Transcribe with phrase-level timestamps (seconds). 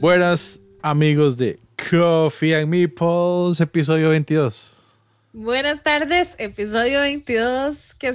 [0.00, 1.58] Buenas amigos de
[1.90, 4.76] Coffee and Meeples, episodio 22.
[5.32, 7.94] Buenas tardes, episodio 22.
[7.94, 8.14] Que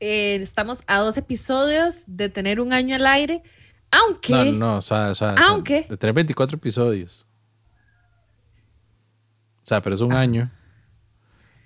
[0.00, 3.44] eh, estamos a dos episodios de tener un año al aire.
[3.92, 4.32] Aunque.
[4.32, 5.86] No, no, o sea, o sea, aunque.
[5.88, 7.28] de tener 24 episodios.
[9.62, 10.20] O sea, pero es un ah.
[10.20, 10.50] año.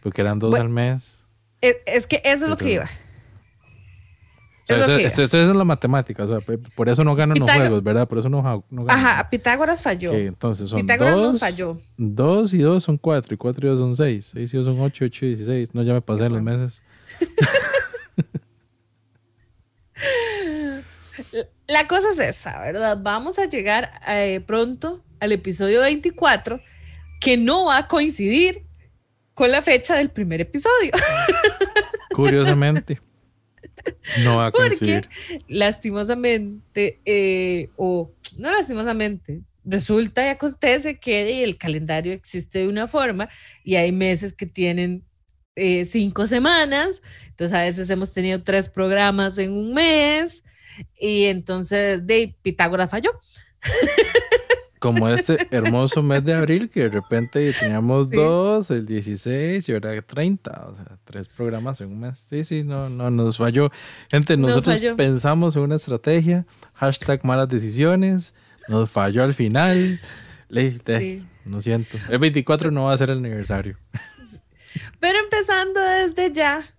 [0.03, 1.25] Porque eran dos al mes.
[1.63, 2.91] Es, que eso es lo que iba.
[4.71, 8.09] Esto, es la matemática, o sea, por eso no ganan los juegos, ¿verdad?
[8.09, 9.05] Por eso no, no ganan.
[9.05, 10.13] Ajá, Pitágoras falló.
[10.13, 11.79] entonces son Pitágoras dos, falló.
[11.97, 14.31] Dos y dos son cuatro, y cuatro y dos son seis.
[14.33, 15.75] Seis y dos son ocho, ocho y dieciséis.
[15.75, 16.83] No, ya me pasé en los meses.
[21.69, 22.99] la cosa es esa, ¿verdad?
[23.01, 26.61] Vamos a llegar eh, pronto al episodio 24,
[27.21, 28.65] que no va a coincidir
[29.35, 30.93] con la fecha del primer episodio.
[32.15, 33.01] Curiosamente.
[34.25, 35.03] No va a coincidir.
[35.03, 42.89] Porque, lastimosamente, eh, o no lastimosamente, resulta y acontece que el calendario existe de una
[42.89, 43.29] forma
[43.63, 45.05] y hay meses que tienen
[45.57, 50.43] eh, cinco semanas, entonces a veces hemos tenido tres programas en un mes
[50.99, 53.11] y entonces de Pitágoras falló.
[54.81, 60.01] como este hermoso mes de abril que de repente teníamos dos, el 16 y ahora
[60.01, 62.19] 30, o sea, tres programas en un mes.
[62.19, 63.71] Sí, sí, no, no nos falló.
[64.11, 68.35] Gente, nosotros pensamos en una estrategia, hashtag malas decisiones,
[68.69, 70.01] nos falló al final.
[70.49, 71.99] Le, No siento.
[72.09, 73.79] El 24 no va a ser el aniversario.
[74.99, 76.75] Pero empezando desde ya,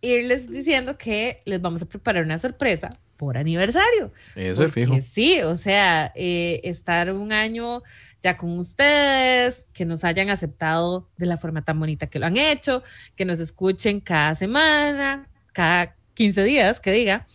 [0.00, 4.12] irles diciendo que les vamos a preparar una sorpresa por aniversario.
[4.34, 4.98] Eso es fijo.
[5.00, 7.84] Sí, o sea, eh, estar un año
[8.20, 12.36] ya con ustedes, que nos hayan aceptado de la forma tan bonita que lo han
[12.36, 12.82] hecho,
[13.14, 17.28] que nos escuchen cada semana, cada 15 días, que diga.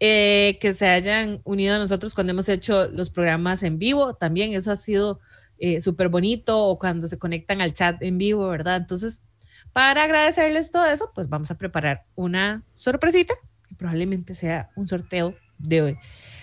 [0.00, 4.54] Eh, que se hayan unido a nosotros cuando hemos hecho los programas en vivo, también
[4.54, 5.20] eso ha sido
[5.58, 8.76] eh, súper bonito, o cuando se conectan al chat en vivo, ¿verdad?
[8.76, 9.22] Entonces,
[9.74, 13.34] para agradecerles todo eso, pues vamos a preparar una sorpresita
[13.76, 15.98] probablemente sea un sorteo de hoy.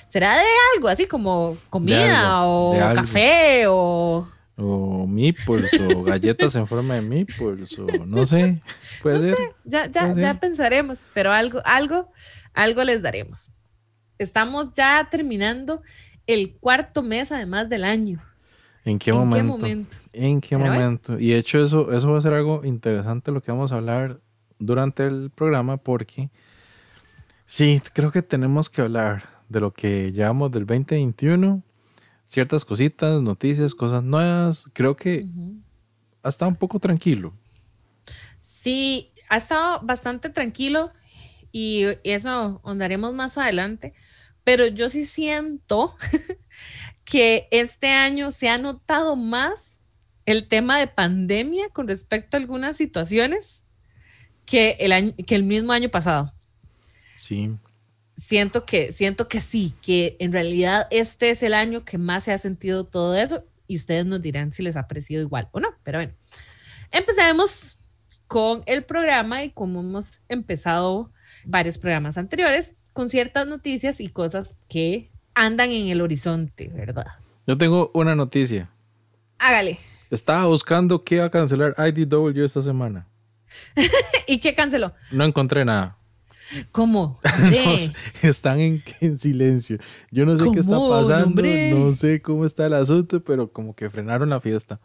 [0.07, 0.43] ¿Será de
[0.75, 4.27] algo así como comida o café o...
[4.57, 8.61] O meeples o galletas en forma de meeples o no sé.
[9.03, 9.55] Puede ser.
[9.65, 12.09] Ya, ya, ya pensaremos, pero algo, algo,
[12.53, 13.49] algo les daremos.
[14.17, 15.81] Estamos ya terminando
[16.25, 18.21] el cuarto mes además del año.
[18.85, 19.97] ¿En qué momento?
[20.13, 21.19] ¿En qué momento?
[21.19, 24.21] Y de hecho eso, eso va a ser algo interesante lo que vamos a hablar
[24.59, 26.29] durante el programa porque
[27.45, 31.61] Sí, creo que tenemos que hablar de lo que llevamos del 2021,
[32.25, 34.66] ciertas cositas, noticias, cosas nuevas.
[34.73, 35.28] Creo que
[36.23, 37.34] ha estado un poco tranquilo.
[38.41, 40.91] Sí, ha estado bastante tranquilo
[41.51, 43.94] y eso andaremos más adelante,
[44.44, 45.95] pero yo sí siento
[47.05, 49.79] que este año se ha notado más
[50.25, 53.63] el tema de pandemia con respecto a algunas situaciones
[54.45, 56.34] que el, año, que el mismo año pasado.
[57.15, 57.57] Sí.
[58.17, 62.33] Siento que, siento que sí, que en realidad este es el año que más se
[62.33, 65.69] ha sentido todo eso y ustedes nos dirán si les ha parecido igual o no.
[65.83, 66.13] Pero bueno,
[66.91, 67.79] empecemos
[68.27, 71.11] con el programa y como hemos empezado
[71.45, 77.07] varios programas anteriores, con ciertas noticias y cosas que andan en el horizonte, ¿verdad?
[77.45, 78.69] Yo tengo una noticia.
[79.37, 79.77] Hágale.
[80.09, 83.07] Estaba buscando qué iba a cancelar IDW esta semana.
[84.27, 84.93] ¿Y qué canceló?
[85.11, 85.97] No encontré nada.
[86.72, 87.19] ¿Cómo?
[88.22, 89.78] están en, silencio.
[90.11, 93.89] Yo no sé qué está pasando, no sé cómo está el asunto, pero como que
[93.89, 94.79] frenaron la fiesta.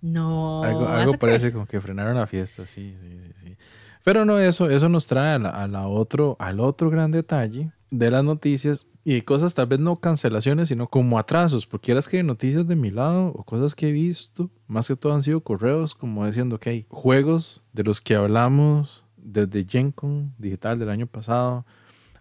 [0.00, 0.62] No.
[0.62, 3.56] Algo, parece como que frenaron la fiesta, sí, sí, sí, sí.
[4.02, 8.22] Pero no, eso, eso nos trae a la, otro, al otro gran detalle de las
[8.22, 12.76] noticias y cosas, tal vez no cancelaciones, sino como atrasos, porque eras que noticias de
[12.76, 16.58] mi lado o cosas que he visto, más que todo han sido correos como diciendo
[16.58, 21.66] que hay juegos de los que hablamos desde GenCon digital del año pasado,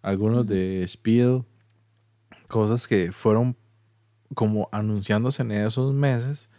[0.02, 1.42] algunos de Speed,
[2.48, 3.56] cosas que fueron
[4.34, 6.50] como anunciándose en esos meses,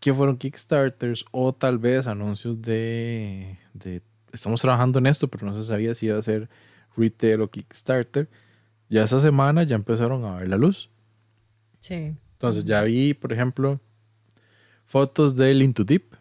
[0.00, 4.02] que fueron Kickstarters o tal vez anuncios de, de
[4.32, 6.48] estamos trabajando en esto, pero no se sabía si iba a ser
[6.96, 8.28] retail o Kickstarter.
[8.88, 10.90] Ya esa semana ya empezaron a ver la luz.
[11.80, 12.14] Sí.
[12.32, 13.80] Entonces ya vi, por ejemplo,
[14.84, 16.13] fotos del Into Deep,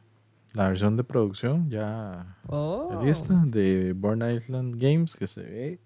[0.54, 3.02] la versión de producción ya oh.
[3.04, 5.80] lista de Born Island Games que se ve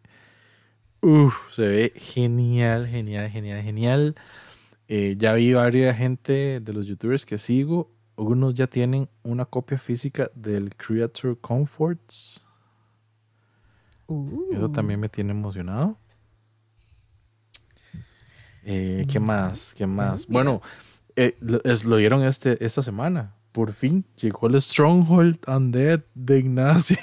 [1.02, 4.16] Uf, se ve genial, genial, genial, genial.
[4.88, 7.92] Eh, ya vi varias gente de los youtubers que sigo.
[8.18, 12.48] Algunos ya tienen una copia física del Creator Comforts.
[14.52, 15.98] Eso también me tiene emocionado.
[18.64, 19.76] Eh, ¿Qué más?
[19.78, 20.28] ¿Qué más?
[20.28, 20.62] Bueno,
[21.16, 23.37] eh, lo, lo dieron este, esta semana.
[23.58, 26.96] Por fin llegó el Stronghold Undead de Ignacio.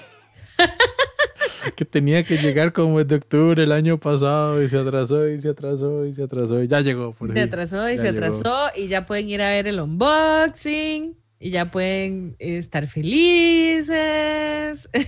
[1.77, 5.41] que tenía que llegar como el de octubre el año pasado y se atrasó y
[5.41, 7.13] se atrasó y se atrasó y ya llegó.
[7.13, 11.51] Por se atrasó y se atrasó y ya pueden ir a ver el unboxing y
[11.51, 14.89] ya pueden estar felices.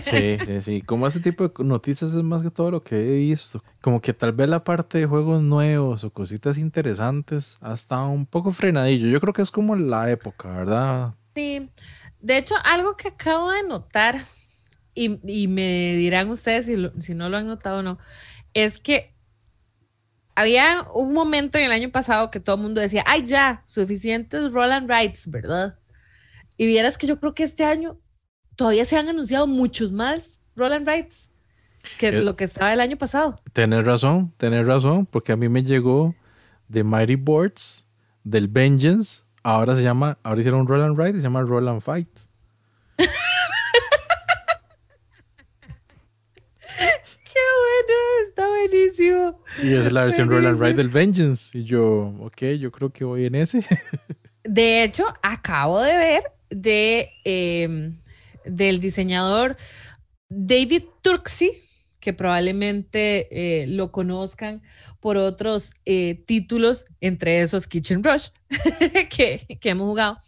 [0.00, 0.80] Sí, sí, sí.
[0.80, 3.62] Como ese tipo de noticias es más que todo lo que he visto.
[3.80, 8.52] Como que tal vez la parte de juegos nuevos o cositas interesantes hasta un poco
[8.52, 9.08] frenadillo.
[9.08, 11.14] Yo creo que es como la época, ¿verdad?
[11.34, 11.68] Sí.
[12.20, 14.24] De hecho, algo que acabo de notar,
[14.94, 17.98] y, me dirán ustedes si, si no lo han notado o no,
[18.54, 19.11] es que
[20.34, 24.52] había un momento en el año pasado que todo el mundo decía, ay, ya, suficientes
[24.52, 25.78] Roland Rights, ¿verdad?
[26.56, 27.98] Y vieras que yo creo que este año
[28.56, 31.30] todavía se han anunciado muchos más Roland Rights
[31.98, 33.36] que eh, lo que estaba el año pasado.
[33.52, 36.14] Tener razón, tener razón, porque a mí me llegó
[36.68, 37.86] de Mighty Boards,
[38.24, 42.08] del Vengeance, ahora se llama, ahora hicieron un Roland Ride y se llama Roland Fight.
[48.28, 49.40] está buenísimo.
[49.62, 51.56] Y es la versión Roll and Ride del Vengeance.
[51.58, 53.64] Y yo, ok, yo creo que voy en ese.
[54.44, 57.96] De hecho, acabo de ver de, em,
[58.44, 59.56] del diseñador
[60.28, 61.52] David Turksy,
[62.00, 64.62] que probablemente eh, lo conozcan
[64.98, 68.28] por otros eh, títulos, entre esos Kitchen Rush,
[69.10, 70.18] que, que, hemos jugado.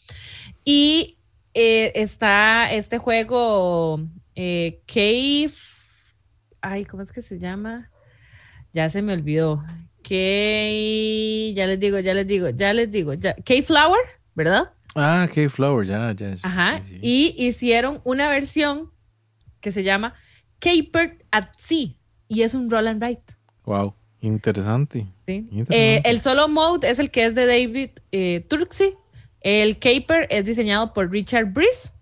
[0.65, 1.19] Y
[1.55, 4.01] eh, está este juego
[4.35, 5.53] Cave
[6.65, 7.91] ay, ¿cómo es que se llama?
[8.75, 9.65] Ya se me olvidó.
[10.03, 13.35] Que ya les digo, ya les digo, ya les digo, ya.
[13.37, 14.01] K-Flower,
[14.35, 14.73] ¿verdad?
[14.97, 16.35] Ah, K-Flower, ya, ya.
[16.43, 16.81] Ajá.
[17.01, 18.91] Y hicieron una versión
[19.61, 20.15] que se llama
[20.59, 21.95] Capered at Sea
[22.29, 23.23] y es un roll and write.
[23.65, 25.07] Wow, interesante.
[25.27, 25.49] ¿Sí?
[25.71, 28.95] Eh, el solo mode es el que es de David eh, Turksy.
[29.41, 31.93] El Caper es diseñado por Richard Breeze.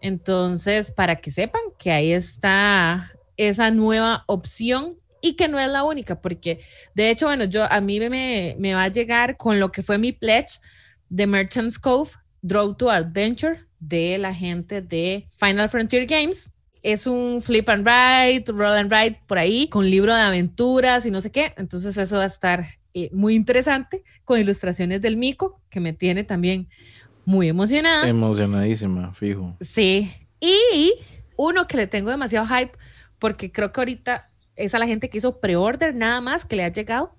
[0.00, 4.96] Entonces, para que sepan que ahí está esa nueva opción
[5.28, 6.60] y que no es la única, porque
[6.94, 9.98] de hecho, bueno, yo a mí me, me va a llegar con lo que fue
[9.98, 10.60] mi pledge
[11.08, 12.10] de Merchant's Cove,
[12.42, 16.50] Draw to Adventure, de la gente de Final Frontier Games.
[16.82, 21.10] Es un flip and ride, roll and ride por ahí, con libro de aventuras y
[21.10, 21.52] no sé qué.
[21.56, 26.24] Entonces eso va a estar eh, muy interesante, con ilustraciones del Mico, que me tiene
[26.24, 26.68] también
[27.24, 28.08] muy emocionada.
[28.08, 29.56] Emocionadísima, fijo.
[29.60, 30.10] Sí.
[30.40, 30.94] Y
[31.36, 32.72] uno que le tengo demasiado hype
[33.18, 34.27] porque creo que ahorita
[34.58, 37.16] es a la gente que hizo pre-order nada más que le ha llegado,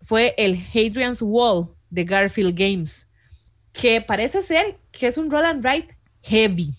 [0.00, 3.06] fue el Hadrian's Wall de Garfield Games,
[3.72, 6.74] que parece ser que es un roll and write heavy.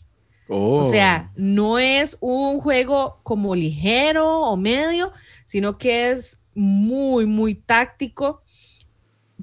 [0.52, 1.34] O sea, oh.
[1.36, 5.12] no es un juego como ligero o medio,
[5.46, 8.42] sino que es muy, muy táctico.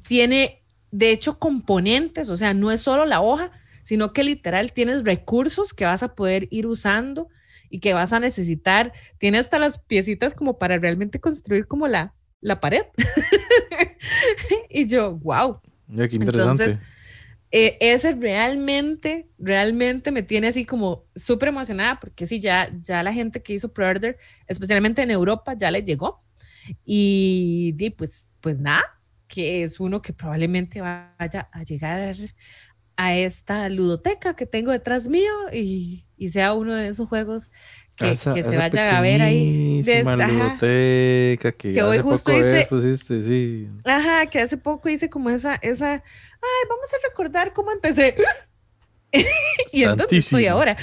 [0.03, 3.53] Tiene, de hecho, componentes, o sea, no es solo la hoja,
[3.85, 7.29] sino que literal tienes recursos que vas a poder ir usando
[7.77, 8.93] y que vas a necesitar.
[9.19, 12.85] Tiene hasta las piecitas como para realmente construir como la, la pared.
[14.71, 15.61] y yo, wow.
[15.89, 16.65] Ya, qué interesante.
[16.65, 16.79] Entonces,
[17.51, 23.13] eh, ese realmente, realmente me tiene así como súper emocionada porque sí, ya, ya la
[23.13, 26.25] gente que hizo pre-order, especialmente en Europa, ya le llegó.
[26.83, 28.99] Y, y pues, pues nada,
[29.29, 32.17] que es uno que probablemente vaya a llegar
[32.97, 37.51] a esta ludoteca que tengo detrás mío y, y sea uno de esos juegos
[37.97, 39.83] que, que se vaya a ver ahí.
[39.83, 43.69] De, ludoteca que, que hoy justo hice, pusiste, sí.
[43.85, 48.15] Ajá, que hace poco hice como esa, esa, ay, vamos a recordar cómo empecé.
[49.73, 50.77] y entonces estoy ahora.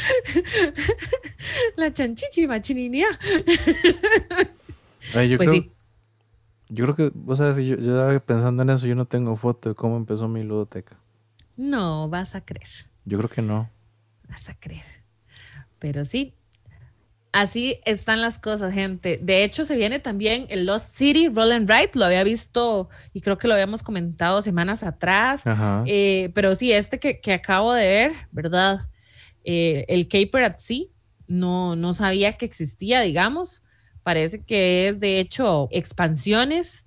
[1.76, 3.08] La chanchichi machininía.
[5.16, 5.72] Ay, yo, pues creo, sí.
[6.70, 9.76] yo creo que, vos sabes, yo, yo pensando en eso, yo no tengo foto de
[9.76, 10.98] cómo empezó mi ludoteca.
[11.56, 12.68] No, vas a creer.
[13.06, 13.70] Yo creo que no.
[14.28, 15.03] Vas a creer.
[15.84, 16.34] Pero sí,
[17.34, 19.20] así están las cosas, gente.
[19.22, 21.90] De hecho, se viene también el Lost City Roll and Ride.
[21.96, 25.44] Lo había visto y creo que lo habíamos comentado semanas atrás.
[25.86, 28.88] Eh, pero sí, este que, acabo de ver, ¿verdad?
[29.44, 30.86] Eh, el Caper at Sea,
[31.28, 33.62] no, no sabía que existía, digamos.
[34.04, 36.86] Parece que es de hecho expansiones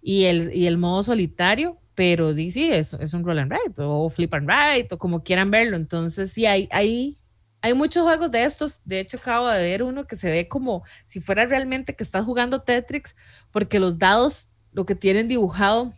[0.00, 4.08] y el, y el modo solitario pero DC es, es un roll and ride o
[4.08, 5.76] flip and ride o como quieran verlo.
[5.76, 7.18] Entonces, sí, hay, hay,
[7.62, 8.80] hay muchos juegos de estos.
[8.84, 12.24] De hecho, acabo de ver uno que se ve como si fuera realmente que estás
[12.24, 13.16] jugando Tetris,
[13.50, 15.94] porque los dados, lo que tienen dibujado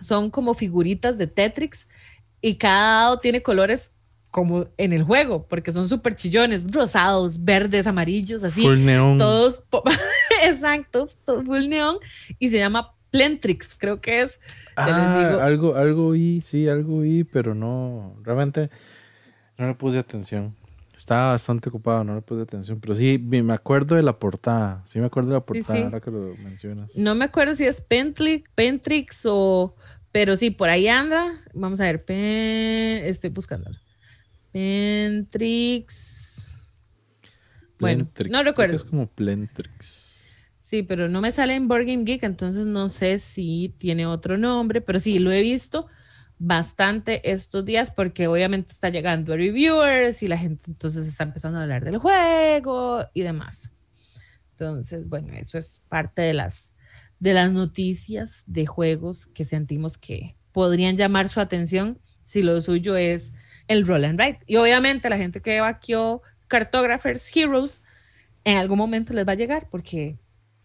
[0.00, 1.88] son como figuritas de Tetris
[2.40, 3.92] y cada dado tiene colores
[4.30, 8.62] como en el juego, porque son súper chillones, rosados, verdes, amarillos, así.
[8.62, 9.18] Full neón.
[9.18, 9.64] Todos,
[10.44, 11.98] exacto, full neón.
[12.38, 14.38] Y se llama Plentrix, creo que es.
[14.76, 18.70] Ah, algo, algo vi, sí, algo vi, pero no, realmente
[19.58, 20.56] no le puse atención.
[21.00, 24.82] Estaba bastante ocupado, no le puse atención, pero sí me acuerdo de la portada.
[24.84, 26.94] Sí me acuerdo de la portada ahora que lo mencionas.
[26.94, 29.74] No me acuerdo si es Pentrix, Pentrix o.
[30.12, 31.42] Pero sí, por ahí anda.
[31.54, 32.04] Vamos a ver.
[32.06, 33.70] estoy buscando.
[34.52, 36.10] Pentrix.
[37.78, 38.76] Bueno, no recuerdo.
[38.76, 40.28] Es como Plentrix.
[40.58, 44.36] Sí, pero no me sale en Board Game Geek, entonces no sé si tiene otro
[44.36, 45.86] nombre, pero sí, lo he visto
[46.42, 51.58] bastante estos días porque obviamente está llegando a reviewers y la gente entonces está empezando
[51.58, 53.70] a hablar del juego y demás.
[54.52, 56.72] Entonces, bueno, eso es parte de las,
[57.18, 62.96] de las noticias de juegos que sentimos que podrían llamar su atención si lo suyo
[62.96, 63.32] es
[63.68, 64.40] el roll and write.
[64.46, 67.82] Y obviamente la gente que vaqueó Cartographers Heroes
[68.44, 70.18] en algún momento les va a llegar porque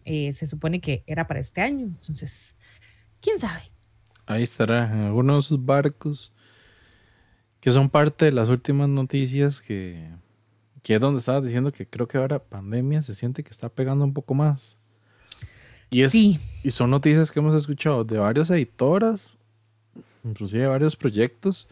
[0.06, 1.84] eh, se supone que era para este año.
[1.84, 2.54] Entonces,
[3.20, 3.75] quién sabe.
[4.26, 6.34] Ahí estará, en algunos de sus barcos,
[7.60, 10.10] que son parte de las últimas noticias que,
[10.82, 14.04] que es donde estaba diciendo que creo que ahora pandemia se siente que está pegando
[14.04, 14.78] un poco más.
[15.90, 16.38] Y, es, y
[16.70, 19.38] son noticias que hemos escuchado de varias editoras,
[20.24, 21.68] inclusive de varios proyectos,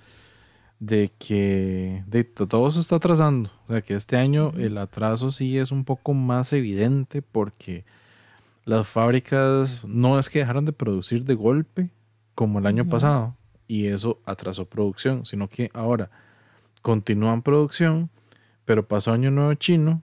[0.78, 3.50] de que de, todo eso está atrasando.
[3.68, 7.84] O sea que este año el atraso sí es un poco más evidente porque
[8.64, 11.90] las fábricas no es que dejaron de producir de golpe,
[12.34, 13.34] como el año pasado
[13.66, 16.10] y eso atrasó producción, sino que ahora
[16.82, 18.10] continúan producción,
[18.64, 20.02] pero pasó año nuevo chino,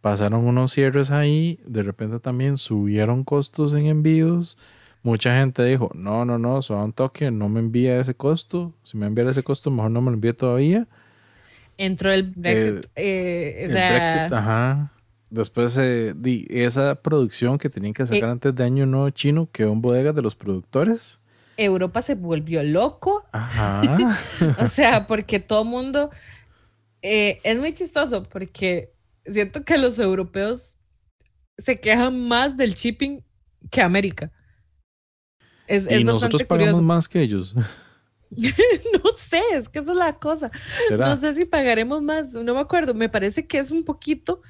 [0.00, 4.58] pasaron unos cierres ahí, de repente también subieron costos en envíos.
[5.02, 8.72] Mucha gente dijo, no, no, no, solo un toque, no me envía ese costo.
[8.84, 10.86] Si me envía ese costo, mejor no me lo envíe todavía.
[11.76, 12.86] Entró el Brexit.
[12.94, 14.92] Eh, el Brexit, ajá.
[15.28, 16.14] Después eh,
[16.50, 20.14] esa producción que tenían que sacar eh, antes de Año Nuevo Chino quedó en bodegas
[20.14, 21.21] de los productores.
[21.56, 23.24] Europa se volvió loco.
[24.58, 26.10] o sea, porque todo mundo...
[27.04, 28.92] Eh, es muy chistoso porque
[29.26, 30.78] siento que los europeos
[31.58, 33.24] se quejan más del shipping
[33.70, 34.30] que América.
[35.66, 37.54] Es, y nosotros pagamos más que ellos.
[38.30, 40.50] no sé, es que esa es la cosa.
[40.90, 42.94] No sé si pagaremos más, no me acuerdo.
[42.94, 44.42] Me parece que es un poquito,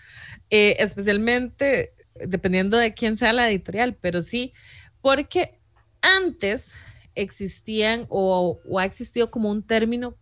[0.50, 4.52] eh, especialmente dependiendo de quién sea la editorial, pero sí,
[5.00, 5.60] porque
[6.00, 6.74] antes
[7.14, 10.16] existían o, ha existido como un término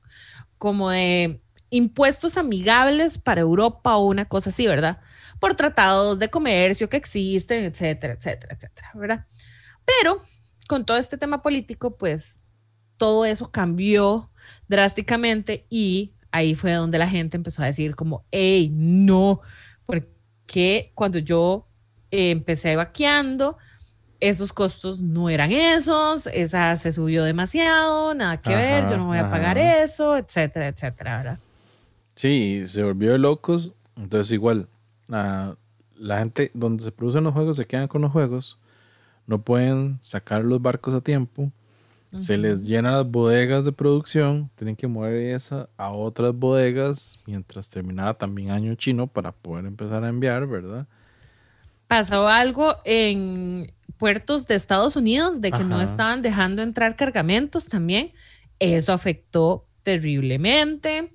[0.59, 5.01] como de impuestos amigables para Europa o una cosa así, ¿verdad?
[5.39, 9.27] Por tratados de comercio que existen, etcétera, etcétera, etcétera, ¿verdad?
[9.85, 10.23] Pero
[10.69, 12.37] con todo este tema político, pues
[12.97, 14.31] todo eso cambió
[14.69, 19.41] drásticamente y ahí fue donde la gente empezó a decir como, hey, no,
[19.87, 21.69] porque cuando yo
[22.11, 23.59] empecé vaqueando,
[24.21, 29.19] esos costos no eran esos, esa se subió demasiado, nada que ver, yo no voy
[29.19, 31.39] a pagar eso, etcétera, etcétera, ¿verdad?
[32.15, 34.69] Sí, se volvió de locos, entonces igual,
[35.09, 35.57] la,
[35.97, 38.59] la gente donde se producen los juegos se quedan con los juegos,
[39.27, 41.51] no pueden sacar los barcos a tiempo,
[42.19, 47.69] se les llenan las bodegas de producción, tienen que mover esa a otras bodegas mientras
[47.69, 50.89] terminaba también año chino para poder empezar a enviar, ¿verdad?
[51.87, 58.15] Pasó algo en puertos de Estados Unidos de que no estaban dejando entrar cargamentos también.
[58.59, 61.15] Eso afectó terriblemente.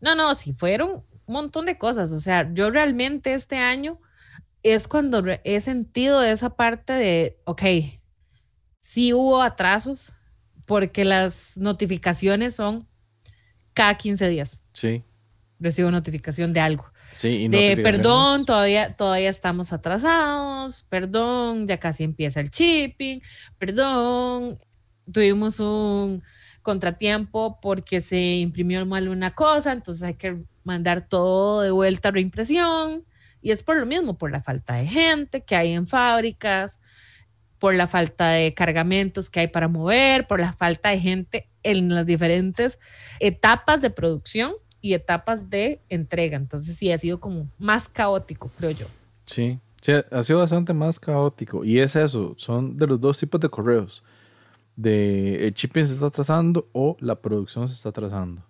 [0.00, 2.12] No, no, sí fueron un montón de cosas.
[2.12, 4.00] O sea, yo realmente este año
[4.62, 7.62] es cuando he sentido esa parte de, ok,
[8.80, 10.14] sí hubo atrasos
[10.64, 12.88] porque las notificaciones son
[13.74, 14.64] cada 15 días.
[14.72, 15.04] Sí.
[15.60, 16.90] Recibo notificación de algo.
[17.16, 23.22] Sí, de perdón, todavía, todavía estamos atrasados, perdón, ya casi empieza el shipping,
[23.56, 24.58] perdón,
[25.10, 26.22] tuvimos un
[26.60, 32.12] contratiempo porque se imprimió mal una cosa, entonces hay que mandar todo de vuelta a
[32.12, 33.06] reimpresión.
[33.40, 36.80] Y es por lo mismo, por la falta de gente que hay en fábricas,
[37.58, 41.94] por la falta de cargamentos que hay para mover, por la falta de gente en
[41.94, 42.78] las diferentes
[43.20, 44.52] etapas de producción
[44.86, 46.36] y etapas de entrega.
[46.36, 48.86] Entonces sí, ha sido como más caótico, creo yo.
[49.24, 51.64] Sí, sí, ha sido bastante más caótico.
[51.64, 54.04] Y es eso, son de los dos tipos de correos.
[54.76, 58.42] De el shipping se está atrasando o la producción se está atrasando.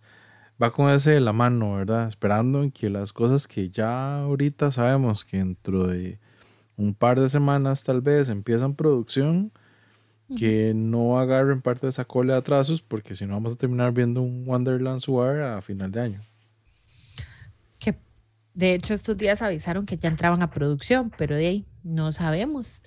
[0.62, 2.06] Va con ese de la mano, ¿verdad?
[2.06, 6.18] Esperando en que las cosas que ya ahorita sabemos que dentro de
[6.76, 9.52] un par de semanas tal vez empiezan producción,
[10.34, 13.92] que no agarren parte de esa cola de atrasos, porque si no vamos a terminar
[13.92, 16.20] viendo un Wonderland War a final de año.
[17.78, 17.94] Que
[18.54, 22.82] de hecho estos días avisaron que ya entraban a producción, pero de ahí no sabemos.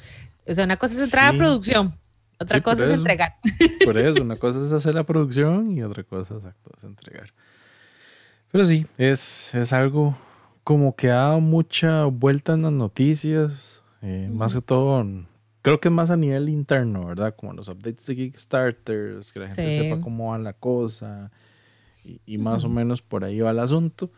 [0.46, 1.94] O sea, una cosa es entrar a producción,
[2.40, 3.36] Otra cosa es entregar.
[3.86, 7.34] Por eso, una cosa es hacer la producción y otra cosa exacto, es entregar.
[8.52, 10.18] Pero sí, es, es algo
[10.64, 15.06] como que ha dado mucha vuelta en las noticias, eh, más que todo,
[15.62, 17.36] creo que es más a nivel interno, ¿verdad?
[17.36, 21.32] Como los updates de Kickstarters, que la gente sepa cómo va la cosa
[22.26, 24.12] y, más o menos por ahí va el asunto.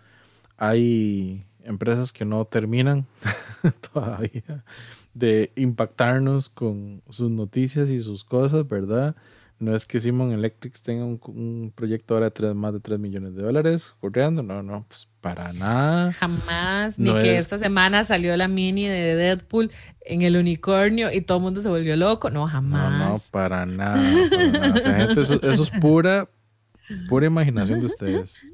[0.58, 3.06] Hay empresas que no terminan
[3.94, 4.64] todavía
[5.14, 9.16] de impactarnos con sus noticias y sus cosas, ¿verdad?
[9.62, 13.44] No es que Simon Electric tenga un, proyecto ahora de más de 3 millones de
[13.44, 16.12] dólares corriendo, no, no, pues para nada.
[16.14, 19.70] Jamás, ni que esta semana salió la mini de Deadpool
[20.02, 22.92] en el unicornio y todo el mundo se volvió loco, no, jamás.
[22.92, 24.02] No, no, para nada.
[25.16, 26.28] eso, eso, es pura,
[27.08, 28.48] pura imaginación de ustedes.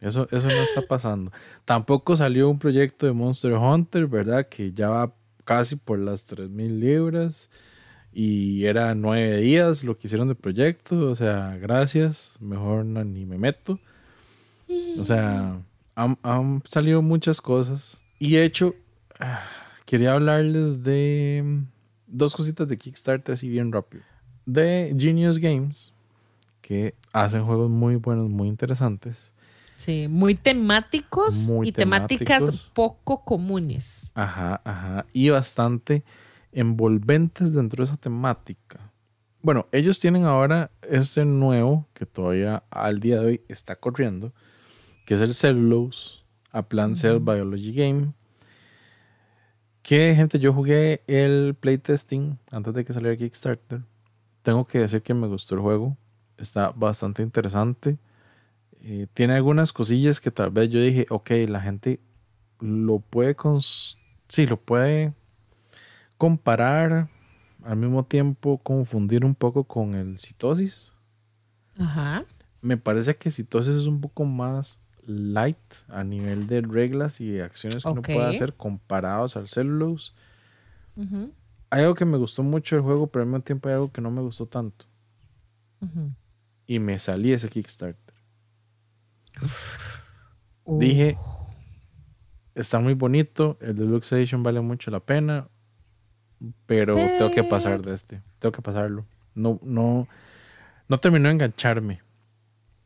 [0.00, 1.32] Eso, eso no está pasando.
[1.64, 4.46] Tampoco salió un proyecto de Monster Hunter, ¿verdad?
[4.46, 5.12] Que ya va
[5.44, 7.50] casi por las 3.000 libras.
[8.12, 11.10] Y era nueve días lo que hicieron de proyecto.
[11.10, 12.36] O sea, gracias.
[12.40, 13.78] Mejor no, ni me meto.
[14.98, 15.60] O sea,
[15.94, 18.00] han, salido muchas cosas.
[18.18, 18.74] Y de hecho,
[19.84, 21.62] quería hablarles de
[22.06, 24.02] dos cositas de Kickstarter así bien rápido.
[24.46, 25.92] De Genius Games,
[26.60, 29.32] que hacen juegos muy buenos, muy interesantes.
[29.76, 34.10] Sí, muy temáticos y temáticas poco comunes.
[34.14, 35.06] Ajá, ajá.
[35.12, 36.04] Y bastante
[36.52, 38.92] envolventes dentro de esa temática.
[39.42, 44.32] Bueno, ellos tienen ahora este nuevo que todavía al día de hoy está corriendo,
[45.06, 46.20] que es el Cellulose,
[46.52, 48.12] a Plant Cell Biology Game.
[49.82, 53.82] Que gente, yo jugué el playtesting antes de que saliera Kickstarter.
[54.42, 55.96] Tengo que decir que me gustó el juego.
[56.36, 57.98] Está bastante interesante
[58.82, 62.00] eh, tiene algunas cosillas que tal vez yo dije, ok, la gente
[62.60, 63.36] lo puede,
[64.28, 65.12] sí, lo puede
[66.20, 67.08] comparar,
[67.64, 70.92] al mismo tiempo confundir un poco con el citosis.
[71.78, 72.26] Ajá.
[72.60, 75.56] Me parece que citosis es un poco más light
[75.88, 80.12] a nivel de reglas y acciones que uno puede hacer comparados al cellulose.
[81.70, 84.02] Hay algo que me gustó mucho del juego, pero al mismo tiempo hay algo que
[84.02, 84.84] no me gustó tanto.
[86.66, 88.14] Y me salí ese Kickstarter.
[90.66, 91.16] Dije,
[92.54, 95.48] está muy bonito, el Deluxe Edition vale mucho la pena,
[96.66, 99.04] pero tengo que pasar de este, tengo que pasarlo.
[99.34, 100.08] No, no,
[100.88, 102.00] no terminó de engancharme.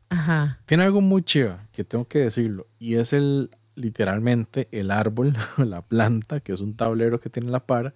[0.09, 0.59] Ajá.
[0.65, 5.81] Tiene algo muy chido que tengo que decirlo, y es el literalmente el árbol, la
[5.81, 7.93] planta, que es un tablero que tiene la para,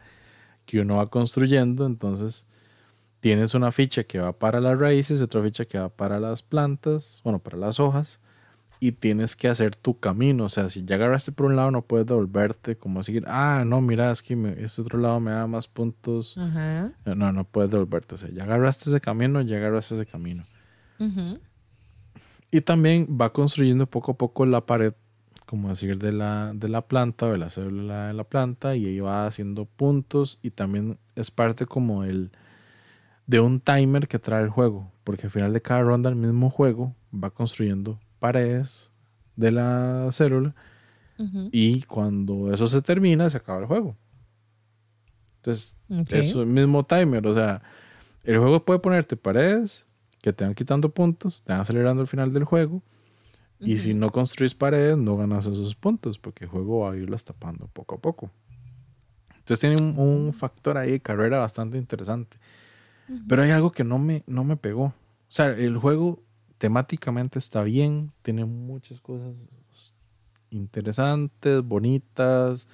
[0.66, 2.48] que uno va construyendo, entonces
[3.20, 7.22] tienes una ficha que va para las raíces, otra ficha que va para las plantas,
[7.24, 8.20] bueno, para las hojas,
[8.80, 10.46] y tienes que hacer tu camino.
[10.46, 13.82] O sea, si ya agarraste por un lado, no puedes devolverte como decir, ah, no,
[13.82, 16.38] mira, es que este otro lado me da más puntos.
[16.38, 18.16] No, no puedes devolverte.
[18.16, 20.46] O sea, ya agarraste ese camino, ya agarraste ese camino.
[22.52, 24.94] Y también va construyendo poco a poco la pared,
[25.46, 28.86] como decir, de la, de la planta o de la célula de la planta, y
[28.86, 30.40] ahí va haciendo puntos.
[30.42, 32.32] Y también es parte como el
[33.28, 36.50] de un timer que trae el juego, porque al final de cada ronda el mismo
[36.50, 38.92] juego va construyendo paredes
[39.36, 40.56] de la célula
[41.52, 43.98] y cuando eso se termina se acaba el juego.
[45.38, 45.76] Entonces,
[46.10, 47.62] es el mismo timer, o sea,
[48.24, 49.86] el juego puede ponerte paredes
[50.22, 52.82] que te van quitando puntos, te van acelerando el final del juego.
[53.62, 57.26] Y si no construís paredes, no ganas esos puntos, porque el juego va a irlas
[57.26, 58.32] tapando poco a poco.
[59.38, 62.38] Entonces tiene un, factor ahí de carrera bastante interesante.
[63.28, 64.84] Pero hay algo que no me, no me pegó.
[64.84, 64.94] O
[65.28, 66.22] sea, el juego
[66.60, 69.36] temáticamente está bien, tiene muchas cosas
[70.52, 72.68] interesantes, bonitas.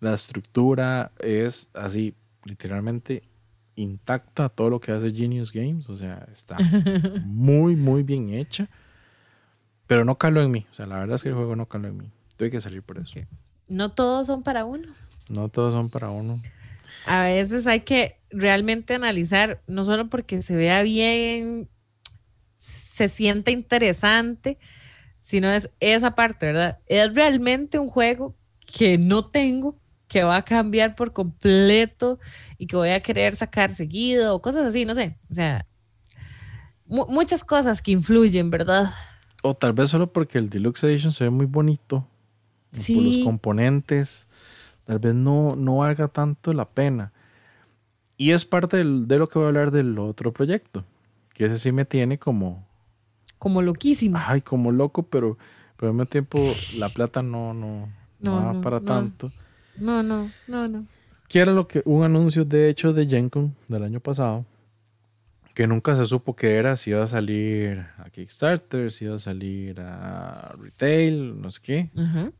[0.00, 3.22] La estructura es así, literalmente
[3.76, 5.88] intacta todo lo que hace Genius Games.
[5.88, 6.56] O sea, está
[7.24, 8.68] muy, muy bien hecha.
[9.86, 10.66] Pero no caló en mí.
[10.72, 12.10] O sea, la verdad es que el juego no caló en mí.
[12.36, 13.20] Tuve que salir por eso.
[13.68, 14.88] No todos son para uno.
[15.28, 16.40] No todos son para uno.
[17.06, 21.68] A veces hay que realmente analizar, no solo porque se vea bien
[22.66, 24.58] se siente interesante,
[25.20, 26.78] sino es esa parte, ¿verdad?
[26.86, 32.18] Es realmente un juego que no tengo, que va a cambiar por completo
[32.58, 35.18] y que voy a querer sacar seguido o cosas así, no sé.
[35.30, 35.66] O sea,
[36.86, 38.92] muchas cosas que influyen, ¿verdad?
[39.42, 42.08] O tal vez solo porque el Deluxe Edition se ve muy bonito.
[42.72, 42.94] Sí.
[42.94, 44.28] Por los componentes,
[44.84, 47.12] tal vez no, no valga tanto la pena.
[48.16, 50.84] Y es parte de lo que voy a hablar del otro proyecto,
[51.36, 52.66] que ese sí me tiene como,
[53.38, 54.18] como loquísimo.
[54.18, 55.36] Ay, como loco, pero,
[55.76, 56.42] pero al mismo tiempo
[56.78, 59.30] la plata no, no, no, va para tanto.
[59.76, 60.86] No, no, no, no.
[61.28, 64.46] Que era lo que, un anuncio de hecho de Gencon del año pasado,
[65.52, 69.18] que nunca se supo qué era, si iba a salir a Kickstarter, si iba a
[69.18, 71.90] salir a retail, no sé qué,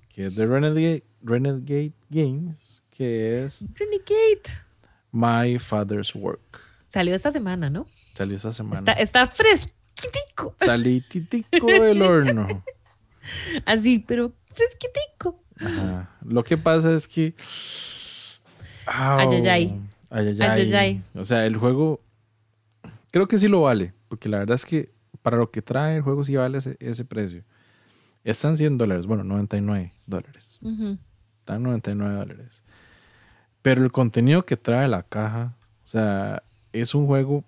[0.08, 4.64] que es de Renegade, Renegade Games, que es Renegade.
[5.12, 6.60] My Father's Work.
[6.88, 7.86] Salió esta semana, ¿no?
[8.16, 8.78] Salió esta semana.
[8.80, 10.54] Está, está fresquitico.
[10.58, 12.46] Salí titico del horno.
[13.66, 15.42] Así, pero fresquitico.
[15.60, 16.10] Ajá.
[16.24, 17.34] Lo que pasa es que.
[18.86, 19.18] Au.
[19.20, 19.80] Ay, ay, ay.
[20.10, 20.74] Ay, ay, Ay, ay, ay.
[20.74, 21.02] ay.
[21.14, 22.00] O sea, el juego.
[23.10, 23.92] Creo que sí lo vale.
[24.08, 27.04] Porque la verdad es que para lo que trae el juego sí vale ese, ese
[27.04, 27.42] precio.
[28.24, 29.06] Están 100 dólares.
[29.06, 30.58] Bueno, 99 dólares.
[30.62, 30.98] Ujú.
[31.40, 32.62] Están 99 dólares.
[33.62, 35.54] Pero el contenido que trae la caja.
[35.84, 37.44] O sea, es un juego.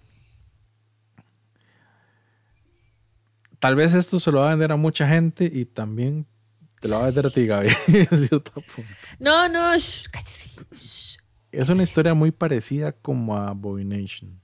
[3.59, 6.27] Tal vez esto se lo va a vender a mucha gente y también
[6.81, 7.68] te lo va a vender a ti, Gaby.
[9.18, 10.61] No, no, shh, cállese.
[10.73, 11.18] Shh.
[11.51, 14.40] Es una historia muy parecida como a Abomination.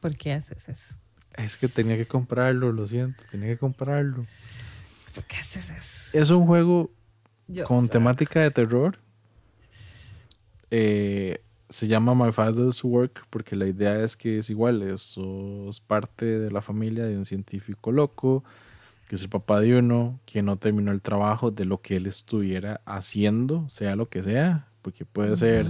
[0.00, 0.94] ¿Por qué haces eso?
[1.34, 4.26] Es que tenía que comprarlo, lo siento, tenía que comprarlo.
[5.14, 6.18] ¿Por qué haces eso?
[6.18, 6.92] Es un juego
[7.46, 8.98] Yo- con temática de terror.
[10.70, 15.80] Eh, se llama My Father's Work porque la idea es que es igual, es, sos
[15.80, 18.44] parte de la familia de un científico loco,
[19.08, 22.06] que es el papá de uno, que no terminó el trabajo de lo que él
[22.06, 25.66] estuviera haciendo, sea lo que sea, porque puede ser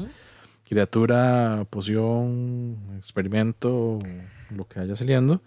[0.65, 3.99] criatura, poción, experimento,
[4.51, 5.43] lo que haya saliendo.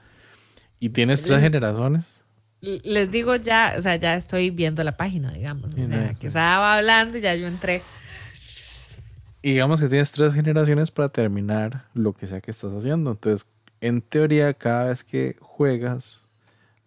[0.80, 2.26] Y tienes tres generaciones.
[2.62, 5.74] Les digo ya, o sea, ya estoy viendo la página, digamos.
[5.74, 7.82] Sí, O sea, no, que estaba hablando y ya yo entré.
[9.46, 13.12] Y digamos que tienes tres generaciones para terminar lo que sea que estás haciendo.
[13.12, 13.52] Entonces,
[13.82, 16.24] en teoría, cada vez que juegas,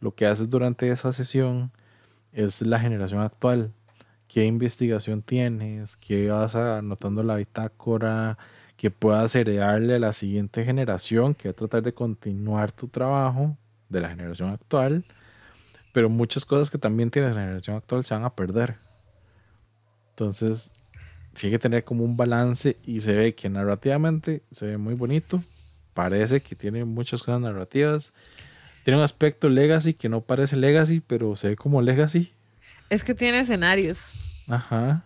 [0.01, 1.71] lo que haces durante esa sesión
[2.33, 3.75] es la generación actual.
[4.27, 5.99] ¿Qué investigación tienes?
[5.99, 8.38] ¿Qué vas anotando la bitácora?
[8.79, 13.55] Que puedas heredarle a la siguiente generación, que va a tratar de continuar tu trabajo
[13.90, 15.05] de la generación actual.
[15.92, 18.77] Pero muchas cosas que también tienes en la generación actual se van a perder.
[20.09, 20.73] Entonces,
[21.44, 25.42] hay que tener como un balance y se ve que narrativamente se ve muy bonito.
[25.94, 28.14] Parece que tiene muchas cosas narrativas.
[28.85, 32.33] Tiene un aspecto legacy que no parece legacy, pero se ve como legacy.
[32.88, 34.12] Es que tiene escenarios.
[34.49, 35.03] Ajá.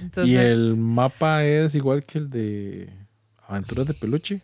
[0.00, 2.92] Entonces, y el mapa es igual que el de
[3.48, 4.42] Aventuras de Peluche.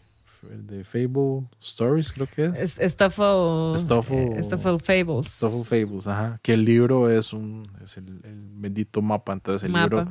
[0.51, 2.73] El de Fable Stories, creo que es.
[2.73, 5.27] Stuffle, Stuffle- eh, Stuffle Fables.
[5.33, 6.39] Stuffle Fables, ajá.
[6.43, 9.33] Que el libro es un es el, el bendito mapa.
[9.33, 10.07] Entonces el libro.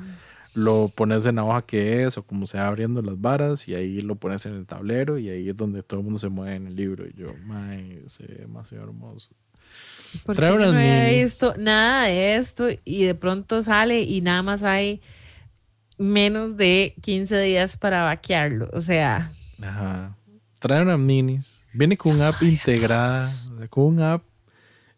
[0.53, 3.75] Lo pones en la hoja que es o como se va abriendo las varas y
[3.75, 6.55] ahí lo pones en el tablero y ahí es donde todo el mundo se mueve
[6.55, 9.31] en el libro y yo, mae, ve demasiado hermoso.
[10.35, 15.01] Trae unas no visto nada de esto y de pronto sale y nada más hay
[15.97, 18.69] menos de 15 días para vaquearlo.
[18.73, 20.15] O sea, Ajá.
[20.59, 21.65] Trae unas minis.
[21.73, 24.23] Viene con una app integrada, o sea, con una app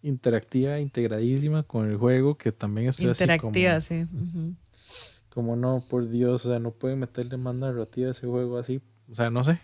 [0.04, 4.04] interactiva, integradísima con el juego que también es interactiva, así sí.
[4.04, 4.32] ujú.
[4.32, 4.56] como,
[5.36, 8.82] como no, por Dios, o sea, no pueden meterle más narrativa a ese juego así,
[9.12, 9.60] o sea, no sé.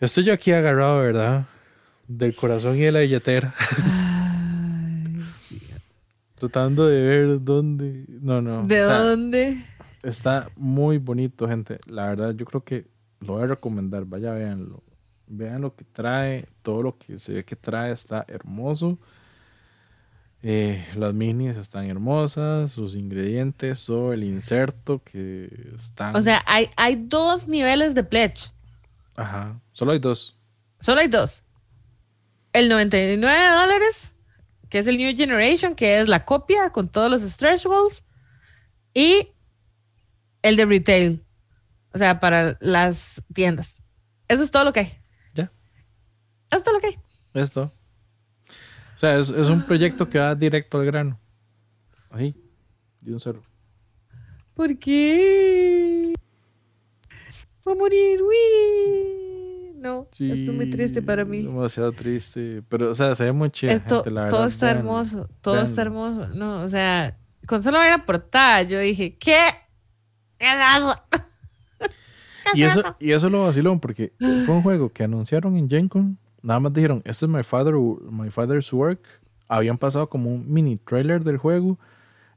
[0.00, 1.46] Estoy yo aquí agarrado, ¿verdad?
[2.06, 3.54] Del corazón y de la billetera.
[6.36, 8.06] Tratando de ver dónde.
[8.08, 8.66] No, no.
[8.66, 9.62] ¿De o sea, dónde?
[10.02, 11.78] Está muy bonito, gente.
[11.86, 12.86] La verdad, yo creo que
[13.20, 14.04] lo voy a recomendar.
[14.06, 14.82] Vaya, véanlo.
[15.26, 16.46] Vean lo que trae.
[16.62, 18.98] Todo lo que se ve que trae está hermoso.
[20.42, 22.72] Eh, las minis están hermosas.
[22.72, 26.14] Sus ingredientes o el inserto que están.
[26.16, 28.50] O sea, hay, hay dos niveles de pledge.
[29.16, 29.60] Ajá.
[29.72, 30.38] Solo hay dos.
[30.78, 31.44] Solo hay dos.
[32.52, 34.12] El 99 dólares,
[34.68, 38.04] que es el New Generation, que es la copia con todos los stretch goals.
[38.94, 39.28] Y
[40.42, 41.24] el de retail.
[41.92, 43.82] O sea, para las tiendas.
[44.28, 44.98] Eso es todo lo que hay.
[45.34, 45.50] Ya.
[46.50, 46.98] Eso es todo lo que hay.
[47.34, 47.72] Esto.
[48.98, 51.20] O sea, es, es un proyecto que va directo al grano.
[52.10, 52.34] Ahí.
[53.00, 53.40] De un cero.
[54.54, 56.14] ¿Por qué?
[57.64, 59.76] Va a morir, uy.
[59.76, 61.42] No, Sí, esto es muy triste para mí.
[61.42, 62.64] Demasiado triste.
[62.68, 63.72] Pero, o sea, se ve muy chido.
[63.72, 66.26] Esto, gente, la todo verdad, está hermoso, todo está hermoso.
[66.34, 69.38] No, o sea, con solo ver la portada, yo dije, ¿qué?
[70.38, 71.04] ¿Qué es eso?
[71.78, 75.70] ¿Qué Y es eso, y eso lo vacilón, porque fue un juego que anunciaron en
[75.70, 76.18] Gen Con.
[76.42, 79.00] Nada más dijeron, este es my, father, my Father's Work.
[79.48, 81.78] Habían pasado como un mini trailer del juego.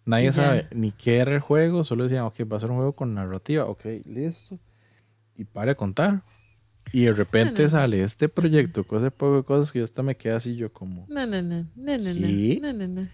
[0.06, 0.32] Nadie Y ya.
[0.32, 1.84] sabe ni qué era el juego.
[1.84, 3.66] Solo decían, ok, va a ser un juego con narrativa.
[3.66, 4.58] Ok, listo.
[5.36, 6.24] Y para de contar.
[6.94, 7.70] Y de repente no.
[7.70, 10.74] sale este proyecto con ese poco de cosas que yo hasta me quedé así yo
[10.74, 11.06] como...
[11.10, 13.08] No, no, no, no, no, no, no, no, no.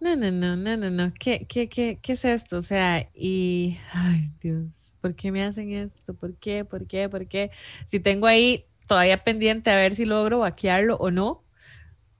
[0.00, 1.12] No, no, no, no, no, no.
[1.18, 2.58] ¿Qué, qué, qué, qué es esto?
[2.58, 3.78] O sea, y.
[3.92, 4.66] Ay, Dios.
[5.00, 6.14] ¿Por qué me hacen esto?
[6.14, 6.64] ¿Por qué?
[6.64, 7.08] ¿Por qué?
[7.08, 7.50] ¿Por qué?
[7.86, 11.44] Si tengo ahí todavía pendiente a ver si logro vaquearlo o no,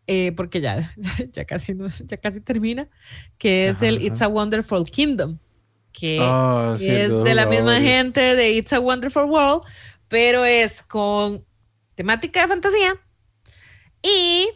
[0.06, 0.94] eh, porque ya,
[1.32, 2.88] ya, casi ya casi termina,
[3.38, 5.38] que es el It's a Wonderful Kingdom,
[5.92, 9.62] que ah, es de la misma gente de It's a Wonderful World,
[10.06, 11.44] pero es con
[11.96, 13.00] temática de fantasía
[14.00, 14.48] y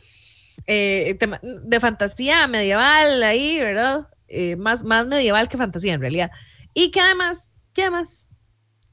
[0.66, 1.18] eh,
[1.64, 4.09] de fantasía medieval ahí, ¿verdad?
[4.29, 6.31] Eh, más, más medieval que fantasía en realidad.
[6.72, 8.29] Y que además, que además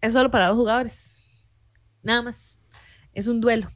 [0.01, 1.23] es solo para dos jugadores.
[2.01, 2.58] Nada más.
[3.13, 3.69] Es un duelo.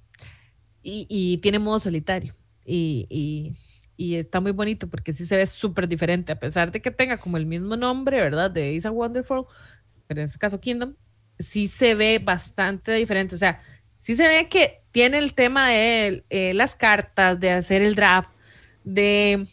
[0.81, 2.35] Y, tiene modo solitario.
[2.65, 3.55] Y,
[3.97, 7.37] está muy bonito porque sí se ve súper diferente, a pesar de que tenga como
[7.37, 8.51] el mismo nombre, ¿verdad?
[8.51, 9.45] De Isa Wonderful,
[10.07, 10.95] pero en este caso Kingdom,
[11.39, 13.35] sí se ve bastante diferente.
[13.35, 13.61] O sea,
[13.99, 18.33] sí se ve que tiene el tema de eh, las cartas, de hacer el draft,
[18.83, 19.47] de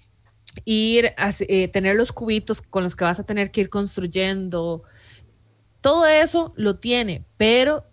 [0.65, 4.83] ir a eh, tener los cubitos con los que vas a tener que ir construyendo.
[5.81, 7.90] Todo eso lo tiene, pero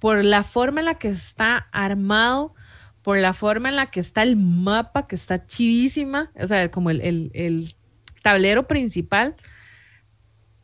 [0.00, 2.54] por la forma en la que está armado,
[3.02, 6.90] por la forma en la que está el mapa, que está chivísima, o sea, como
[6.90, 7.74] el,
[8.22, 9.36] tablero principal.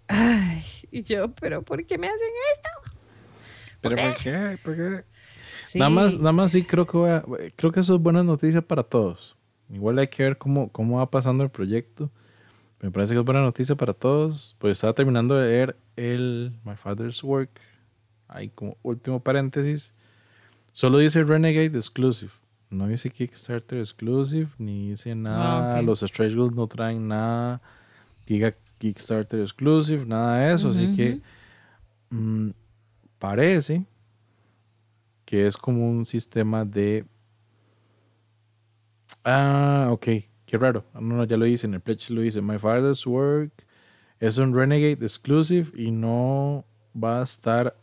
[0.09, 2.69] Ay, y yo, pero ¿por qué me hacen esto?
[3.81, 4.59] ¿Pero por qué?
[4.65, 5.05] ¿Por qué?
[5.75, 9.37] Nada más, nada más sí creo que creo que eso es buena noticia para todos.
[9.69, 12.11] Igual hay que ver cómo, cómo va pasando el proyecto.
[12.81, 14.57] Me parece que es buena noticia para todos.
[14.59, 17.61] Pues estaba terminando de leer el My Father's Work
[18.29, 19.95] Ahí como último paréntesis.
[20.73, 22.33] Solo dice Renegade Exclusive.
[22.71, 25.77] No dice Kickstarter Exclusive, ni dice nada.
[25.77, 27.61] Ah, Los Stretch Goals no traen nada.
[28.27, 30.71] Giga Kickstarter Exclusive, nada de eso.
[30.71, 31.21] así que
[32.11, 32.51] mm,
[33.19, 33.85] parece
[35.25, 37.05] que es como un sistema de.
[39.25, 40.07] Ah, ok.
[40.45, 40.85] Qué raro.
[40.95, 41.67] Ah, no, no, ya lo dice.
[41.67, 42.41] En el pledge lo dice.
[42.43, 43.65] My Father's Work
[44.21, 47.77] es un Renegade Exclusive y no va a estar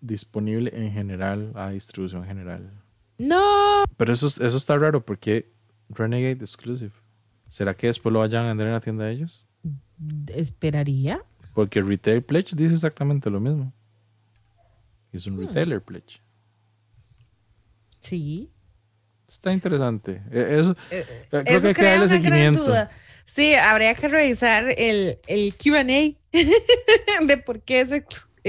[0.00, 2.70] disponible en general a distribución general.
[3.18, 3.84] No.
[3.96, 5.52] Pero eso, eso está raro porque
[5.88, 6.92] Renegade Exclusive.
[7.48, 9.44] ¿Será que después lo vayan a vender en la tienda de ellos?
[10.28, 11.22] Esperaría.
[11.54, 13.72] Porque Retail Pledge dice exactamente lo mismo.
[15.12, 15.46] Es un hmm.
[15.46, 16.20] retailer pledge.
[18.00, 18.50] Sí.
[19.26, 20.22] Está interesante.
[20.30, 22.72] E, eso, eh, eh, creo que hay que darle seguimiento.
[23.24, 25.82] Sí, habría que revisar el, el QA
[27.26, 27.90] de por qué es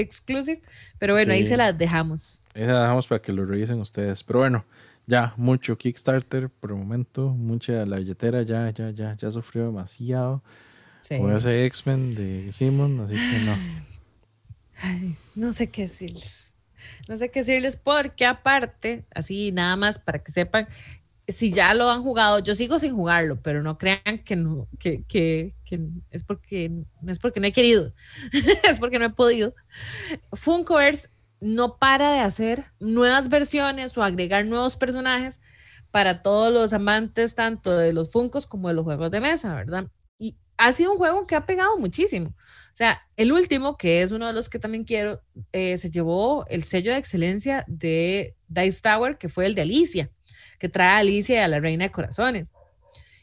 [0.00, 0.62] exclusive.
[0.98, 2.40] Pero bueno, ahí se las dejamos.
[2.54, 4.22] Ahí se las dejamos para que lo revisen ustedes.
[4.24, 4.64] Pero bueno,
[5.06, 10.42] ya mucho Kickstarter por el momento, mucha la billetera ya, ya, ya, ya sufrió demasiado.
[11.08, 13.56] Con ese X-Men de Simon, así que no.
[15.46, 16.52] no sé qué decirles.
[17.08, 20.68] No sé qué decirles porque aparte, así nada más para que sepan,
[21.28, 25.04] si ya lo han jugado, yo sigo sin jugarlo, pero no crean que no, que,
[25.04, 25.54] que,
[26.10, 26.70] es porque
[27.02, 27.92] no es porque no he querido,
[28.64, 29.54] es porque no he podido.
[30.32, 31.10] Funkoverse
[31.40, 35.38] no para de hacer nuevas versiones o agregar nuevos personajes
[35.90, 39.86] para todos los amantes tanto de los Funkos como de los juegos de mesa, ¿verdad?
[40.18, 42.30] Y ha sido un juego que ha pegado muchísimo.
[42.30, 46.46] O sea, el último, que es uno de los que también quiero, eh, se llevó
[46.48, 50.10] el sello de excelencia de Dice Tower, que fue el de Alicia
[50.58, 52.50] que trae a Alicia y a la Reina de Corazones.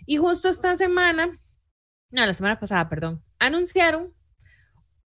[0.06, 1.28] Y justo esta semana,
[2.12, 4.14] no, la semana pasada, perdón, anunciaron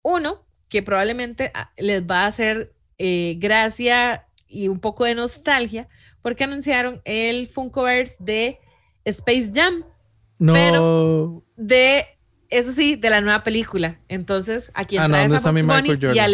[0.02, 5.88] uno que probablemente ah, les va a hacer eh, gracia y un poco de nostalgia,
[6.22, 8.60] porque anunciaron el Funkoverse de
[9.06, 9.86] Space Jam.
[10.40, 10.54] No.
[10.54, 12.06] Pero de,
[12.50, 14.00] eso sí, de la nueva película.
[14.08, 16.28] Entonces, aquí ah, trae a Bugs Bunny y a,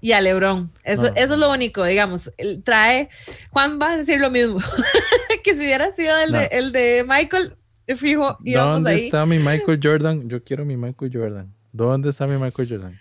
[0.00, 0.72] y a LeBron.
[0.82, 2.32] Eso, eso es lo único, digamos.
[2.64, 3.08] trae,
[3.50, 4.58] Juan va a decir lo mismo.
[5.52, 7.56] que si hubiera sido el, de, el de Michael,
[7.96, 10.28] fijo, ¿Dónde está mi Michael Jordan?
[10.28, 11.54] Yo quiero mi Michael Jordan.
[11.72, 13.00] ¿Dónde está mi Michael Jordan?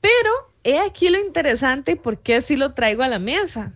[0.00, 0.30] Pero
[0.64, 3.72] he aquí lo interesante, porque así lo traigo a la mesa.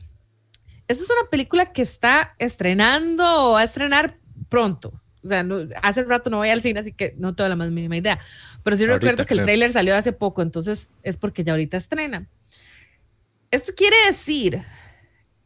[0.89, 4.93] Esta es una película que está estrenando o va a estrenar pronto.
[5.23, 7.71] O sea, no, hace rato no voy al cine, así que no tengo la más
[7.71, 8.19] mínima idea.
[8.63, 12.27] Pero sí recuerdo que el tráiler salió hace poco, entonces es porque ya ahorita estrena.
[13.51, 14.65] Esto quiere decir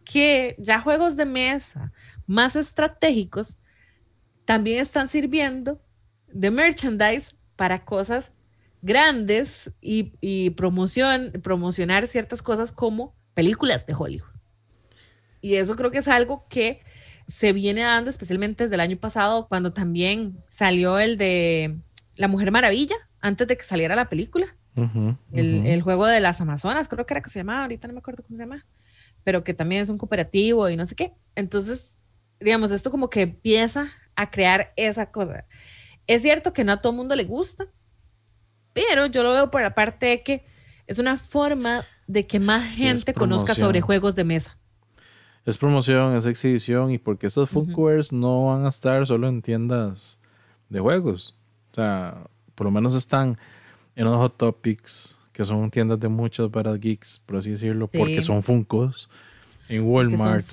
[0.04, 1.92] que ya juegos de mesa
[2.26, 3.58] más estratégicos
[4.44, 5.80] también están sirviendo
[6.28, 8.32] de merchandise para cosas
[8.82, 14.28] grandes y, promoción, promocionar ciertas cosas como películas de Hollywood.
[15.40, 16.82] Y eso creo que es algo que
[17.26, 21.78] se viene dando especialmente desde el año pasado, cuando también salió el de
[22.16, 24.54] La Mujer Maravilla, antes de que saliera la película.
[25.32, 28.00] el, el, juego de las Amazonas, creo que era que se llamaba, ahorita no me
[28.00, 28.66] acuerdo cómo se llama,
[29.22, 31.14] pero que también es un cooperativo y no sé qué.
[31.34, 31.93] Entonces,
[32.44, 35.46] digamos, esto como que empieza a crear esa cosa.
[36.06, 37.66] Es cierto que no a todo el mundo le gusta,
[38.72, 40.44] pero yo lo veo por la parte de que
[40.86, 44.58] es una forma de que más gente conozca sobre juegos de mesa.
[45.46, 50.18] Es promoción, es exhibición y porque estos Funkowares no van a estar solo en tiendas
[50.68, 51.36] de juegos.
[51.72, 53.38] O sea, por lo menos están
[53.96, 58.22] en los Hot Topics, que son tiendas de muchas para geeks, por así decirlo, porque
[58.22, 59.08] son Funkos.
[59.68, 60.46] En Walmart,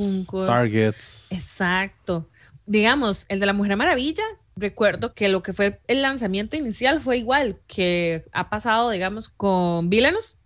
[0.45, 1.31] Targets.
[1.31, 2.29] Exacto.
[2.65, 4.23] Digamos, el de la Mujer Maravilla,
[4.55, 9.89] recuerdo que lo que fue el lanzamiento inicial fue igual que ha pasado, digamos, con
[9.89, 10.37] Villanos,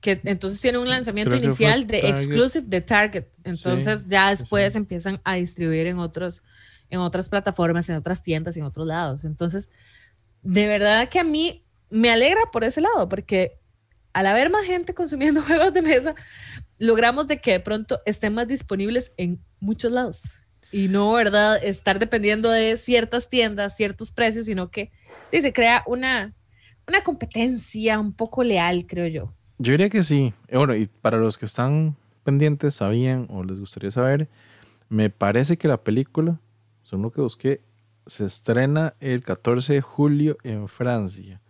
[0.00, 3.24] que entonces tiene un lanzamiento inicial de exclusive de Target.
[3.44, 6.42] Entonces ya después empiezan a distribuir en otros
[6.90, 9.24] en otras plataformas, en otras tiendas, en otros lados.
[9.24, 9.70] Entonces,
[10.42, 13.58] de verdad que a mí me alegra por ese lado, porque
[14.12, 16.14] al haber más gente consumiendo juegos de mesa,
[16.78, 20.22] logramos de que de pronto estén más disponibles en muchos lados.
[20.70, 21.62] Y no, ¿verdad?
[21.62, 24.90] Estar dependiendo de ciertas tiendas, ciertos precios, sino que
[25.30, 26.34] se crea una,
[26.86, 29.32] una competencia un poco leal, creo yo.
[29.58, 30.34] Yo diría que sí.
[30.52, 34.28] Bueno, y para los que están pendientes, sabían o les gustaría saber,
[34.88, 36.38] me parece que la película,
[36.84, 37.62] según lo que busqué,
[38.06, 41.40] se estrena el 14 de julio en Francia.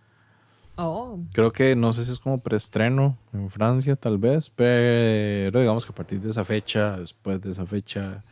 [0.80, 1.18] Oh.
[1.32, 5.90] Creo que no sé si es como preestreno en Francia, tal vez, pero digamos que
[5.90, 8.22] a partir de esa fecha, después de esa fecha,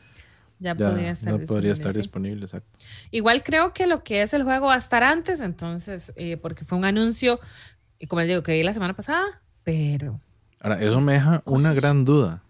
[0.60, 2.44] ya, podría, estar, disponible, podría estar disponible.
[2.44, 2.78] Exacto.
[3.10, 6.64] Igual creo que lo que es el juego va a estar antes, entonces, eh, porque
[6.64, 7.40] fue un anuncio,
[7.98, 9.24] y como les digo, que vi la semana pasada,
[9.64, 10.20] pero.
[10.60, 12.44] Ahora, eso me deja una gran duda.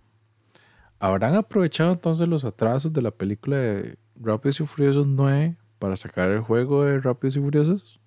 [0.98, 6.30] ¿Habrán aprovechado entonces los atrasos de la película de Rápidos y Furiosos 9 para sacar
[6.30, 7.98] el juego de Rápidos y Furiosos?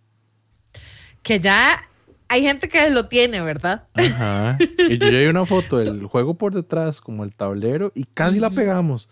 [1.30, 1.88] Que ya
[2.28, 3.88] hay gente que lo tiene, ¿verdad?
[3.94, 4.58] Ajá.
[4.90, 8.40] Y yo ya vi una foto del juego por detrás, como el tablero, y casi
[8.40, 9.12] la pegamos.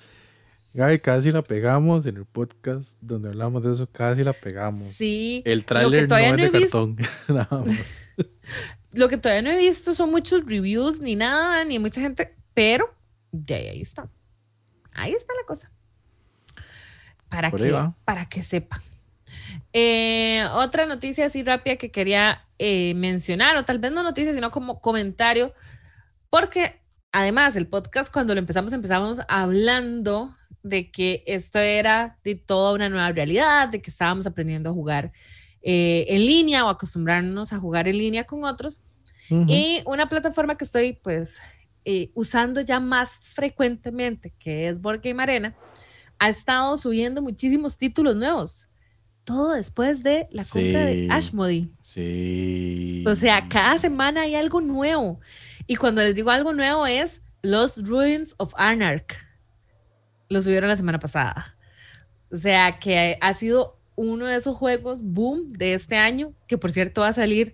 [0.73, 4.95] Gaby, casi la pegamos en el podcast donde hablamos de eso, casi la pegamos.
[4.95, 5.43] Sí.
[5.45, 8.01] El tráiler no es de cartón, nada más.
[8.93, 12.91] Lo que todavía no he visto son muchos reviews, ni nada, ni mucha gente, pero
[13.31, 14.09] de ahí, ahí está.
[14.95, 15.71] Ahí está la cosa.
[17.29, 18.81] Para que, para que sepan.
[19.73, 24.51] Eh, otra noticia así rápida que quería eh, mencionar, o tal vez no noticia, sino
[24.51, 25.53] como comentario,
[26.29, 32.73] porque además el podcast cuando lo empezamos, empezamos hablando de que esto era de toda
[32.73, 35.11] una nueva realidad, de que estábamos aprendiendo a jugar
[35.61, 38.81] eh, en línea o acostumbrarnos a jugar en línea con otros.
[39.29, 41.41] Y una plataforma que estoy pues
[42.13, 45.53] usando ya más frecuentemente, que es Board Game Arena,
[46.17, 48.69] ha estado subiendo muchísimos títulos nuevos
[49.27, 51.69] todo después de la compra de Ashmody.
[51.81, 53.03] Sí.
[53.05, 55.19] O sea, cada semana hay algo nuevo.
[55.67, 59.17] Y cuando les digo algo nuevo es Los Ruins of Anarch.
[60.29, 61.57] Lo subieron la semana pasada.
[62.31, 66.71] O sea, que ha sido uno de esos juegos boom de este año, que por
[66.71, 67.53] cierto va a salir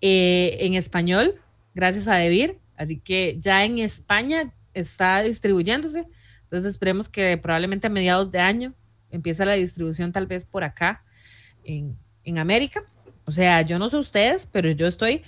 [0.00, 1.42] eh, en español,
[1.74, 2.60] gracias a Debir.
[2.76, 6.06] Así que ya en España está distribuyéndose.
[6.44, 8.72] Entonces esperemos que probablemente a mediados de año
[9.10, 11.02] empiece la distribución tal vez por acá
[11.68, 12.84] en, América.
[13.24, 15.22] O sea, yo no sé ustedes, pero yo estoy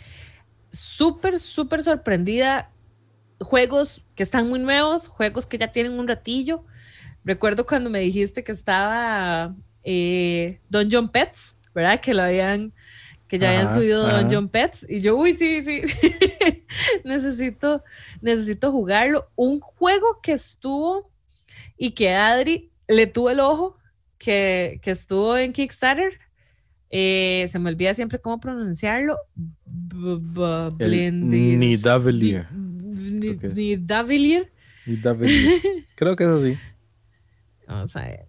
[0.71, 2.71] súper, súper sorprendida.
[3.41, 6.65] Juegos que están muy nuevos, juegos que ya tienen un ratillo.
[7.25, 12.01] Recuerdo cuando me dijiste que estaba eh, Dungeon Pets, ¿verdad?
[12.01, 12.75] Que lo habían,
[13.29, 14.87] que ya habían subido Dungeon Pets.
[14.89, 15.83] Y yo, uy, sí, sí,
[17.05, 17.83] necesito,
[18.21, 19.31] necesito jugarlo.
[19.37, 21.11] Un juego que estuvo
[21.79, 23.79] y que Adri le tuvo el ojo,
[24.19, 26.21] que, que estuvo en Kickstarter,
[26.91, 29.17] eh, se me olvida siempre cómo pronunciarlo.
[31.31, 32.49] Nidavelier.
[34.87, 35.63] Nidavelier.
[35.95, 36.59] Creo que es así.
[37.67, 38.27] Vamos a ver.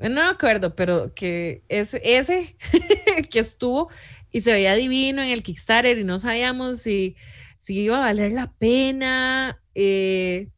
[0.00, 2.56] No me acuerdo, pero que es ese
[3.30, 3.88] que estuvo
[4.32, 7.14] y se veía divino en el Kickstarter y no sabíamos si,
[7.60, 10.48] si iba a valer la pena, eh,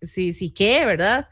[0.00, 1.28] si, si qué, ¿verdad?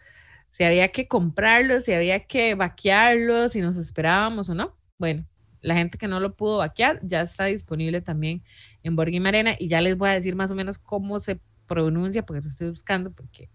[0.51, 4.77] Si había que comprarlo, si había que vaquearlo, si nos esperábamos o no.
[5.03, 5.27] Bueno,
[5.63, 8.45] la gente que no lo pudo vaquear ya está disponible también
[8.85, 12.25] en Borgim Arena y ya les voy a decir más o menos cómo se pronuncia
[12.25, 13.51] porque lo estoy buscando porque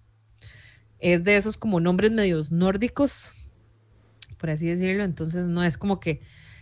[1.00, 3.32] es de esos como nombres medios nórdicos,
[4.38, 6.20] por así decirlo, entonces no es como que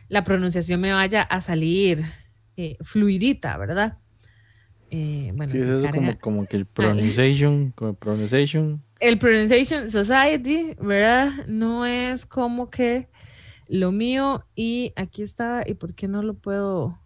[0.08, 2.06] la pronunciación me vaya a salir
[2.56, 3.98] eh, fluidita, ¿verdad?
[4.92, 8.84] Eh, bueno, sí, es eso como, como, que el pronunciation, como pronunciation.
[9.00, 11.48] El pronunciation society, ¿verdad?
[11.48, 13.10] No es como que
[13.68, 17.00] lo mío y aquí está, ¿y por qué no lo puedo?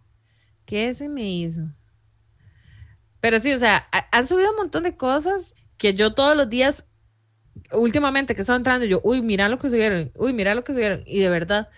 [0.64, 1.62] ¿Qué se me hizo?
[3.20, 6.84] Pero sí, o sea, han subido un montón de cosas que yo todos los días,
[7.72, 11.02] últimamente que estaba entrando, yo, uy, mira lo que subieron, uy, mira lo que subieron,
[11.06, 11.68] y de verdad,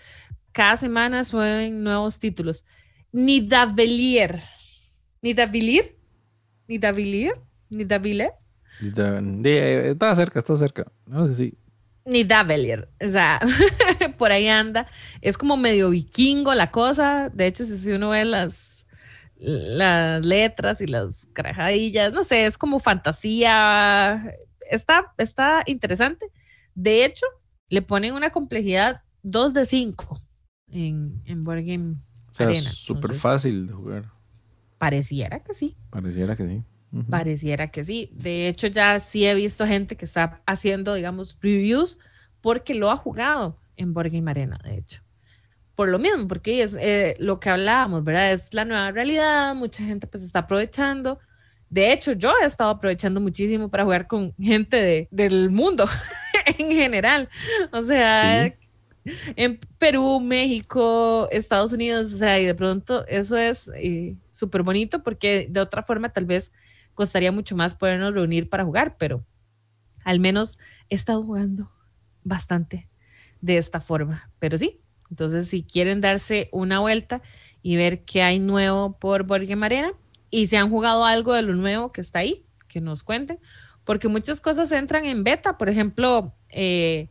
[0.51, 2.65] cada semana suben nuevos títulos.
[3.11, 4.41] Nidavelier.
[5.21, 5.97] Nidavelier.
[6.67, 7.35] Nidavelier.
[7.69, 8.33] Nidavelier.
[9.87, 10.91] Está cerca, está cerca.
[11.05, 11.57] No sé si.
[12.05, 12.89] Nidavelier.
[13.01, 13.39] O sea,
[14.17, 14.87] por ahí anda.
[15.21, 17.29] Es como medio vikingo la cosa.
[17.29, 18.85] De hecho, si uno ve las,
[19.35, 24.35] las letras y las carajadillas, no sé, es como fantasía.
[24.69, 26.27] Está, está interesante.
[26.75, 27.25] De hecho,
[27.69, 30.21] le ponen una complejidad 2 de 5
[30.71, 31.97] en, en Board Game
[32.33, 34.11] o sea, es súper fácil de jugar.
[34.79, 35.77] Pareciera que sí.
[35.91, 36.63] Pareciera que sí.
[37.09, 38.09] Pareciera que sí.
[38.13, 41.97] De hecho, ya sí he visto gente que está haciendo, digamos, reviews
[42.39, 45.01] porque lo ha jugado en Board Game Arena, de hecho.
[45.75, 48.33] Por lo mismo, porque es eh, lo que hablábamos, ¿verdad?
[48.33, 51.19] Es la nueva realidad, mucha gente pues está aprovechando.
[51.69, 55.89] De hecho, yo he estado aprovechando muchísimo para jugar con gente de, del mundo
[56.59, 57.27] en general.
[57.71, 58.53] O sea,
[59.35, 65.01] en Perú, México, Estados Unidos, o sea, y de pronto eso es eh, súper bonito
[65.01, 66.51] porque de otra forma tal vez
[66.93, 69.25] costaría mucho más podernos reunir para jugar, pero
[70.03, 71.71] al menos he estado jugando
[72.23, 72.89] bastante
[73.41, 74.29] de esta forma.
[74.39, 77.21] Pero sí, entonces si quieren darse una vuelta
[77.61, 79.93] y ver qué hay nuevo por Borges Marena
[80.29, 83.39] y si han jugado algo de lo nuevo que está ahí, que nos cuenten,
[83.83, 87.09] porque muchas cosas entran en beta, por ejemplo, eh,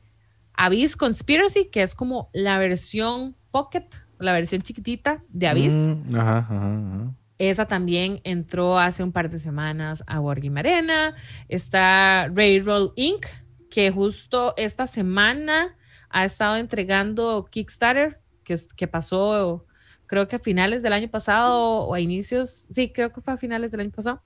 [0.54, 3.86] Abyss Conspiracy, que es como la versión Pocket,
[4.18, 5.72] la versión chiquitita de Abyss.
[5.72, 7.14] Mm, ajá, ajá.
[7.50, 11.16] Esa también entró hace un par de semanas a Wargame Arena.
[11.48, 13.26] Está Railroad Inc.,
[13.68, 15.76] que justo esta semana
[16.08, 19.66] ha estado entregando Kickstarter, que, que pasó
[20.06, 23.36] creo que a finales del año pasado o a inicios, sí, creo que fue a
[23.36, 24.22] finales del año pasado,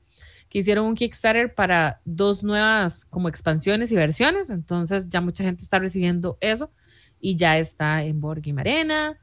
[0.50, 4.50] que hicieron un Kickstarter para dos nuevas como expansiones y versiones.
[4.50, 6.70] Entonces ya mucha gente está recibiendo eso
[7.18, 9.18] y ya está en Board Arena.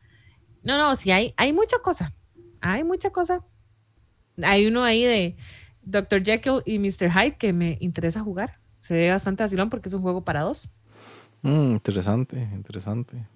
[0.64, 2.12] No, no, sí, hay, hay mucha cosa.
[2.60, 3.46] Hay mucha cosa.
[4.42, 5.36] Hay uno ahí de
[5.84, 6.24] Dr.
[6.24, 7.12] Jekyll y Mr.
[7.12, 8.60] Hyde que me interesa jugar.
[8.82, 10.70] Se ve bastante asilón porque es un juego para dos.
[11.42, 13.28] Mm, interesante, interesante.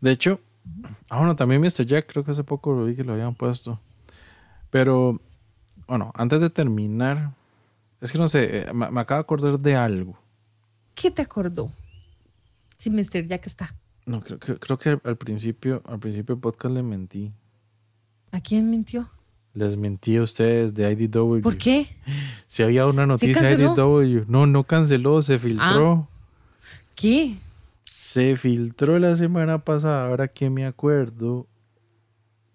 [0.00, 0.40] De hecho,
[1.08, 1.86] ah, bueno, también Mr.
[1.86, 3.80] Jack, creo que hace poco lo vi que lo habían puesto.
[4.70, 5.20] Pero,
[5.86, 7.32] bueno, antes de terminar,
[8.00, 10.18] es que no sé, eh, me, acabo de acordar de algo.
[10.94, 11.70] ¿Qué te acordó?
[12.76, 13.26] Si Mr.
[13.26, 13.74] Jack está.
[14.06, 17.32] No, creo, creo que al principio, al principio del podcast le mentí.
[18.30, 19.08] ¿A quién mintió?
[19.54, 21.40] Les mentí a ustedes de IDW.
[21.40, 21.86] ¿Por qué?
[22.46, 24.24] Si había una noticia de IDW.
[24.26, 26.08] No, no canceló, se filtró.
[26.10, 26.14] Ah.
[26.96, 27.36] ¿Qué?
[27.84, 31.46] Se filtró la semana pasada, ahora que me acuerdo.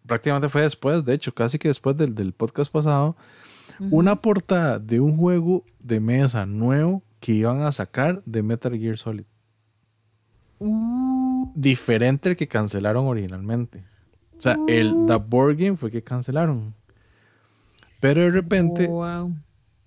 [0.05, 3.15] Prácticamente fue después, de hecho, casi que después del, del podcast pasado.
[3.79, 8.97] Una portada de un juego de mesa nuevo que iban a sacar de Metal Gear
[8.97, 9.23] Solid.
[10.59, 11.49] Uh.
[11.55, 13.85] Diferente al que cancelaron originalmente.
[14.37, 15.07] O sea, el uh.
[15.07, 16.73] The Board Game fue que cancelaron.
[17.99, 18.89] Pero de repente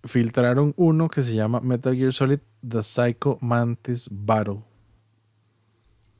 [0.04, 4.60] filtraron uno que se llama Metal Gear Solid The Psycho Mantis Battle.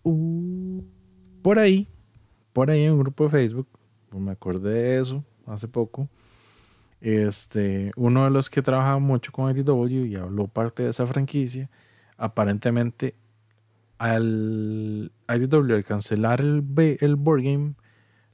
[0.05, 0.83] Uh.
[1.43, 1.89] Por ahí,
[2.53, 3.67] por ahí en un grupo de Facebook,
[4.09, 6.09] pues me acordé de eso hace poco.
[7.01, 11.69] Este, uno de los que trabajaba mucho con IDW y habló parte de esa franquicia,
[12.17, 13.17] aparentemente
[13.99, 16.65] al IDW al cancelar el,
[17.01, 17.75] el board game,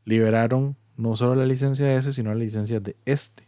[0.04, 3.47] liberaron no solo la licencia de ese, sino la licencia de este.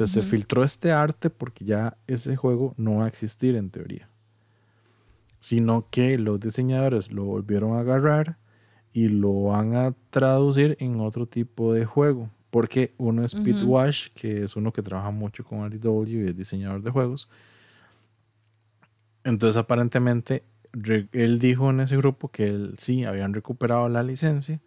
[0.00, 4.08] Entonces se filtró este arte porque ya ese juego no va a existir en teoría.
[5.40, 8.38] Sino que los diseñadores lo volvieron a agarrar
[8.94, 12.30] y lo van a traducir en otro tipo de juego.
[12.48, 16.36] Porque uno es Pete Wash, que es uno que trabaja mucho con RDW y es
[16.36, 17.28] diseñador de juegos.
[19.22, 20.44] Entonces aparentemente
[21.12, 24.62] él dijo en ese grupo que él, sí habían recuperado la licencia,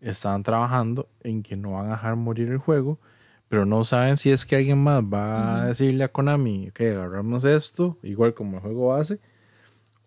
[0.00, 3.00] estaban trabajando en que no van a dejar morir el juego
[3.48, 7.44] pero no saben si es que alguien más va a decirle a Konami que agarramos
[7.44, 9.20] esto, igual como el juego base,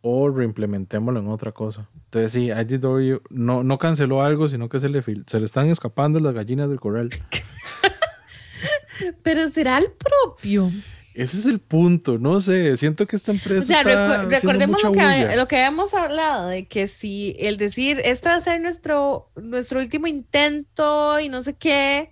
[0.01, 1.89] o reimplementémoslo en otra cosa.
[2.05, 6.19] Entonces, sí, IDW no, no canceló algo, sino que se le, se le están escapando
[6.19, 7.09] las gallinas del corral.
[9.23, 10.71] pero será el propio.
[11.13, 13.59] Ese es el punto, no sé, siento que esta empresa.
[13.59, 18.29] O sea, recordemos lo que, lo que, habíamos hablado, de que si el decir, este
[18.29, 22.11] va a ser nuestro, nuestro último intento y no sé qué,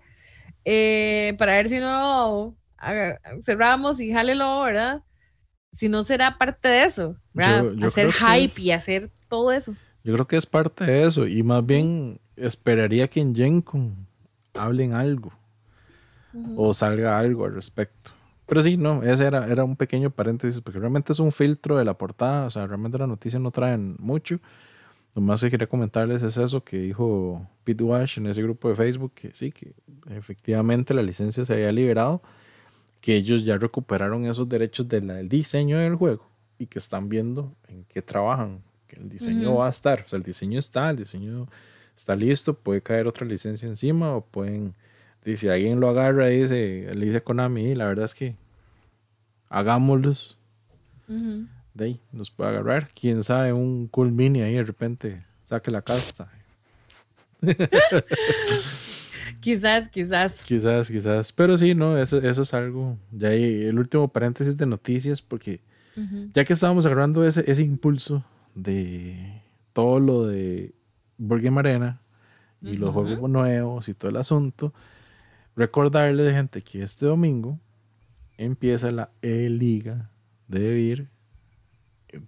[0.69, 2.57] eh, para ver si no
[3.41, 5.01] cerramos y jálelo, ¿verdad?
[5.73, 7.71] Si no será parte de eso, ¿verdad?
[7.85, 9.75] hacer hype y hacer todo eso.
[10.03, 14.07] Yo creo que es parte de eso y más bien esperaría que en Gencon
[14.53, 15.31] hablen algo
[16.57, 18.11] o salga algo al respecto.
[18.45, 21.85] Pero sí, no, ese era, era un pequeño paréntesis porque realmente es un filtro de
[21.85, 24.39] la portada, o sea, realmente las noticias no traen mucho.
[25.15, 28.75] Lo más que quería comentarles es eso que dijo Pete Wash en ese grupo de
[28.75, 29.73] Facebook, que sí, que
[30.11, 32.21] efectivamente la licencia se había liberado,
[33.01, 36.27] que ellos ya recuperaron esos derechos del diseño del juego
[36.59, 40.17] y que están viendo en qué trabajan, que el diseño va a estar, o sea,
[40.17, 41.47] el diseño está, el diseño
[41.95, 44.75] está listo, puede caer otra licencia encima o pueden,
[45.35, 48.35] si alguien lo agarra y dice, le dice Konami, la verdad es que
[49.49, 50.37] hagámoslos.
[51.77, 52.89] De ahí nos puede agarrar.
[52.99, 56.27] Quién sabe, un cool mini ahí de repente saque la casta.
[59.39, 60.41] quizás, quizás.
[60.43, 61.31] Quizás, quizás.
[61.31, 62.97] Pero sí, no, eso, eso es algo.
[63.11, 65.61] Ya ahí, el último paréntesis de noticias, porque
[66.33, 68.25] ya que estábamos agarrando ese, ese impulso
[68.55, 70.73] de todo lo de
[71.19, 72.01] Board Arena
[72.59, 74.73] y los juegos nuevos y todo el asunto,
[75.55, 77.59] recordarle, gente, que este domingo
[78.35, 80.09] empieza la E-Liga
[80.47, 81.16] de Vir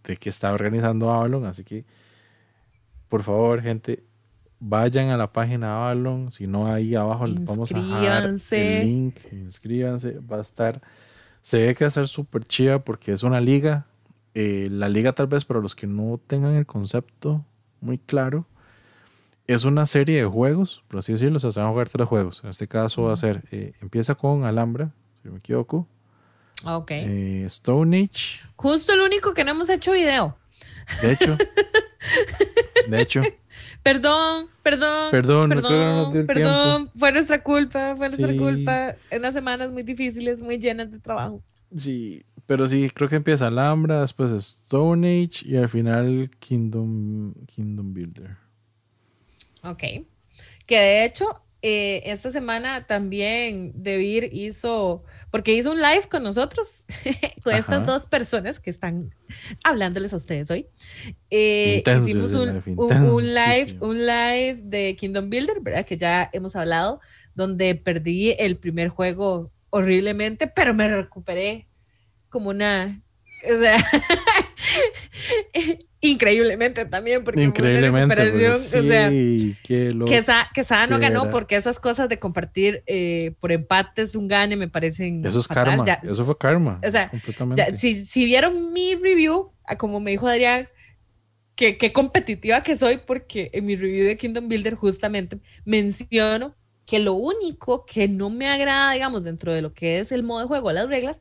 [0.03, 1.85] de que está organizando Avalon, así que
[3.09, 4.03] por favor, gente,
[4.59, 9.17] vayan a la página Avalon, si no ahí abajo les vamos a dejar el link,
[9.31, 10.81] inscríbanse, va a estar,
[11.41, 13.87] se ve que va a ser súper chida porque es una liga,
[14.35, 17.43] eh, la liga tal vez para los que no tengan el concepto
[17.81, 18.45] muy claro,
[19.47, 22.51] es una serie de juegos, por así decirlo, se van a jugar tres juegos, en
[22.51, 25.87] este caso va a ser, eh, empieza con Alhambra, si no me equivoco,
[26.65, 26.91] Ok.
[26.91, 28.39] Eh, Stone Age.
[28.55, 30.37] Justo el único que no hemos hecho video.
[31.01, 31.37] De hecho.
[32.87, 33.21] de hecho.
[33.83, 35.09] Perdón, perdón.
[35.09, 36.91] Perdón, perdón, perdón.
[36.99, 38.95] Fue nuestra culpa, fue nuestra culpa.
[39.09, 41.41] En unas semanas muy difíciles, muy llenas de trabajo.
[41.73, 47.93] Sí, pero sí, creo que empieza Alhambra, después Stone Age y al final Kingdom, Kingdom
[47.93, 48.35] Builder.
[49.63, 49.83] Ok.
[50.65, 56.85] Que de hecho, eh, esta semana también Debir hizo, porque hizo un live con nosotros,
[57.43, 59.11] con estas dos personas que están
[59.63, 60.67] hablándoles a ustedes hoy.
[61.29, 65.85] Eh, hicimos un, live, un, live, de Kingdom Builder, ¿verdad?
[65.85, 67.01] Que ya hemos hablado,
[67.35, 71.67] donde perdí el primer juego horriblemente, pero me recuperé
[72.29, 73.03] como una,
[73.43, 73.77] o sea,
[76.01, 82.17] increíblemente también, porque increíblemente, pues, o sea, que, Sa, no ganó porque esas cosas de
[82.17, 86.91] compartir eh, por empates un gane me parecen eso es karma, eso fue karma, o
[86.91, 87.11] sea,
[87.75, 90.69] si, si, vieron mi review, como me dijo Adrián,
[91.55, 96.99] que qué competitiva que soy, porque en mi review de Kingdom Builder justamente menciono que
[96.99, 100.47] lo único que no me agrada, digamos, dentro de lo que es el modo de
[100.47, 101.19] juego, las reglas,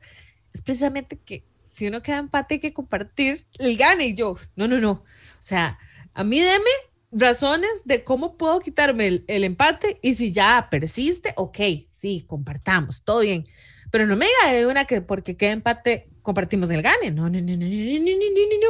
[0.53, 1.43] es precisamente que
[1.79, 4.91] si uno queda empate hay que compartir el gane y yo, no, no, no.
[4.91, 5.79] O sea,
[6.13, 6.69] a mí deme
[7.09, 11.57] razones de cómo puedo quitarme el, empate y si ya persiste, ok,
[11.95, 13.47] sí, compartamos, todo bien.
[13.91, 17.11] Pero no me diga de una que porque queda empate compartimos el gane.
[17.11, 18.67] No, no, no, no, no, no, no, no,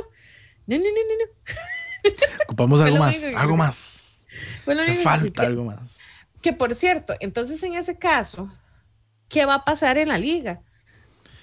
[0.68, 2.14] no, no, no, no.
[2.46, 4.28] Ocupamos algo más, algo más.
[4.68, 6.00] Bueno, falta algo más.
[6.44, 8.54] Que por cierto, entonces en ese caso,
[9.28, 10.62] ¿qué va a pasar en la liga?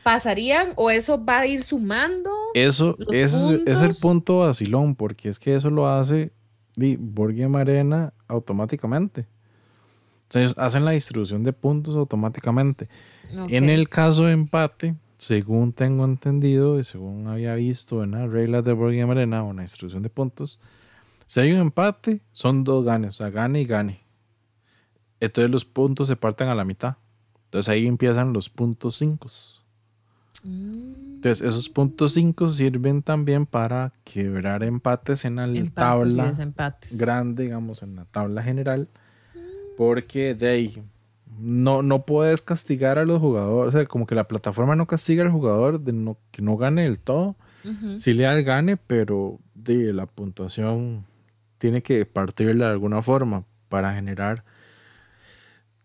[0.06, 2.30] Pasarían o eso va a ir sumando.
[2.54, 3.34] Eso es,
[3.66, 6.30] es, el punto vacilón, porque es que eso lo hace
[6.76, 9.26] Board Arena automáticamente.
[10.32, 12.88] O hacen la distribución de puntos automáticamente.
[13.48, 18.64] En el caso de empate, según tengo entendido y según había visto en las reglas
[18.64, 20.60] de Board Game Arena o en la distribución de puntos,
[21.26, 24.02] si hay un empate, son dos ganes, o sea, gane y gane.
[25.18, 26.94] Entonces los puntos se parten a la mitad.
[27.46, 29.26] Entonces ahí empiezan los puntos 5.
[30.46, 36.32] Entonces, esos puntos 5 sirven también para quebrar empates en la tabla
[36.92, 38.88] grande, digamos, en la tabla general,
[39.76, 40.82] porque de ahí
[41.38, 45.24] no, no puedes castigar a los jugadores, o sea, como que la plataforma no castiga
[45.24, 47.36] al jugador de no, que no gane el todo,
[47.96, 51.04] si le da el gane, pero de la puntuación
[51.58, 54.44] tiene que partirla de alguna forma para generar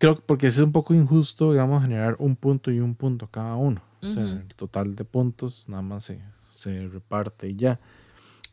[0.02, 3.56] creo que porque es un poco injusto, digamos, generar un punto y un punto cada
[3.56, 3.82] uno.
[4.02, 6.22] O sea, el total de puntos nada más se,
[6.52, 7.80] se reparte y ya.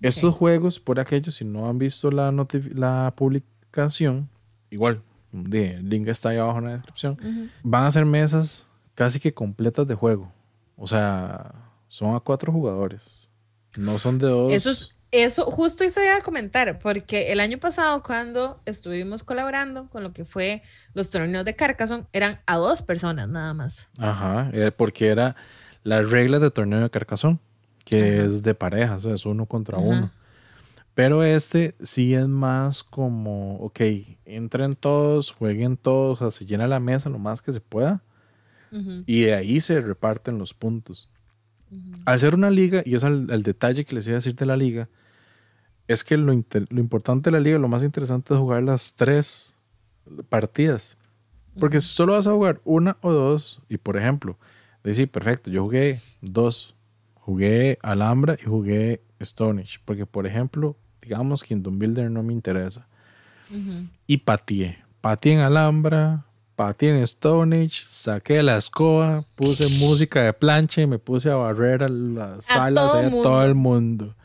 [0.00, 2.32] Estos juegos, por aquellos, si no han visto la,
[2.74, 4.28] la publicación,
[4.70, 9.34] igual, el link está ahí abajo en la descripción, van a ser mesas casi que
[9.34, 10.32] completas de juego.
[10.76, 11.52] O sea,
[11.88, 13.30] son a cuatro jugadores.
[13.76, 14.52] No son de dos.
[14.52, 14.70] Eso
[15.10, 20.12] eso justo eso iba a comentar, porque el año pasado cuando estuvimos colaborando con lo
[20.12, 20.62] que fue
[20.94, 23.88] los torneos de Carcassonne, eran a dos personas nada más.
[23.98, 25.36] Ajá, eh, porque era
[25.82, 27.38] las reglas de torneo de Carcassonne,
[27.84, 30.12] que es de parejas, es uno contra uno.
[30.94, 33.80] Pero este sí es más como, ok,
[34.24, 38.02] entren todos, jueguen todos, o sea, se llena la mesa lo más que se pueda.
[39.06, 41.08] Y de ahí se reparten los puntos.
[42.04, 44.46] Al ser una liga, y es el, el, detalle que les iba a decir de
[44.46, 44.88] la liga,
[45.88, 49.56] es que lo, importante de la liga, lo más interesante es jugar las tres
[50.28, 50.96] partidas.
[51.58, 54.38] Porque si solo vas a jugar una o dos, y por ejemplo,
[54.84, 56.76] decir, perfecto, yo jugué dos,
[57.14, 62.86] jugué Alhambra y jugué Stone porque por ejemplo, digamos Kingdom Builder no me interesa.
[64.06, 66.26] Y pateé, pateé en Alhambra,
[66.80, 71.84] en Stone Age, saqué la escoba, puse música de plancha y me puse a barrer
[71.84, 74.16] a las salas de todo el mundo.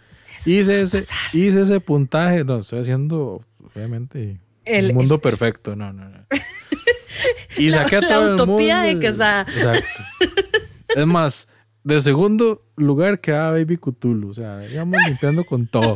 [0.45, 6.25] Hice ese, hice ese puntaje, no, estoy haciendo, obviamente, el mundo perfecto, no, no, no.
[7.57, 8.57] Y saqué a todo el mundo.
[8.57, 9.43] de que Exacto.
[10.95, 11.49] Es más,
[11.83, 15.95] de segundo lugar quedaba Baby Cthulhu, o sea, íbamos limpiando con todo.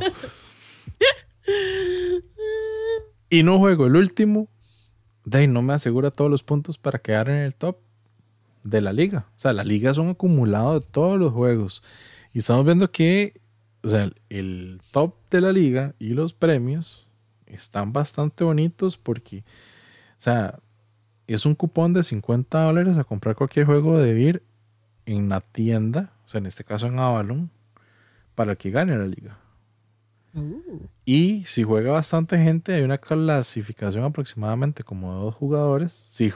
[3.30, 4.50] Y no juego el último,
[5.30, 7.78] de no me asegura todos los puntos para quedar en el top
[8.64, 9.28] de la liga.
[9.36, 11.84] O sea, la liga es un acumulado de todos los juegos.
[12.34, 13.40] Y estamos viendo que
[13.84, 17.08] o sea, el top de la liga y los premios
[17.46, 20.60] están bastante bonitos porque, o sea,
[21.28, 24.44] es un cupón de 50 dólares a comprar cualquier juego de Vir
[25.06, 27.50] en la tienda, o sea, en este caso en Avalon,
[28.36, 29.38] para que gane la liga.
[30.38, 30.88] Uh.
[31.04, 35.92] Y si juega bastante gente, hay una clasificación aproximadamente como de dos jugadores.
[35.92, 36.32] Si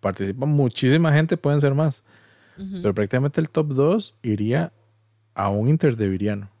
[0.00, 2.02] participa muchísima gente, pueden ser más.
[2.56, 4.72] Pero prácticamente el top 2 iría
[5.34, 6.54] a un Inter de Viriano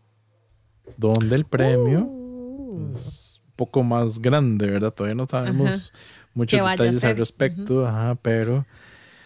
[0.96, 2.90] donde el premio uh.
[2.92, 4.92] es un poco más grande, ¿verdad?
[4.92, 5.92] Todavía no sabemos
[6.34, 8.66] muchos detalles al respecto, ajá, pero...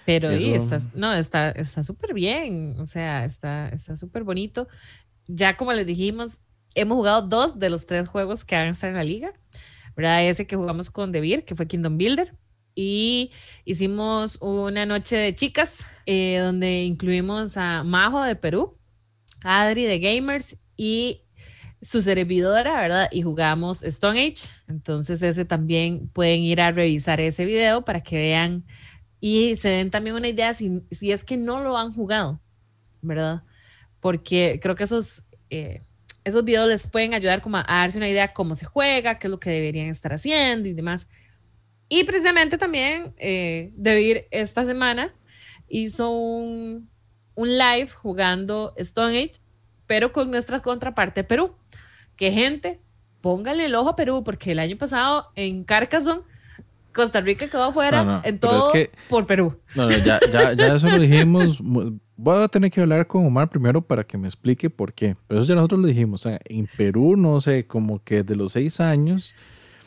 [0.04, 4.66] Pero está, no, está súper bien, o sea, está súper bonito.
[5.26, 6.40] Ya como les dijimos,
[6.74, 9.32] hemos jugado dos de los tres juegos que van a estar en la liga,
[9.96, 10.24] ¿verdad?
[10.26, 12.34] Ese que jugamos con Devir, que fue Kingdom Builder,
[12.74, 13.32] y
[13.64, 18.78] hicimos una noche de chicas, eh, donde incluimos a Majo de Perú,
[19.42, 21.22] Adri de Gamers y
[21.82, 23.08] su servidora, ¿verdad?
[23.10, 24.48] Y jugamos Stone Age.
[24.68, 28.64] Entonces ese también pueden ir a revisar ese video para que vean
[29.20, 32.40] y se den también una idea si, si es que no lo han jugado,
[33.02, 33.42] ¿verdad?
[34.00, 35.82] Porque creo que esos, eh,
[36.24, 39.30] esos videos les pueden ayudar como a, darse una idea cómo se juega, qué es
[39.30, 41.08] lo que deberían estar haciendo y demás.
[41.88, 45.14] Y precisamente también eh, Debir esta semana
[45.68, 46.90] hizo un,
[47.34, 49.40] un live jugando Stone Age,
[49.86, 51.54] pero con nuestra contraparte Perú
[52.16, 52.80] que gente,
[53.20, 56.22] pónganle el ojo a Perú, porque el año pasado en Carcassonne,
[56.92, 58.72] Costa Rica quedó afuera en todo
[59.08, 59.60] por Perú.
[59.76, 61.60] No, no, ya, ya, ya eso lo dijimos.
[62.20, 65.16] Voy a tener que hablar con Omar primero para que me explique por qué.
[65.28, 66.26] Pero eso ya nosotros lo dijimos.
[66.26, 69.36] O sea, en Perú, no sé, como que de los seis años.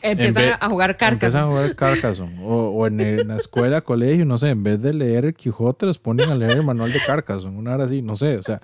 [0.00, 1.12] Empiezan a jugar Carcassonne.
[1.12, 2.38] Empiezan a jugar Carcassonne.
[2.42, 5.98] O, o en, la escuela, colegio, no sé, en vez de leer el Quijote, les
[5.98, 7.58] ponen a leer el manual de Carcassonne.
[7.58, 8.38] Una hora así, no sé.
[8.38, 8.62] O sea,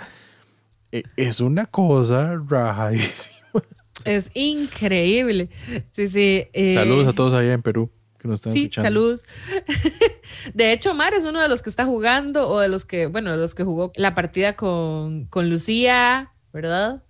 [0.90, 3.36] e, es una cosa rajadísima.
[4.06, 5.50] Es increíble.
[5.92, 6.48] Sí, sí.
[6.54, 9.24] Eh, saludos a todos allá en Perú que nos están sí, Saludos.
[10.54, 13.30] De hecho, Omar es uno de los que está jugando o de los que, bueno,
[13.30, 17.04] de los que jugó la partida con, con Lucía, ¿verdad?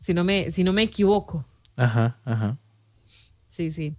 [0.00, 1.44] Si no, me, si no me equivoco.
[1.76, 2.58] Ajá, ajá.
[3.48, 3.96] Sí, sí.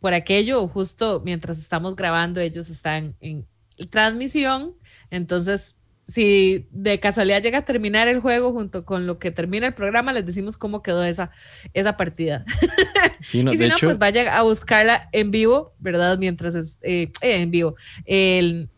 [0.00, 3.46] Por aquello, justo mientras estamos grabando, ellos están en
[3.90, 4.74] transmisión.
[5.10, 5.74] Entonces,
[6.08, 10.14] si de casualidad llega a terminar el juego junto con lo que termina el programa,
[10.14, 11.30] les decimos cómo quedó esa,
[11.74, 12.44] esa partida.
[13.20, 16.18] y si no, pues vayan a buscarla en vivo, ¿verdad?
[16.18, 17.76] Mientras es eh, eh, en vivo.
[18.06, 18.70] en,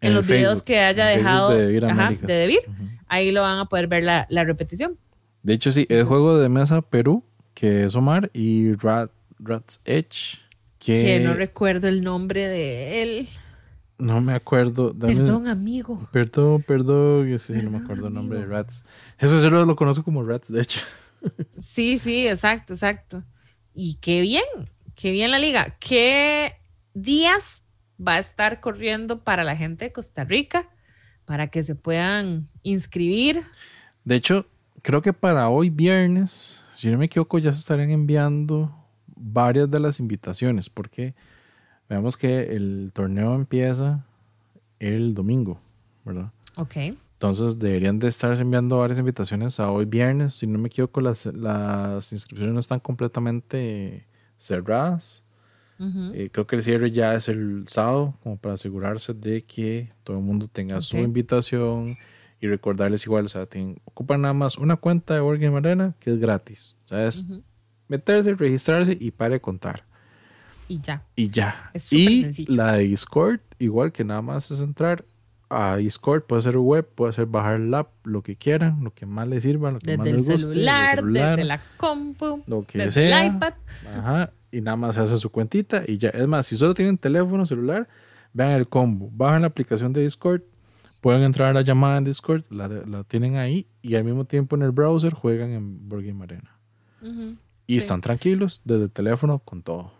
[0.00, 1.80] los videos que haya dejado de
[2.22, 2.60] Debir,
[3.08, 4.96] ahí lo van a poder ver la, repetición.
[5.42, 9.10] De hecho, sí, el juego de mesa Perú, que es Omar, y Rat,
[9.40, 10.38] Rat's Edge.
[10.78, 13.28] Que, que no recuerdo el nombre de él.
[14.00, 14.94] No me acuerdo.
[14.98, 16.08] perdón, amigo.
[16.10, 17.32] Perdón, perdón.
[17.32, 18.84] Ese sí no me acuerdo el nombre de Rats.
[19.18, 20.80] Eso yo lo conozco como Rats, de hecho.
[21.60, 23.22] Sí, sí, exacto, exacto.
[23.74, 24.42] Y qué bien,
[24.94, 25.76] qué bien la liga.
[25.78, 26.54] ¿Qué
[26.94, 27.62] días
[28.00, 30.70] va a estar corriendo para la gente de Costa Rica
[31.26, 33.44] para que se puedan inscribir?
[34.04, 34.46] De hecho,
[34.82, 38.74] creo que para hoy viernes, si no me equivoco, ya se estarían enviando
[39.06, 41.14] varias de las invitaciones, porque
[41.90, 44.06] Veamos que el torneo empieza
[44.78, 45.58] el domingo,
[46.04, 46.30] ¿verdad?
[46.54, 46.76] Ok.
[46.76, 50.36] Entonces deberían de estarse enviando varias invitaciones a hoy viernes.
[50.36, 54.06] Si no me equivoco, las, las inscripciones no están completamente
[54.38, 55.24] cerradas.
[56.14, 60.18] Eh, creo que el cierre ya es el sábado, como para asegurarse de que todo
[60.18, 61.96] el mundo tenga su invitación
[62.38, 63.48] y recordarles igual, o sea,
[63.84, 66.76] ocupan nada más una cuenta de Organ Arena que es gratis.
[66.84, 67.26] O sea, es
[67.88, 69.89] meterse, registrarse y pare de contar
[70.70, 71.02] y ya.
[71.16, 71.70] Y ya.
[71.90, 75.04] y la de Discord, igual que nada más es entrar,
[75.48, 79.04] a Discord, puede ser web, puede ser bajar la app, lo que quieran, lo que
[79.04, 81.44] más les sirva, lo que desde más el les guste, celular, desde el celular, desde
[81.48, 83.26] la compu, lo que desde sea.
[83.26, 83.54] el iPad.
[83.98, 86.10] Ajá, y nada más se hace su cuentita y ya.
[86.10, 87.88] Es más, si solo tienen teléfono celular,
[88.32, 89.10] vean el combo.
[89.12, 90.42] Bajan la aplicación de Discord,
[91.00, 94.54] pueden entrar a la llamada en Discord, la, la tienen ahí y al mismo tiempo
[94.54, 96.56] en el browser juegan en Board Game Arena.
[97.66, 97.76] Y Sí.
[97.78, 99.92] están tranquilos desde el teléfono con todo.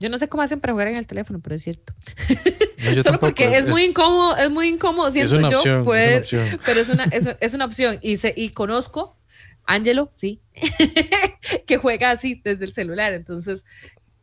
[0.00, 1.92] Yo no sé cómo hacen para jugar en el teléfono, pero es cierto.
[2.84, 6.32] No, yo Solo porque es, muy incómodo, es muy incómodo, siento una yo, opción, es
[6.32, 7.98] una pero es una, es, es una opción.
[8.00, 9.18] Y, se, y conozco,
[9.66, 10.40] Ángelo, sí,
[11.66, 13.12] que juega así desde el celular.
[13.12, 13.66] Entonces,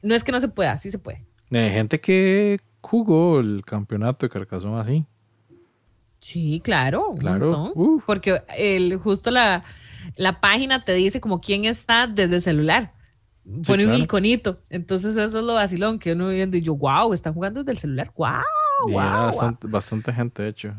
[0.02, 1.26] no es que no se pueda, sí se puede.
[1.52, 5.06] Hay gente que jugó el campeonato de Carcassonne así.
[6.20, 7.14] Sí, claro.
[7.20, 7.72] Claro.
[8.06, 9.64] Porque el, justo la,
[10.16, 12.97] la página te dice como quién está desde el celular.
[13.66, 14.60] Pone un iconito.
[14.70, 17.78] Entonces eso es lo vacilón que uno viendo y yo, wow, están jugando desde el
[17.78, 18.12] celular.
[18.16, 18.30] Wow,
[18.88, 19.02] Y wow.
[19.02, 20.74] era bastante, bastante gente, de hecho.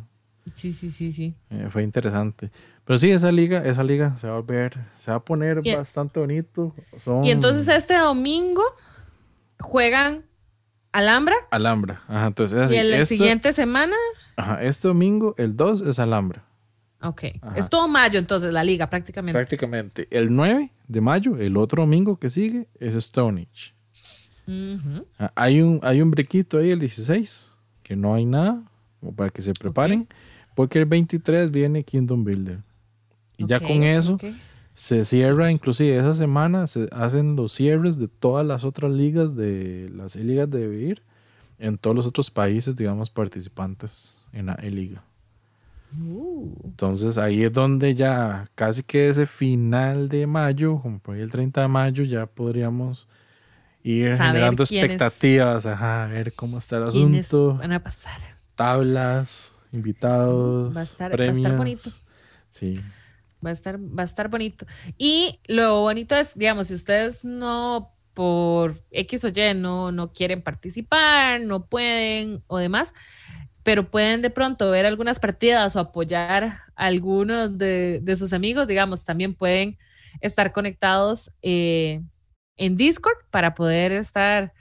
[0.55, 1.35] Sí, sí, sí, sí.
[1.51, 2.51] Eh, fue interesante.
[2.85, 5.75] Pero sí, esa liga, esa liga se va a ver, se va a poner Y-
[5.75, 6.75] bastante bonito.
[6.97, 8.62] Son Y entonces este domingo
[9.61, 10.25] juegan
[10.93, 12.03] Alhambra Alhambra.
[12.09, 12.75] Ajá, entonces es así.
[12.77, 13.95] y el este, siguiente semana,
[14.37, 16.45] ajá, este domingo, el 2 es Alhambra.
[17.03, 17.25] Ok.
[17.41, 17.55] Ajá.
[17.57, 19.39] Es todo mayo entonces la liga prácticamente.
[19.39, 20.09] Prácticamente.
[20.11, 23.75] El 9 de mayo, el otro domingo que sigue, es Stonehenge.
[25.19, 28.63] Ah, Hay un, hay un brequito ahí el 16, que no hay nada,
[29.01, 30.09] como para que se preparen,
[30.55, 32.61] porque el 23 viene Kingdom Builder.
[33.37, 34.19] Y ya con eso
[34.73, 39.91] se cierra, inclusive esa semana se hacen los cierres de todas las otras ligas, de
[39.95, 41.03] las ligas de vivir,
[41.59, 45.03] en todos los otros países, digamos, participantes en la E-Liga.
[45.03, 45.08] Uh,
[46.64, 51.30] Entonces ahí es donde ya casi que ese final de mayo, como por ahí el
[51.30, 53.09] 30 de mayo, ya podríamos
[53.82, 58.20] ir Saber generando expectativas, ajá, a ver cómo está el ¿Quiénes asunto, van a pasar?
[58.55, 61.57] tablas, invitados, Va a estar- va a estar premios.
[61.57, 61.91] bonito.
[62.51, 62.74] Sí,
[63.45, 64.66] Va a estar, va a estar bonito.
[64.97, 70.43] Y lo bonito es, digamos, si ustedes no por X o Y no, no quieren
[70.43, 72.93] participar, no pueden o demás,
[73.69, 76.45] pero pueden de pronto ver algunas partidas o apoyar
[76.75, 79.77] a algunos de, sus amigos, digamos, también pueden
[80.23, 82.01] estar conectados eh,
[82.57, 84.55] en Discord para poder estar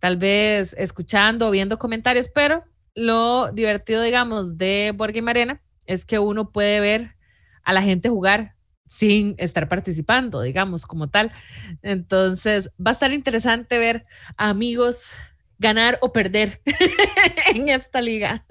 [0.00, 2.64] tal vez escuchando o viendo comentarios, pero
[2.96, 7.14] lo divertido, digamos, de Board Game Arena es que uno puede ver
[7.62, 8.56] a la gente jugar
[8.88, 11.30] sin estar participando, digamos, como tal.
[11.82, 14.04] Entonces, va a estar interesante ver
[14.36, 15.12] amigos
[15.58, 16.60] ganar o perder
[17.54, 18.44] en esta liga.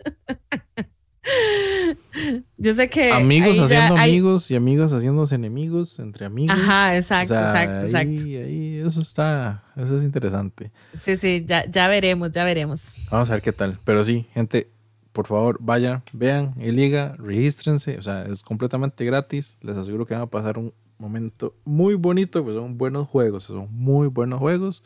[2.57, 3.11] Yo sé que...
[3.11, 6.57] amigos ya haciendo hay- amigos y amigos haciéndose enemigos entre amigos.
[6.57, 8.45] Ajá, O exacto, sea, exacto, ahí, exacto.
[8.47, 10.71] ahí eso está, eso es interesante.
[11.01, 12.95] Sí, sí, ya, ya veremos, ya veremos.
[13.11, 13.77] Vamos a ver qué tal.
[13.83, 14.69] Pero sí, gente,
[15.11, 17.97] por favor, vayan, vean el liga, regístrense.
[17.97, 19.57] O sea, es completamente gratis.
[19.61, 23.67] Les aseguro que van a pasar un momento muy bonito, pues son buenos juegos, son
[23.71, 24.83] muy buenos juegos.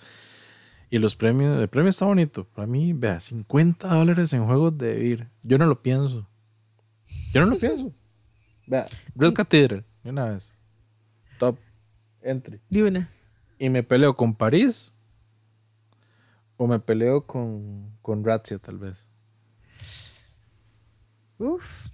[0.91, 2.45] Y los premios, el premio está bonito.
[2.53, 5.29] Para mí, vea, 50 dólares en juegos de vivir.
[5.41, 6.27] Yo no lo pienso.
[7.33, 7.91] Yo no lo pienso.
[8.67, 8.85] Vea,
[9.15, 10.53] Red Cathedral, de una vez.
[11.39, 11.57] Top,
[12.21, 12.61] entry.
[12.69, 13.09] De una.
[13.57, 14.93] Y me peleo con París.
[16.57, 19.07] O me peleo con, con Razzia, tal vez.
[21.37, 21.87] Uf,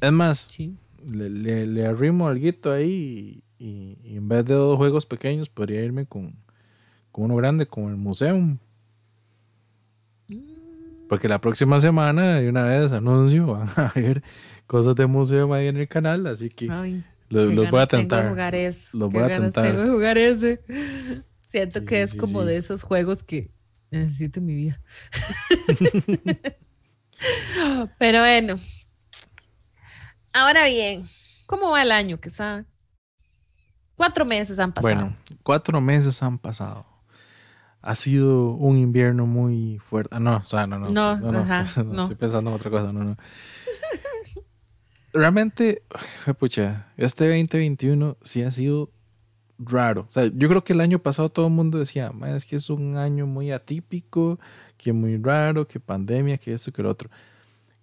[0.00, 0.76] Es más, sí.
[1.06, 5.48] le, le, le arrimo algo ahí y, y- y en vez de dos juegos pequeños
[5.50, 6.34] podría irme con,
[7.14, 8.58] con uno grande, como el Museum.
[11.08, 14.20] Porque la próxima semana, de una vez anuncio, van a ver
[14.66, 18.28] cosas de Museum ahí en el canal, así que Ay, los, voy a tentar.
[18.28, 19.64] jugar eso, Los qué voy a tentar.
[19.64, 20.60] tengo jugar ese.
[21.48, 23.52] Siento Sí, que sí, es sí, como de esos juegos que
[23.92, 24.80] necesito en mi vida.
[28.00, 28.56] Pero bueno.
[30.32, 31.04] Ahora bien,
[31.46, 32.18] ¿cómo va el año?
[32.18, 32.66] Que está.
[33.94, 34.94] Cuatro meses han pasado.
[34.94, 36.84] Bueno, cuatro meses han pasado.
[37.86, 40.16] Ha sido un invierno muy fuerte.
[40.16, 40.88] Ah, no, o sea, no, no.
[40.88, 42.02] No, no, no, ajá, no.
[42.02, 43.16] Estoy pensando en otra cosa, no, no.
[45.12, 45.82] Realmente,
[46.38, 48.90] pucha, este 2021 sí ha sido
[49.58, 50.06] raro.
[50.08, 52.56] O sea, yo creo que el año pasado todo el mundo decía, "Man, es que
[52.56, 54.40] es un año muy atípico,
[54.78, 57.10] que muy raro, que pandemia, que esto, que lo otro.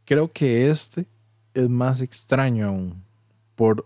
[0.04, 1.06] Creo que este
[1.54, 3.04] es más extraño aún
[3.56, 3.86] por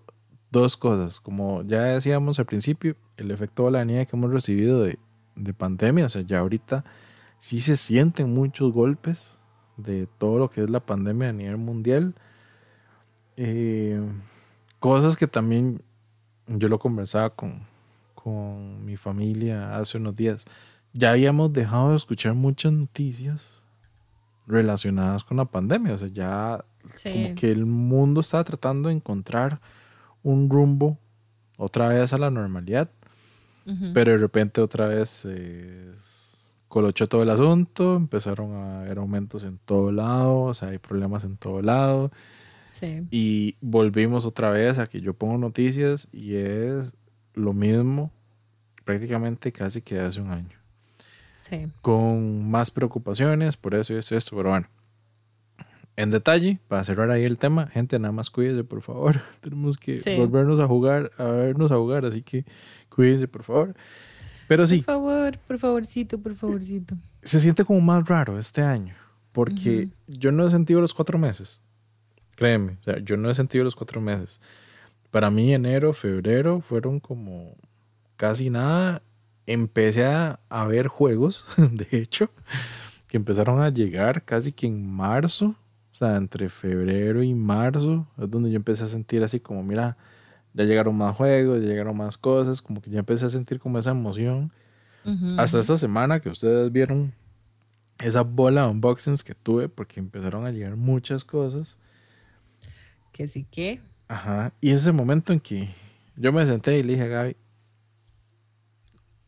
[0.49, 1.19] dos cosas.
[1.19, 4.97] Como ya decíamos al principio, el efecto de la nieve que hemos recibido de,
[5.35, 6.83] de pandemia, o sea, ya ahorita
[7.37, 9.37] sí se sienten muchos golpes
[9.77, 12.15] de todo lo que es la pandemia a nivel mundial.
[13.37, 14.01] Eh,
[14.79, 15.81] cosas que también
[16.47, 17.67] yo lo conversaba con,
[18.13, 20.45] con mi familia hace unos días.
[20.93, 23.61] Ya habíamos dejado de escuchar muchas noticias
[24.47, 25.93] relacionadas con la pandemia.
[25.93, 26.63] O sea, ya
[27.03, 29.59] como que el mundo está tratando de encontrar
[30.23, 30.97] un rumbo
[31.57, 32.89] otra vez a la normalidad,
[33.93, 35.91] pero de repente otra vez eh,
[36.67, 41.23] colochó todo el asunto, empezaron a haber aumentos en todo lado, o sea, hay problemas
[41.23, 42.11] en todo lado.
[43.09, 46.93] Y volvimos otra vez a que yo pongo noticias y es
[47.33, 48.11] lo mismo
[48.83, 50.57] prácticamente casi que hace un año.
[51.39, 51.67] Sí.
[51.81, 54.67] Con más preocupaciones, por eso y esto, esto, pero bueno.
[55.97, 59.21] En detalle, para cerrar ahí el tema, gente, nada más cuídense, por favor.
[59.41, 62.45] Tenemos que volvernos a jugar, a vernos a jugar, así que
[62.89, 63.75] cuídense, por favor.
[64.47, 64.77] Pero sí.
[64.77, 66.95] Por favor, por favorcito, por favorcito.
[67.23, 68.93] Se siente como más raro este año,
[69.31, 71.61] porque yo no he sentido los cuatro meses.
[72.35, 74.41] Créeme, o sea, yo no he sentido los cuatro meses.
[75.11, 77.55] Para mí, enero, febrero fueron como
[78.17, 79.01] casi nada.
[79.47, 82.29] Empecé a, a ver juegos, de hecho,
[83.07, 85.55] que empezaron a llegar casi que en marzo
[85.95, 89.95] o sea, entre febrero y marzo es donde yo empecé a sentir así como, mira,
[90.53, 93.79] ya llegaron más juegos, ya llegaron más cosas, como que ya empecé a sentir como
[93.79, 94.51] esa emoción.
[95.37, 97.13] Hasta esta semana que ustedes vieron
[97.99, 101.77] esa bola de unboxings que tuve porque empezaron a llegar muchas cosas.
[103.13, 103.81] Que sí que.
[104.09, 104.51] Ajá.
[104.59, 105.69] Y ese momento en que
[106.17, 107.37] yo me senté y le dije a Gaby,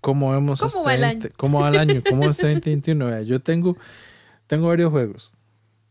[0.01, 1.29] ¿cómo vemos ¿Cómo este va el año?
[1.37, 2.03] ¿Cómo va el año?
[2.09, 3.21] ¿Cómo va este 2021?
[3.21, 3.77] Yo tengo,
[4.47, 5.31] tengo varios juegos.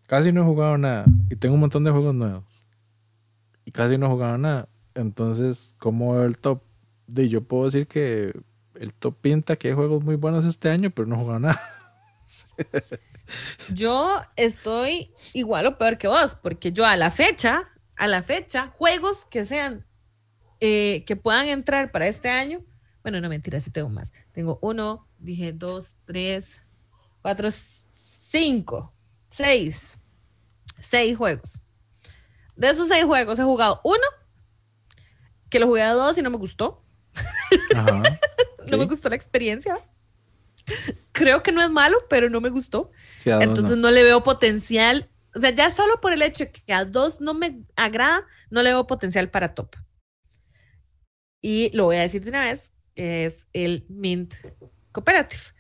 [0.07, 1.05] Casi no he jugado nada.
[1.31, 2.67] Y tengo un montón de juegos nuevos.
[3.65, 4.69] Y casi no he jugado nada.
[4.95, 6.63] Entonces, ¿cómo el top?
[7.07, 8.33] De, yo puedo decir que
[8.75, 11.61] el top pinta que hay juegos muy buenos este año, pero no he jugado nada.
[13.73, 18.73] yo estoy igual o peor que vos, porque yo a la fecha, a la fecha,
[18.77, 19.87] juegos que sean,
[20.61, 22.65] eh, que puedan entrar para este año,
[23.03, 24.13] bueno, no mentira, sí tengo más.
[24.33, 26.61] Tengo uno, dije dos, tres,
[27.23, 28.96] cuatro, cinco
[29.37, 29.99] seis,
[30.81, 31.61] seis juegos.
[32.57, 34.05] De esos seis juegos he jugado uno,
[35.51, 36.83] que lo jugué a dos y no me gustó.
[38.71, 39.79] no me gustó la experiencia.
[41.13, 42.91] Creo que no es malo, pero no me gustó.
[43.25, 43.91] Entonces no.
[43.91, 45.11] le veo potencial.
[45.35, 48.63] O sea, ya solo por el hecho de que a dos no me agrada, no
[48.63, 49.77] le veo potencial para top.
[51.43, 54.35] Y lo voy a decir de una vez, es el Mint
[54.93, 55.56] Cooperative.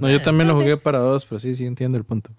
[0.00, 2.30] No, yo también lo jugué para dos, pero sí, sí entiendo el punto.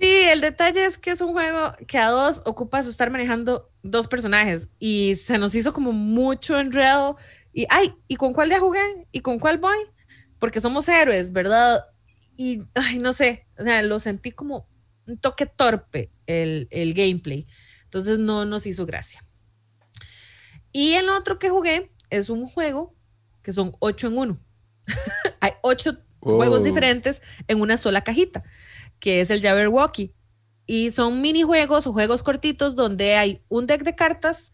[0.00, 4.06] Sí, el detalle es que es un juego que a dos ocupas estar manejando dos
[4.06, 7.16] personajes y se nos hizo como mucho enredo.
[7.52, 9.08] Y, ay, ¿y con cuál ya jugué?
[9.10, 9.78] ¿Y con cuál voy?
[10.38, 11.84] Porque somos héroes, ¿verdad?
[12.36, 14.68] Y, ay, no sé, o sea, lo sentí como
[15.06, 17.48] un toque torpe el, el gameplay.
[17.84, 19.24] Entonces no nos hizo gracia.
[20.70, 22.94] Y el otro que jugué es un juego
[23.48, 24.38] que son ocho en uno.
[25.40, 28.44] Hay ocho juegos diferentes en una sola cajita,
[29.00, 30.14] que es el Jabberwocky.
[30.66, 34.52] Y son minijuegos o juegos cortitos donde hay un deck de cartas,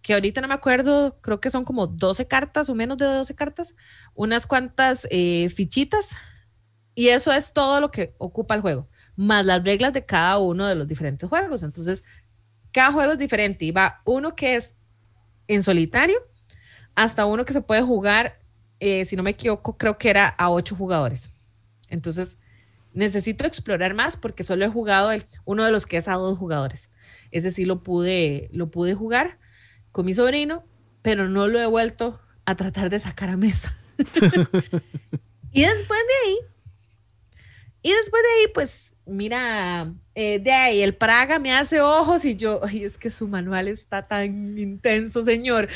[0.00, 3.34] que ahorita no me acuerdo, creo que son como 12 cartas o menos de 12
[3.34, 3.74] cartas,
[4.14, 6.10] unas cuantas eh, fichitas,
[6.94, 10.68] y eso es todo lo que ocupa el juego, más las reglas de cada uno
[10.68, 11.64] de los diferentes juegos.
[11.64, 12.04] Entonces,
[12.70, 14.76] cada juego es diferente y va uno que es
[15.48, 16.16] en solitario,
[17.00, 18.38] hasta uno que se puede jugar,
[18.78, 21.30] eh, si no me equivoco, creo que era a ocho jugadores.
[21.88, 22.36] Entonces,
[22.92, 26.36] necesito explorar más porque solo he jugado el, uno de los que es a dos
[26.36, 26.90] jugadores.
[27.30, 29.38] Ese sí lo pude, lo pude jugar
[29.92, 30.62] con mi sobrino,
[31.00, 33.74] pero no lo he vuelto a tratar de sacar a mesa.
[35.52, 36.36] y después de ahí,
[37.82, 42.36] y después de ahí, pues mira, eh, de ahí el Praga me hace ojos y
[42.36, 45.68] yo, ay, es que su manual está tan intenso, señor.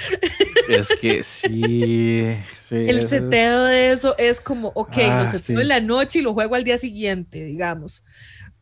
[0.69, 2.27] Es que sí,
[2.61, 6.23] sí El seteo de eso es como, ok, lo ah, seteo en la noche y
[6.23, 8.05] lo juego al día siguiente, digamos,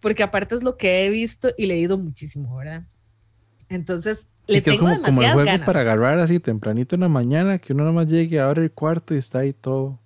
[0.00, 2.84] porque aparte es lo que he visto y leído muchísimo, ¿verdad?
[3.68, 7.72] Entonces, le tengo como, como el juego para agarrar así tempranito en la mañana, que
[7.72, 9.98] uno nomás llegue, abre el cuarto y está ahí todo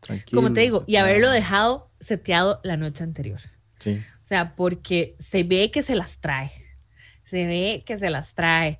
[0.00, 0.42] tranquilo.
[0.42, 3.40] Como te digo, y haberlo dejado seteado la noche anterior.
[3.78, 4.00] Sí.
[4.22, 6.50] O sea, porque se ve que se las trae.
[7.24, 8.78] Se ve que se las trae.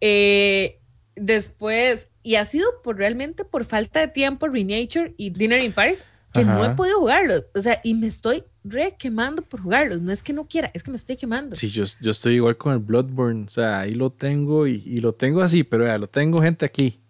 [0.00, 0.80] Eh,
[1.16, 6.04] después, y ha sido por realmente por falta de tiempo, Renature y Dinner in Paris,
[6.32, 7.44] que no he podido jugarlos.
[7.54, 10.00] O sea, y me estoy re quemando por jugarlos.
[10.00, 11.54] No es que no quiera, es que me estoy quemando.
[11.54, 13.44] Sí, yo, yo estoy igual con el Bloodborne.
[13.44, 16.64] O sea, ahí lo tengo y, y lo tengo así, pero ya lo tengo gente
[16.64, 17.00] aquí.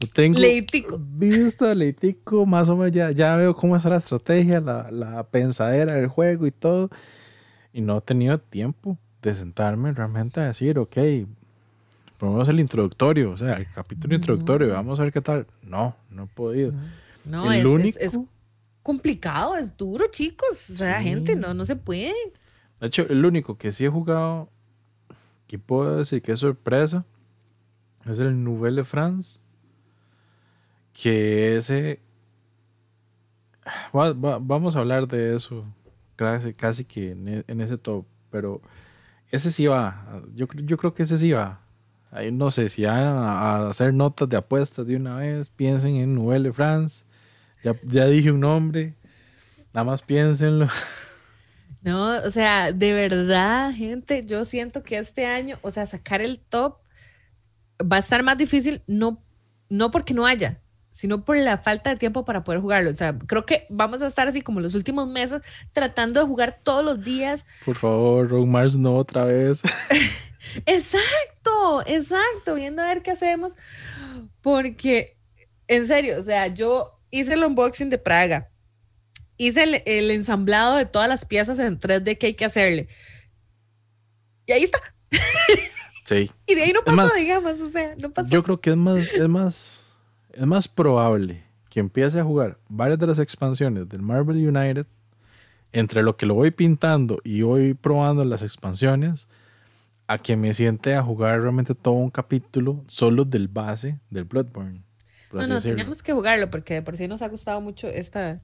[0.00, 1.00] Lo tengo leitico.
[1.00, 5.94] visto, leitico, más o menos ya, ya veo cómo es la estrategia, la, la pensadera
[5.94, 6.90] del juego y todo.
[7.72, 10.96] Y no he tenido tiempo de sentarme realmente a decir, ok,
[12.18, 15.46] ponemos el introductorio, o sea, el capítulo introductorio, vamos a ver qué tal.
[15.62, 16.72] No, no he podido.
[17.24, 17.98] No, el es, único.
[17.98, 18.18] Es,
[18.82, 20.70] complicado, es duro, chicos.
[20.70, 22.14] O sea, gente, no, no se puede.
[22.80, 24.48] De hecho, el único que sí he jugado,
[25.46, 27.04] que puedo decir que es sorpresa,
[28.06, 29.42] es el Nouvelle France.
[31.00, 32.00] Que ese.
[33.92, 35.64] vamos a hablar de eso
[36.16, 38.60] casi, casi que e, en, ese top, pero
[39.30, 40.22] ese sí va.
[40.34, 41.60] Yo, yo creo que ese sí va.
[42.10, 46.14] Ahí no sé si van a, hacer notas de apuestas de una vez, piensen en
[46.14, 47.06] Nouvelle France.
[47.62, 48.94] Ya, ya dije un nombre,
[49.72, 50.68] nada más piénsenlo.
[51.80, 56.40] No, o sea, de verdad, gente, yo siento que este año, o sea, sacar el
[56.40, 56.78] top
[57.80, 59.22] va a estar más difícil, no,
[59.70, 60.60] no porque no haya,
[60.98, 62.90] sino por la falta de tiempo para poder jugarlo.
[62.90, 65.42] O sea, creo que vamos a estar así como los últimos meses
[65.72, 67.44] tratando de jugar todos los días.
[67.64, 69.62] Por favor, Rogue Mars no otra vez.
[70.66, 73.56] exacto, exacto, viendo a ver qué hacemos,
[74.40, 75.16] porque
[75.68, 78.50] en serio, o sea, yo hice el unboxing de Praga
[79.36, 82.88] hice el, ensamblado de todas las piezas en 3D que hay que hacerle.
[84.46, 84.80] Y ahí está.
[86.04, 86.30] Sí.
[86.46, 88.30] y de ahí no pasó, digamos, o sea, no pasó.
[88.30, 89.87] Yo creo que es más, es más,
[90.32, 94.86] es más probable que empiece a jugar varias de las expansiones del Marvel United
[95.72, 99.28] entre lo que lo voy pintando y voy probando las expansiones
[100.06, 104.82] a que me siente a jugar realmente todo un capítulo solo del base del Bloodborne.
[105.32, 108.40] No, no, tenemos que jugarlo porque de por sí nos ha gustado mucho esta,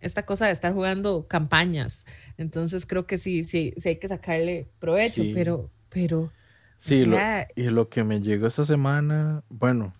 [0.00, 2.04] esta cosa de estar jugando campañas.
[2.36, 6.32] Entonces creo que sí, sí, sí hay que sacarle provecho, pero, pero.
[6.76, 7.06] Sí,
[7.54, 9.92] y lo que me llegó esta semana, bueno,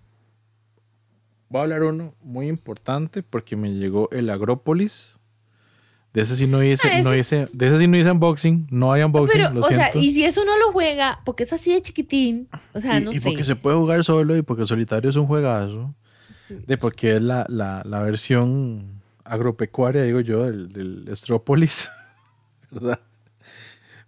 [1.55, 5.21] voy a hablar uno muy importante porque me llegó el Agrópolis.
[6.13, 8.93] De ese sí no hice, ah, no hice, de ese sí no hice unboxing, no
[8.93, 9.41] hay unboxing.
[9.41, 12.81] Pero, o sea, y si eso no lo juega, porque es así de chiquitín, o
[12.81, 13.19] sea, no sé.
[13.19, 15.95] Y porque se puede jugar solo y porque el solitario es un juegazo.
[16.49, 21.89] De porque es la, la, la versión agropecuaria, digo yo, del, del Estrópolis,
[22.71, 23.01] ¿verdad?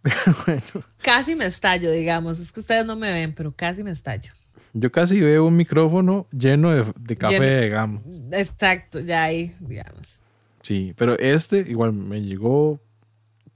[0.46, 0.84] bueno.
[0.98, 2.40] Casi me estallo, digamos.
[2.40, 4.32] Es que ustedes no me ven, pero casi me estallo.
[4.78, 8.02] Yo casi veo un micrófono lleno de, café, digamos.
[8.30, 10.18] Exacto, ya ahí, digamos.
[10.60, 12.78] Sí, pero este igual me llegó,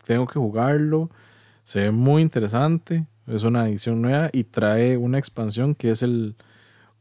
[0.06, 1.10] tengo que jugarlo,
[1.62, 6.36] se ve muy interesante, es una edición nueva y trae una expansión que es el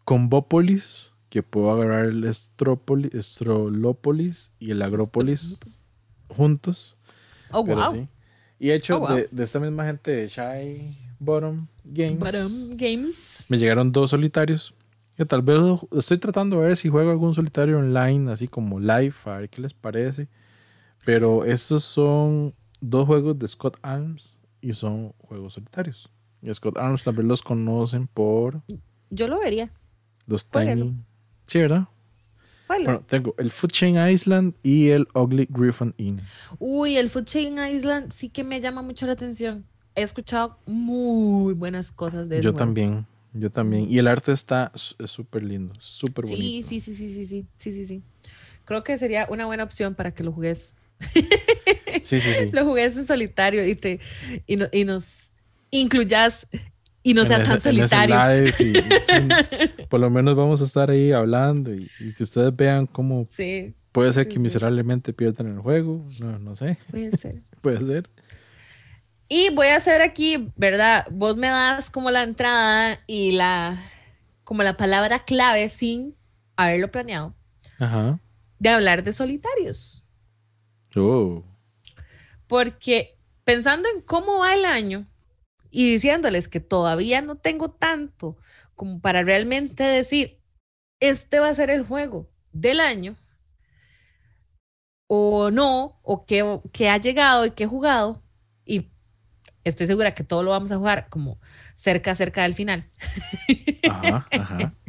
[0.03, 5.61] Combópolis, que puedo agarrar el Estrópolis, Estrolópolis y el Agrópolis
[6.27, 6.97] juntos.
[7.51, 8.05] Oh, wow.
[8.59, 12.19] Y hecho oh, de, esta misma gente de Shy Bottom Games.
[12.19, 13.45] Bottom Games.
[13.49, 14.73] Me llegaron dos solitarios.
[15.15, 15.59] Que tal vez
[15.97, 19.61] estoy tratando de ver si juego algún solitario online, así como live, a ver qué
[19.61, 20.29] les parece.
[21.03, 26.09] Pero estos son dos juegos de Scott Arms y son juegos solitarios.
[26.41, 28.61] Y Scott Arms tal vez los conocen por.
[29.09, 29.71] Yo lo vería.
[30.25, 30.95] Los Tiny.
[31.47, 31.87] Sí, ¿verdad?
[32.67, 36.21] Bueno, tengo el Food Chain Island y el Ugly Griffin Inn.
[36.59, 39.65] Uy, el Food Chain Island sí que me llama mucho la atención
[39.99, 43.85] he escuchado muy buenas cosas de Yo también, yo también.
[43.89, 46.67] Y el arte está súper lindo, súper sí, bonito.
[46.67, 48.03] Sí, sí, sí, sí, sí, sí, sí, sí.
[48.65, 50.75] Creo que sería una buena opción para que lo jugues.
[52.01, 52.49] sí, sí, sí.
[52.51, 53.99] Lo jugues en solitario y, te,
[54.45, 55.31] y, no, y nos
[55.71, 56.47] incluyas
[57.01, 58.43] y no en sea ese, tan solitario.
[58.59, 62.85] Y, y, por lo menos vamos a estar ahí hablando y, y que ustedes vean
[62.85, 66.05] cómo sí, puede ser sí, que miserablemente pierdan el juego.
[66.19, 66.77] No, no sé.
[66.89, 67.41] Puede ser.
[67.61, 68.09] puede ser.
[69.29, 71.07] Y voy a hacer aquí, ¿verdad?
[71.11, 73.79] Vos me das como la entrada y la
[74.43, 76.17] como la palabra clave sin
[76.57, 77.35] haberlo planeado.
[77.77, 78.19] Ajá.
[78.57, 80.07] De hablar de solitarios.
[80.95, 81.43] Oh.
[82.47, 85.07] Porque pensando en cómo va el año,
[85.71, 88.37] y diciéndoles que todavía no tengo tanto
[88.75, 90.39] como para realmente decir,
[90.99, 93.15] este va a ser el juego del año,
[95.07, 98.23] o no, o que, que ha llegado y que he jugado,
[99.63, 101.39] estoy segura que todo lo vamos a jugar como
[101.75, 102.87] cerca, cerca del final.
[103.89, 104.73] Ajá, ajá.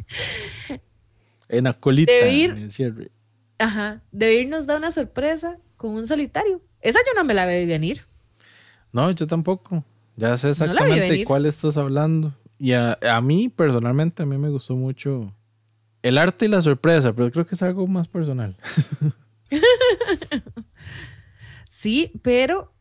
[1.51, 2.11] En la colita.
[2.13, 3.11] De
[3.59, 4.01] ajá,
[4.47, 6.61] nos da una sorpresa con un solitario.
[6.79, 8.05] Esa yo no me la veo venir.
[8.93, 9.83] No, yo tampoco.
[10.15, 12.33] Ya sé exactamente cuál estás hablando.
[12.57, 15.33] Y a, mí, personalmente, a mí me gustó mucho
[16.03, 18.55] el arte y la sorpresa, pero creo que es algo más personal.
[21.71, 22.71] sí, pero,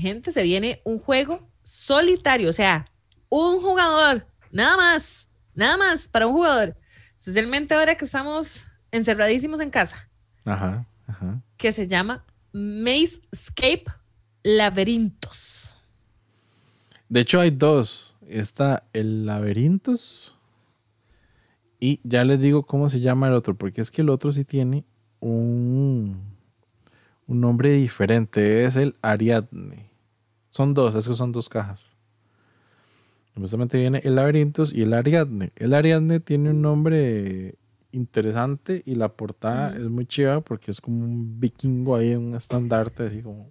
[0.00, 2.84] gente, se viene un juego solitario, o sea,
[3.28, 6.76] un jugador, nada más, nada más para un jugador.
[7.16, 10.08] Especialmente ahora que estamos encerradísimos en casa.
[10.44, 11.42] Ajá, ajá.
[11.56, 13.84] Que se llama Maze Escape
[14.42, 15.74] Laberintos.
[17.08, 18.16] De hecho, hay dos.
[18.28, 20.38] Está el Laberintos.
[21.78, 24.44] Y ya les digo cómo se llama el otro, porque es que el otro sí
[24.44, 24.84] tiene
[25.20, 26.35] un,
[27.26, 28.64] un nombre diferente.
[28.64, 29.90] Es el Ariadne.
[30.50, 31.92] Son dos, es que son dos cajas.
[33.34, 35.52] Supuestamente viene el Laberintos y el Ariadne.
[35.56, 37.56] El Ariadne tiene un nombre
[37.92, 43.04] interesante y la portada es muy chiva porque es como un vikingo ahí, un estandarte
[43.04, 43.50] así como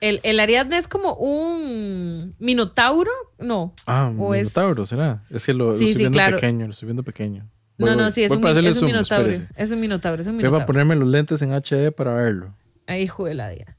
[0.00, 3.72] el, el, Ariadne es como un minotauro, no.
[3.86, 5.22] Ah, un minotauro, ¿será?
[5.30, 7.48] Es que lo, estoy viendo pequeño, lo estoy viendo pequeño.
[7.78, 9.30] no, no, sí, es un, es un, minotauro.
[9.56, 10.50] Es un minotauro, es un minotauro.
[10.50, 12.54] Voy a ponerme los lentes en HD para verlo.
[12.88, 13.76] Hijo de la día.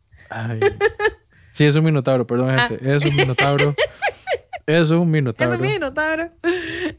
[1.51, 2.67] Sí, es un minotauro, perdón, ah.
[2.67, 2.95] gente.
[2.95, 3.73] Es un minotauro.
[4.65, 5.53] es un minotauro.
[5.53, 6.29] Es un minotauro.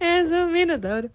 [0.00, 1.10] Es un minotauro.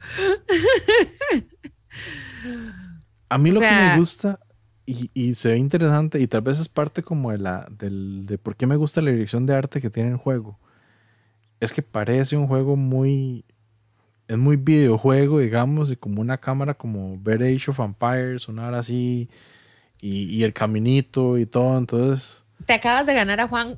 [3.30, 4.40] A mí lo que me gusta
[4.86, 8.56] y, se ve interesante y tal vez es parte como de la del, de por
[8.56, 10.60] qué me gusta la dirección de arte que tiene el juego.
[11.60, 13.46] Es que parece un juego muy
[14.28, 19.30] es muy videojuego, digamos, y como una cámara como ver Age of Empires, sonar así
[20.02, 23.78] y, y, el caminito y todo, entonces te acabas de ganar a Juan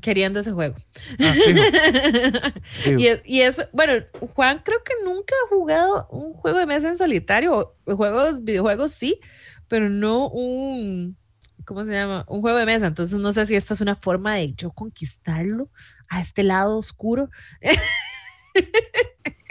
[0.00, 0.74] queriendo ese juego.
[1.20, 1.34] Ah,
[2.86, 3.92] y, y eso, bueno,
[4.34, 9.20] Juan creo que nunca ha jugado un juego de mesa en solitario, juegos, videojuegos sí,
[9.68, 11.16] pero no un,
[11.64, 12.24] ¿cómo se llama?
[12.28, 12.86] Un juego de mesa.
[12.86, 15.70] Entonces no sé si esta es una forma de yo conquistarlo
[16.08, 17.30] a este lado oscuro.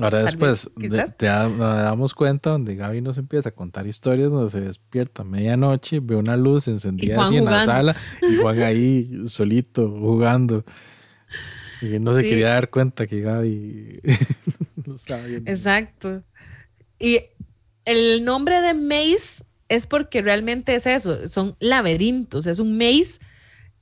[0.00, 0.70] Ahora después
[1.16, 6.00] te, damos cuenta donde Gaby nos empieza a contar historias donde se despierta a medianoche,
[6.00, 10.64] ve una luz encendida así en la sala y Juan ahí solito jugando.
[11.82, 14.00] Y no se quería dar cuenta que Gaby
[14.86, 15.50] no estaba viendo.
[15.50, 16.22] Exacto.
[16.98, 17.20] Y
[17.84, 23.20] el nombre de Maze es porque realmente es eso, son laberintos, es un maze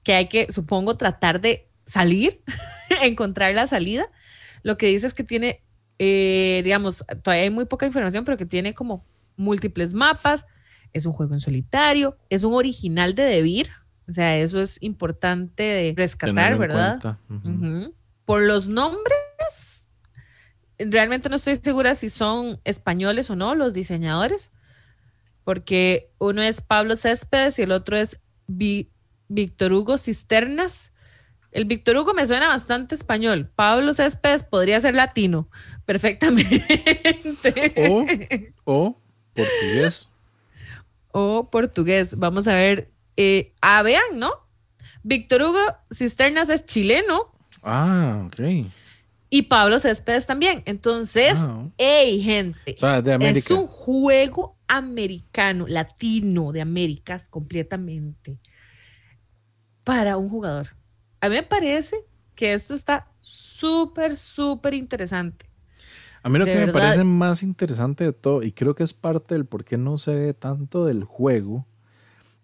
[0.02, 2.42] que hay que, supongo, tratar de salir,
[3.02, 4.08] encontrar la salida.
[4.62, 5.62] Lo que dice es que tiene,
[5.98, 9.04] eh, digamos, todavía hay muy poca información, pero que tiene como
[9.36, 10.46] múltiples mapas,
[10.92, 13.70] es un juego en solitario, es un original de Debir,
[14.08, 17.18] o sea, eso es importante de rescatar, ¿verdad?
[18.24, 19.90] Por los nombres,
[20.78, 24.50] realmente no estoy segura si son españoles o no los diseñadores,
[25.44, 30.92] porque uno es Pablo Céspedes y el otro es Víctor Hugo Cisternas.
[31.50, 33.50] El Víctor Hugo me suena bastante español.
[33.54, 35.48] Pablo Céspedes podría ser latino,
[35.88, 36.60] perfectamente.
[38.64, 39.00] O,
[39.32, 40.10] portugués.
[41.12, 42.14] O portugués.
[42.18, 42.90] Vamos a ver.
[43.16, 44.30] Eh, ah, vean, ¿no?
[45.02, 45.60] Víctor Hugo
[45.90, 47.32] Cisternas es chileno.
[47.62, 48.66] Ah, ok.
[49.30, 50.62] Y Pablo Céspedes también.
[50.66, 51.66] Entonces, ah.
[51.78, 52.76] hey, gente.
[53.20, 58.38] es un juego americano, latino de Américas completamente
[59.84, 60.76] para un jugador.
[61.22, 61.96] A mí me parece
[62.34, 65.47] que esto está súper, súper interesante.
[66.22, 69.34] A mí lo que me parece más interesante de todo, y creo que es parte
[69.34, 71.66] del por qué no se ve tanto del juego,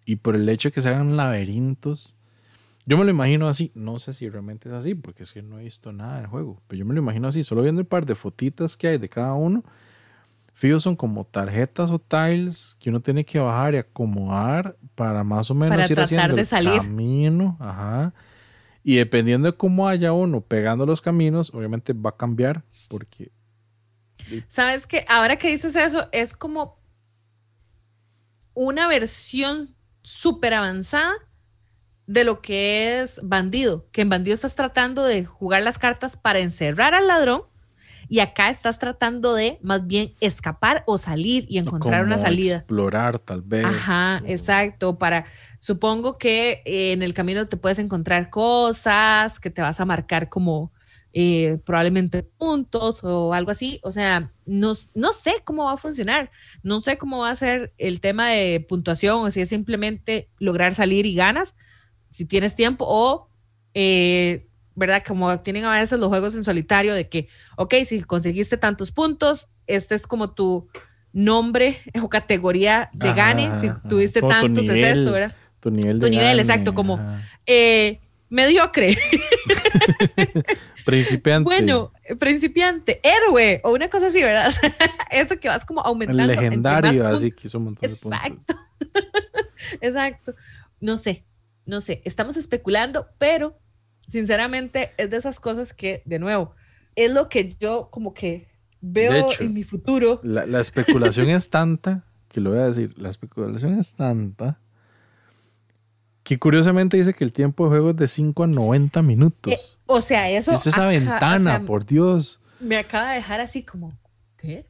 [0.05, 2.15] y por el hecho de que se hagan laberintos,
[2.85, 5.59] yo me lo imagino así, no sé si realmente es así, porque es que no
[5.59, 8.05] he visto nada del juego, pero yo me lo imagino así, solo viendo el par
[8.05, 9.63] de fotitas que hay de cada uno,
[10.55, 15.51] Fío son como tarjetas o tiles que uno tiene que bajar y acomodar para más
[15.51, 17.57] o menos ir haciendo de el camino.
[17.59, 18.13] Ajá.
[18.81, 23.31] Y dependiendo de cómo haya uno pegando los caminos, obviamente va a cambiar porque...
[24.47, 26.79] Sabes que ahora que dices eso, es como
[28.53, 31.13] una versión súper avanzada
[32.07, 36.39] de lo que es bandido, que en bandido estás tratando de jugar las cartas para
[36.39, 37.43] encerrar al ladrón
[38.07, 42.57] y acá estás tratando de más bien escapar o salir y encontrar una salida.
[42.57, 43.65] Explorar tal vez.
[43.65, 45.25] Ajá, exacto, para
[45.59, 50.29] supongo que eh, en el camino te puedes encontrar cosas que te vas a marcar
[50.29, 50.71] como
[51.17, 53.79] eh, probablemente puntos o algo así.
[53.83, 56.29] O sea, no, no sé cómo va a funcionar,
[56.61, 60.75] no sé cómo va a ser el tema de puntuación o si es simplemente lograr
[60.75, 61.55] salir y ganas,
[62.11, 63.29] si tienes tiempo o...
[63.73, 65.03] Eh, ¿verdad?
[65.07, 69.47] Como tienen a veces los juegos en solitario de que, ok, si conseguiste tantos puntos,
[69.67, 70.67] este es como tu
[71.13, 75.33] nombre o categoría de gane, si tuviste tantos, es esto, ¿verdad?
[75.61, 76.99] Tu nivel de Tu nivel, exacto, como
[77.45, 78.97] eh, mediocre.
[80.85, 81.43] principiante.
[81.43, 84.53] Bueno, principiante, héroe o una cosa así, ¿verdad?
[85.11, 86.25] Eso que vas como aumentando.
[86.25, 88.19] Legendario, así que hizo un montón de puntos.
[88.23, 88.55] Exacto.
[89.81, 90.35] Exacto.
[90.79, 91.25] No sé,
[91.65, 93.59] no sé, estamos especulando, pero
[94.07, 96.53] sinceramente es de esas cosas que, de nuevo,
[96.95, 98.47] es lo que yo como que
[98.81, 100.19] veo en mi futuro.
[100.23, 104.59] La, especulación es tanta, que lo voy a decir, la especulación es tanta,
[106.25, 109.53] que curiosamente dice que el tiempo de juego es de 5 a 90 minutos.
[109.53, 110.51] Eh, o sea, eso...
[110.51, 112.39] Es esa ventana, por Dios.
[112.59, 113.93] Me acaba de dejar así como,
[114.35, 114.65] ¿qué?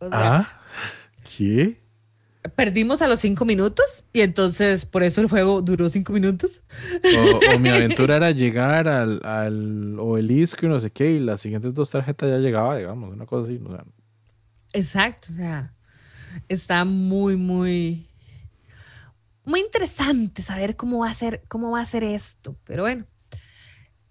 [0.00, 0.60] ah,
[1.36, 1.80] ¿qué?
[2.54, 6.60] perdimos a los cinco minutos y entonces por eso el juego duró cinco minutos.
[7.54, 11.72] O, mi aventura era llegar al, al obelisco y no sé qué, y las siguientes
[11.74, 13.60] dos tarjetas ya llegaba, digamos, una cosa así.
[14.72, 15.72] Exacto, o sea,
[16.48, 18.06] está muy, muy,
[19.46, 22.58] muy interesante saber cómo va a ser, cómo va a ser esto.
[22.64, 23.06] Pero bueno,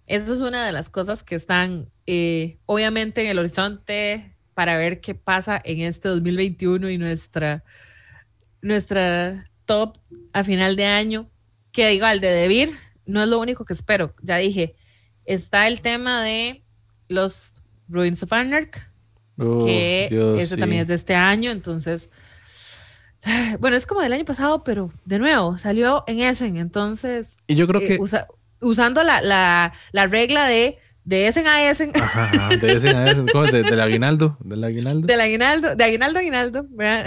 [0.06, 5.00] eso es una de las cosas que están eh, obviamente en el horizonte para ver
[5.00, 7.62] qué pasa en este 2021 y nuestra
[8.62, 9.98] nuestra top
[10.32, 11.30] a final de año,
[11.72, 12.72] que igual de Debir
[13.04, 14.14] no es lo único que espero.
[14.22, 14.74] Ya dije,
[15.24, 16.64] está el tema de
[17.08, 18.88] los Ruins of Anarch,
[19.38, 20.08] oh, que
[20.38, 22.10] ese también es de este año, entonces,
[23.60, 27.36] bueno, es como del año pasado, pero de nuevo, salió en Essen, entonces...
[27.46, 27.98] Y yo creo eh, que...
[28.60, 31.92] usando la, la, la, regla de de Essen a Essen.
[32.60, 33.46] de Essen a Essen, ¿cómo?
[33.46, 35.06] De, del aguinaldo, del aguinaldo.
[35.06, 37.06] Del aguinaldo, de aguinaldo a aguinaldo, ¿verdad?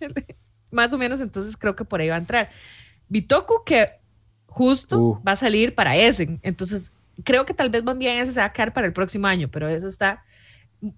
[0.70, 2.50] más o menos, entonces creo que por ahí va a entrar.
[3.08, 3.92] Bitoku, que
[4.46, 5.22] justo uh.
[5.26, 6.38] va a salir para ese.
[6.42, 6.92] Entonces,
[7.24, 9.68] creo que tal vez bien ese se va a quedar para el próximo año, pero
[9.68, 10.22] eso está,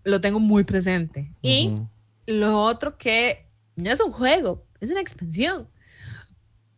[0.02, 1.32] lo tengo muy presente.
[1.40, 1.76] Y
[2.26, 3.49] lo otro que
[3.80, 5.68] no es un juego, es una expansión.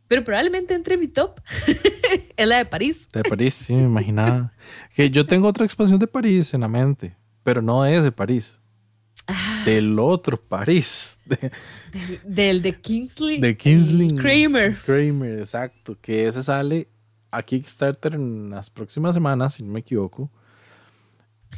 [0.09, 1.41] Pero probablemente entre mi top
[2.37, 3.09] es la de París.
[3.13, 4.51] De París, sí, me imaginaba.
[4.95, 8.59] que yo tengo otra expansión de París en la mente, pero no es de París.
[9.27, 9.63] Ah.
[9.65, 11.17] Del otro París.
[12.25, 13.41] del, de Kingsley.
[13.41, 14.15] De Kingsley.
[14.15, 14.77] Kramer.
[14.85, 15.97] Kramer, exacto.
[16.01, 16.89] Que ese sale
[17.31, 20.31] a Kickstarter en las próximas semanas, si no me equivoco.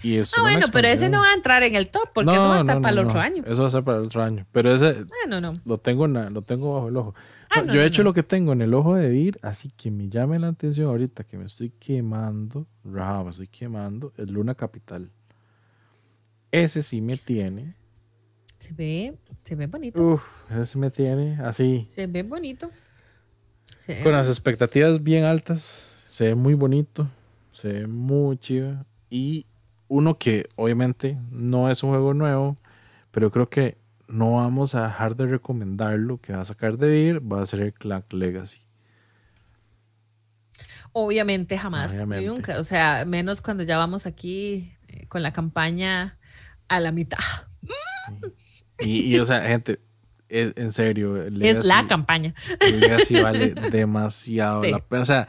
[0.04, 2.58] Y ah, bueno, pero ese no va a entrar en el top porque eso va
[2.58, 3.42] a estar para el otro año.
[3.46, 4.46] Eso va a ser para el otro año.
[4.52, 7.14] Pero ese ah, Lo, tengo lo tengo bajo el ojo.
[7.72, 10.38] yo he hecho lo que tengo en el ojo de Vir, así que me llame
[10.38, 12.66] la atención ahorita que me estoy quemando.
[12.84, 14.12] me estoy quemando.
[14.18, 15.10] Es Luna Capital.
[16.52, 17.74] Ese sí me tiene.
[18.58, 20.02] Se ve, se ve bonito.
[20.02, 21.86] Uf, ese sí me tiene así.
[21.88, 22.70] Se ve bonito.
[24.02, 25.86] Con las expectativas bien altas.
[26.06, 27.08] Se ve muy bonito.
[27.52, 28.84] Se ve muy chido.
[29.08, 29.46] Y
[29.88, 32.56] uno que obviamente no es un juego nuevo,
[33.10, 33.78] pero creo que
[34.08, 37.60] no vamos a dejar de recomendarlo, que va a sacar de vir, va a ser
[37.60, 38.60] el Clank Legacy.
[40.92, 46.18] Obviamente jamás, nunca, o sea, menos cuando ya vamos aquí eh, con la campaña
[46.68, 47.18] a la mitad.
[48.78, 49.80] Y, o sea, gente,
[50.28, 51.16] en serio.
[51.16, 52.34] es la campaña.
[52.60, 55.02] Legacy vale demasiado la pena.
[55.02, 55.28] O sea,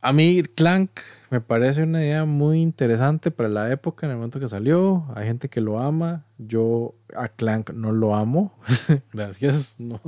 [0.00, 0.90] a mí Clank
[1.32, 5.06] me parece una idea muy interesante para la época, en el momento que salió.
[5.14, 6.26] Hay gente que lo ama.
[6.36, 8.54] Yo a Clank no lo amo.
[9.14, 9.76] Gracias.
[9.78, 9.98] No,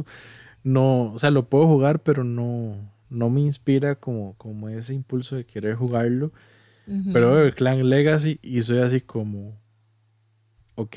[0.63, 2.77] no, o sea, lo puedo jugar, pero no,
[3.09, 6.31] no me inspira como, como ese impulso de querer jugarlo.
[7.15, 9.59] Pero el Clan Legacy y soy así como,
[10.75, 10.97] ok,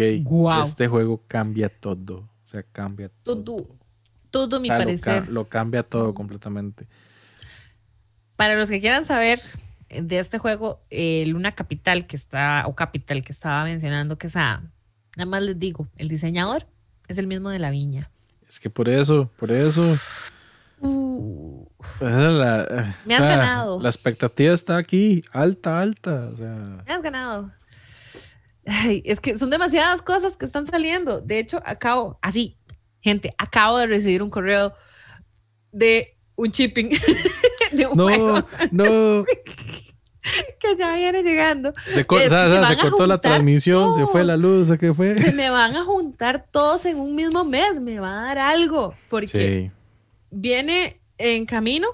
[0.61, 2.17] este juego cambia todo.
[2.17, 3.43] O sea, cambia todo.
[4.29, 5.29] Todo, todo mi parecer.
[5.29, 6.85] Lo, cambia todo completamente.
[8.35, 9.39] Para los que quieran saber
[9.89, 14.35] de este juego, el Luna Capital que está, o Capital que estaba mencionando, que es
[14.35, 14.63] a,
[15.15, 16.67] nada más les digo, el diseñador
[17.07, 18.09] es el mismo de la viña.
[18.47, 19.97] Es que por eso, por eso.
[20.79, 21.65] Uh.
[21.99, 23.79] la, Me has ganado.
[23.81, 26.29] La expectativa está aquí, alta, alta.
[26.85, 27.51] Me has ganado.
[28.65, 31.21] es que son demasiadas cosas que están saliendo.
[31.21, 32.57] De hecho, acabo, así,
[33.01, 34.73] gente, acabo de recibir un correo
[35.71, 36.51] de un
[37.71, 39.25] de un no, No,
[40.59, 41.73] que ya viene llegando.
[41.85, 45.17] Se, cortó la transmisión, se fue la luz, ¿qué fue?
[45.17, 48.93] Se me van a juntar todos en un mismo mes, me va a dar algo.
[49.09, 49.71] Porque
[50.31, 51.87] viene en camino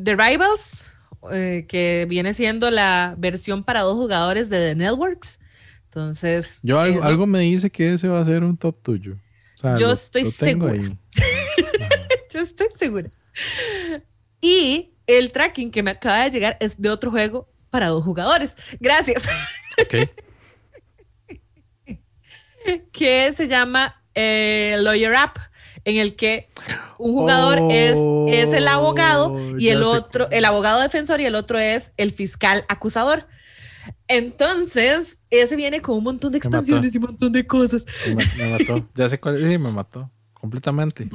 [0.00, 0.86] The Rivals,
[1.30, 5.38] eh, que viene siendo la versión para dos jugadores de The Networks.
[5.84, 6.58] Entonces.
[6.62, 9.16] Yo algo, me dice que ese va a ser un top tuyo.
[9.78, 10.74] yo estoy segura.
[12.32, 13.10] yo estoy segura.
[14.40, 18.54] Y el tracking que me acaba de llegar es de otro juego para dos jugadores.
[18.80, 19.26] Gracias.
[19.80, 19.94] Ok.
[22.92, 25.38] que se llama eh, Lawyer App
[25.84, 26.48] en el que
[26.98, 27.96] un jugador es,
[28.28, 32.12] es el abogado oh, y el otro, el abogado defensor y el otro es el
[32.12, 33.26] fiscal acusador.
[34.06, 37.84] Entonces, ese viene con un montón de expansiones y un montón de cosas.
[38.36, 38.88] Me, mató.
[38.94, 40.10] Ya sé cuál sí, me mató.
[40.34, 41.08] Completamente.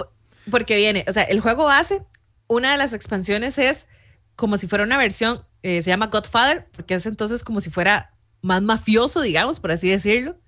[0.49, 2.03] Porque viene, o sea, el juego base,
[2.47, 3.85] una de las expansiones es
[4.35, 8.13] como si fuera una versión, eh, se llama Godfather, porque es entonces como si fuera
[8.41, 10.39] más mafioso, digamos, por así decirlo.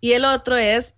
[0.00, 0.94] Y el otro es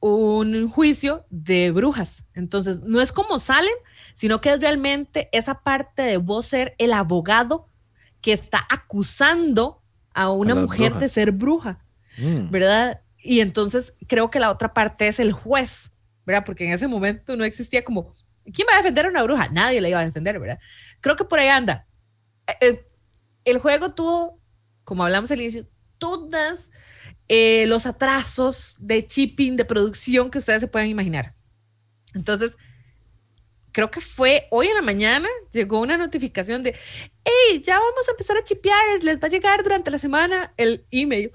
[0.00, 2.24] un juicio de brujas.
[2.34, 3.74] Entonces, no es como salen,
[4.14, 7.68] sino que es realmente esa parte de vos ser el abogado
[8.20, 9.82] que está acusando
[10.14, 11.84] a una mujer de ser bruja,
[12.18, 12.50] mm.
[12.50, 13.02] ¿verdad?
[13.18, 15.90] Y entonces creo que la otra parte es el juez
[16.26, 16.44] ¿verdad?
[16.44, 18.12] Porque en ese momento no existía como,
[18.52, 19.48] ¿quién va a defender a una bruja?
[19.48, 20.58] Nadie la iba a defender, ¿verdad?
[21.00, 21.85] Creo que por ahí anda.
[22.46, 22.86] Eh, eh,
[23.44, 24.40] el juego tuvo,
[24.84, 25.66] como hablamos al inicio,
[25.98, 26.70] todos
[27.28, 31.34] eh, los atrasos de chipping, de producción que ustedes se puedan imaginar.
[32.14, 32.56] Entonces,
[33.72, 36.74] creo que fue hoy en la mañana, llegó una notificación de,
[37.24, 40.86] hey, ya vamos a empezar a chipear, les va a llegar durante la semana el
[40.90, 41.30] email.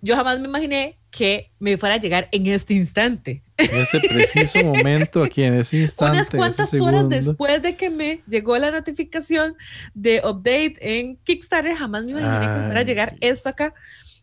[0.00, 3.44] Yo jamás me imaginé que me fuera a llegar en este instante.
[3.70, 6.16] En ese preciso momento, aquí en ese instante.
[6.16, 9.56] Unas cuantas horas después de que me llegó la notificación
[9.94, 13.74] de update en Kickstarter, jamás me imaginé que me fuera a llegar esto acá.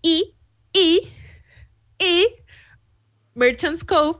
[0.01, 0.35] Y,
[0.73, 1.01] y,
[1.99, 2.27] y,
[3.33, 4.19] Merchants Cove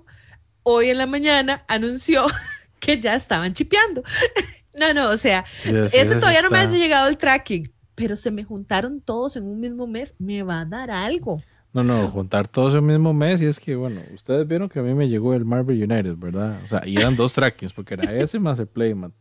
[0.63, 2.25] hoy en la mañana anunció
[2.79, 4.03] que ya estaban chipeando.
[4.73, 8.43] no, no, o sea, ese todavía no me ha llegado el tracking, pero se me
[8.43, 11.41] juntaron todos en un mismo mes, me va a dar algo.
[11.71, 14.79] No, no, juntar todos en el mismo mes y es que, bueno, ustedes vieron que
[14.79, 16.59] a mí me llegó el Marvel United, ¿verdad?
[16.63, 19.11] O sea, y eran dos trackings, porque era ese más el Playmat.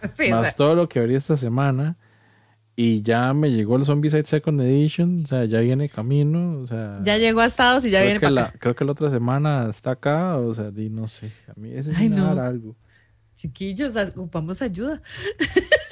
[0.30, 1.98] más todo lo que habría esta semana.
[2.74, 7.00] Y ya me llegó el Zombicide Second Edition, o sea, ya viene camino, o sea...
[7.02, 8.58] Ya llegó a Estados y ya viene para acá.
[8.58, 11.90] Creo que la otra semana está acá, o sea, di, no sé, a mí ese
[11.90, 12.30] es no.
[12.30, 12.76] algo.
[13.34, 15.02] Chiquillos, ocupamos ayuda.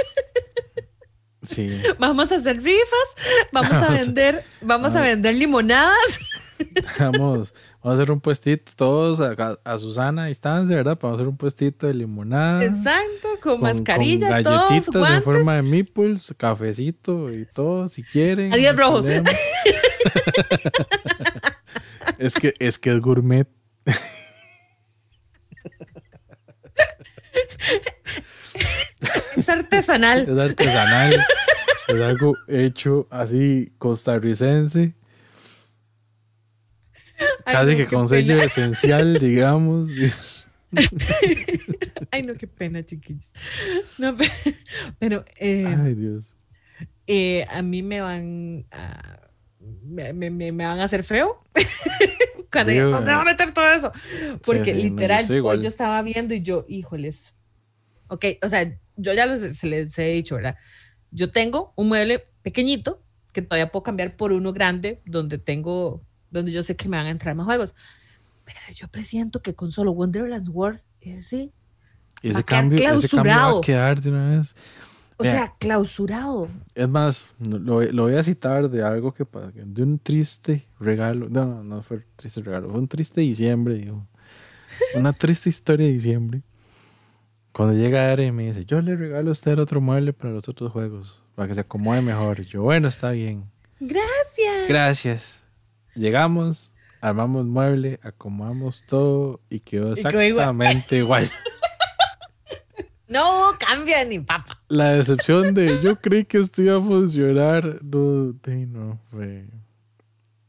[1.48, 1.70] Sí.
[1.98, 3.08] Vamos a hacer rifas,
[3.52, 6.18] vamos a vender, vamos a vender limonadas.
[6.98, 10.98] Vamos, vamos a hacer un puestito todos a, Susana a distancia, ¿verdad?
[11.00, 12.64] Vamos a hacer un puestito de limonada.
[12.64, 18.52] Exacto, con, mascarilla, con galletitas en forma de meeples, cafecito y todo, si quieren.
[18.52, 19.04] Adiós, rojos.
[22.18, 23.46] es que es que es gourmet.
[29.40, 30.28] es artesanal.
[30.28, 31.14] Es artesanal.
[31.88, 34.94] es algo hecho así costarricense.
[37.44, 39.90] Casi que con sello esencial, digamos.
[42.10, 43.28] Ay, no, qué pena, chiquillos.
[43.98, 44.16] No,
[44.98, 45.24] pero.
[45.36, 46.34] Eh, Ay, Dios.
[47.06, 49.20] Eh, a mí me van a.
[49.84, 51.42] Me, me, van a hacer feo.
[52.52, 53.92] Cuando ¿Dónde va a meter todo eso?
[54.44, 57.37] Porque literal, yo, yo estaba viendo y yo, híjoles.
[58.08, 60.56] Ok, o sea, yo ya les, les he dicho, ¿verdad?
[61.10, 63.02] Yo tengo un mueble pequeñito
[63.32, 67.06] que todavía puedo cambiar por uno grande donde tengo, donde yo sé que me van
[67.06, 67.74] a entrar más juegos.
[68.44, 71.52] Pero yo presiento que con solo Wonderland's World, ese,
[72.22, 74.54] ese, cambio, ese cambio va a quedar de una vez.
[75.18, 76.48] O sea, clausurado.
[76.76, 81.28] Es más, lo, lo, voy a citar de algo que de un triste regalo.
[81.28, 84.06] No, no, no fue triste regalo, fue un triste diciembre, digo.
[84.94, 86.42] Una triste historia de diciembre.
[87.52, 90.48] Cuando llega Ere y me dice, yo le regalo a usted otro mueble para los
[90.48, 92.40] otros juegos, para que se acomode mejor.
[92.42, 93.44] yo, bueno, está bien.
[93.80, 94.68] Gracias.
[94.68, 95.40] Gracias.
[95.94, 101.28] Llegamos, armamos mueble, acomodamos todo y quedó exactamente igual.
[103.08, 103.24] No
[103.58, 104.60] cambia ni papa.
[104.68, 108.34] La decepción de yo creí que esto iba a funcionar, no,
[108.66, 109.46] no, fue,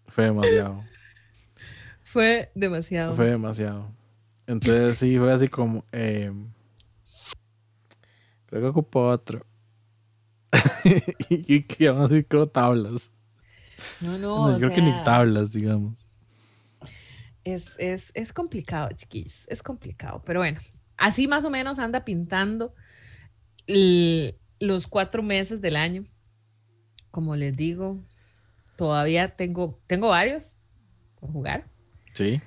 [0.08, 0.84] fue demasiado.
[2.04, 3.14] Fue demasiado.
[3.14, 3.88] Fue demasiado.
[4.46, 6.34] Entonces sí, fue así como, eh,
[8.50, 9.46] Creo que ocupó otro.
[11.30, 13.14] y que vamos a decir creo tablas.
[14.02, 14.58] No, no.
[14.58, 16.10] creo que ni tablas, digamos.
[17.44, 19.46] Es, es, es complicado, chiquillos.
[19.50, 20.24] Es complicado.
[20.26, 20.60] Pero bueno,
[20.98, 22.74] así más o menos anda pintando
[23.68, 26.06] los cuatro meses del año.
[27.12, 28.04] Como les digo,
[28.76, 30.56] todavía tengo, tengo varios
[31.20, 31.70] por jugar.
[32.16, 32.42] Sí.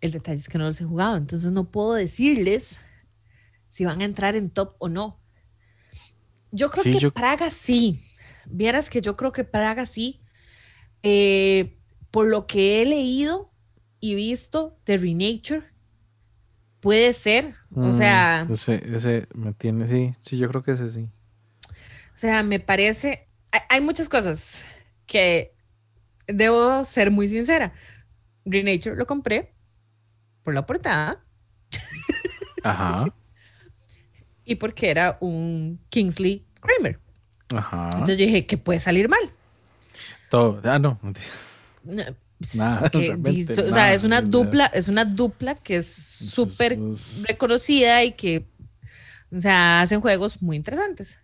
[0.00, 2.78] El detalle es que no los he jugado, entonces no puedo decirles
[3.78, 5.20] si van a entrar en top o no.
[6.50, 8.02] Yo creo que Praga sí.
[8.44, 10.20] Vieras que yo creo que Praga sí.
[11.04, 11.78] Eh,
[12.10, 13.52] por lo que he leído
[14.00, 15.62] y visto de Renature,
[16.80, 17.54] puede ser.
[17.72, 18.48] o mm, sea.
[18.50, 21.08] Ese, me tiene, sí, sí, yo creo que ese sí.
[22.12, 23.28] O sea, me parece.
[23.68, 24.64] Hay, muchas cosas
[25.06, 25.54] que
[26.26, 27.72] debo ser muy sincera.
[28.44, 29.54] Renature lo compré
[30.42, 31.24] por la portada.
[32.64, 33.06] Ajá
[34.48, 36.98] y porque era un Kingsley Kramer.
[37.50, 37.90] Ajá.
[37.92, 39.20] Entonces yo dije, que puede salir mal.
[40.30, 40.60] Todo.
[40.64, 40.98] Ah, no.
[42.54, 46.78] nada, o sea, es una dupla, es una dupla que es súper
[47.28, 48.46] reconocida y que,
[49.30, 51.18] o sea, hacen juegos muy interesantes.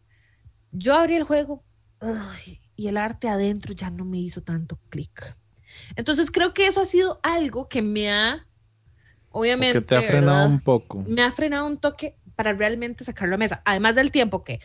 [0.70, 1.64] Yo abrí el juego
[2.76, 5.34] y el arte adentro ya no me hizo tanto clic.
[5.96, 8.46] Entonces creo que eso ha sido algo que me ha,
[9.30, 11.02] obviamente, que te ha frenado un poco.
[11.06, 13.62] Me ha frenado un toque para realmente sacarlo a mesa.
[13.65, 14.61] Además del tiempo que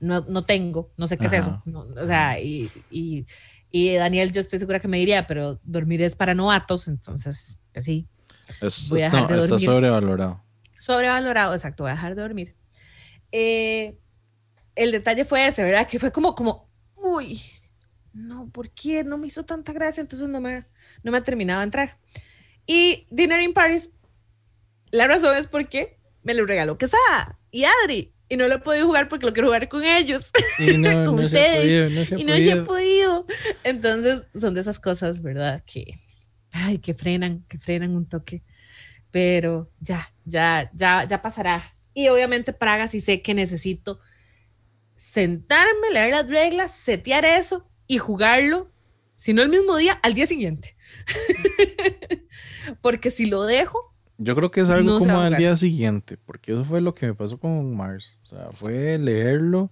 [0.00, 1.62] no, no tengo, no sé qué es eso.
[1.66, 6.34] o sea, y, y, Daniel, yo estoy segura que me diría, pero dormir es para
[6.34, 8.08] novatos, entonces, pues sí.
[8.90, 9.54] voy a dejar de dormir.
[9.54, 10.44] Está sobrevalorado.
[10.78, 12.54] Sobrevalorado, exacto, voy a dejar de dormir.
[13.32, 13.98] Eh,
[14.74, 15.86] el detalle fue ese, ¿verdad?
[15.86, 17.40] Que fue como, como, uy,
[18.14, 19.04] no, ¿por qué?
[19.04, 20.64] No me hizo tanta gracia, entonces no me,
[21.02, 21.98] no me terminaba de entrar.
[22.66, 23.90] Y Dinner in Paris,
[24.90, 25.97] la razón es porque
[26.28, 28.12] me lo regaló Quesada y Adri.
[28.28, 31.24] Y no lo he podido jugar porque lo quiero jugar con ellos, y no, con
[31.24, 32.10] ustedes.
[32.12, 33.24] y no he podido.
[33.64, 35.64] Entonces, son de esas cosas, ¿verdad?
[35.64, 35.98] Que,
[36.50, 38.42] ay, que frenan, que frenan un toque.
[39.10, 41.74] Pero ya, ya, ya, ya pasará.
[41.94, 43.98] Y obviamente Praga sí sé que necesito
[44.94, 48.70] sentarme, leer las reglas, setear eso y jugarlo,
[49.16, 50.76] si no el mismo día, al día siguiente.
[52.82, 53.87] porque si lo dejo...
[54.20, 57.14] Yo creo que es algo como al día siguiente, porque eso fue lo que me
[57.14, 58.18] pasó con Mars.
[58.24, 59.70] O sea, fue leerlo,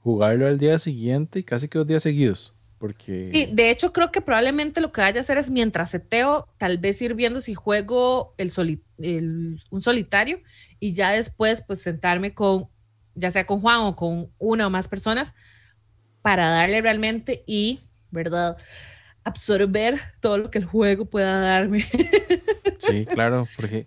[0.00, 2.56] jugarlo al día siguiente y casi que dos días seguidos.
[2.78, 3.30] Porque...
[3.32, 6.78] Sí, de hecho creo que probablemente lo que vaya a hacer es mientras seteo, tal
[6.78, 8.52] vez ir viendo si juego el,
[8.98, 10.40] el un solitario
[10.80, 12.68] y ya después pues sentarme con,
[13.14, 15.32] ya sea con Juan o con una o más personas
[16.22, 17.80] para darle realmente y,
[18.10, 18.58] ¿verdad?
[19.22, 21.84] Absorber todo lo que el juego pueda darme.
[22.88, 23.86] Sí, claro, porque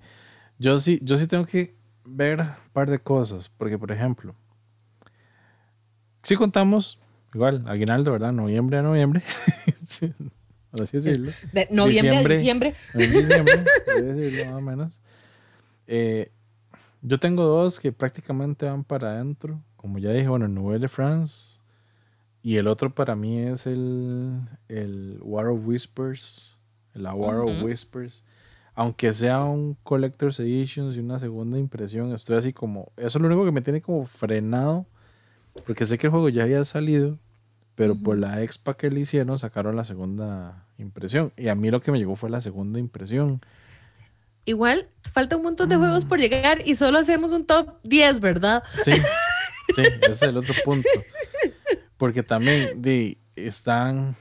[0.58, 4.36] yo sí, yo sí tengo que ver un par de cosas, porque por ejemplo,
[6.24, 7.00] si contamos,
[7.34, 8.32] igual, aguinaldo, ¿verdad?
[8.34, 9.24] Noviembre a noviembre.
[10.72, 11.32] Por así decirlo.
[11.52, 12.76] De noviembre a diciembre.
[12.94, 13.66] diciembre,
[14.04, 15.00] decirlo más o menos.
[15.88, 16.32] Eh,
[17.02, 19.64] yo tengo dos que prácticamente van para adentro.
[19.76, 21.60] Como ya dije, bueno, Nouvelle de France
[22.42, 26.60] y el otro para mí es el, el War of Whispers.
[26.94, 28.24] La War of Whispers.
[28.80, 32.94] Aunque sea un Collector's Edition y una segunda impresión, estoy así como.
[32.96, 34.86] Eso es lo único que me tiene como frenado.
[35.68, 37.20] Porque sé que el juego ya había salido.
[37.76, 41.34] Pero por la expa que le hicieron, sacaron la segunda impresión.
[41.36, 43.42] Y a mí lo que me llegó fue la segunda impresión.
[44.46, 48.64] Igual, falta un montón de juegos por llegar y solo hacemos un top 10, ¿verdad?
[48.82, 48.94] Sí,
[49.76, 50.88] sí, ese es el otro punto.
[51.98, 54.16] Porque también de, están,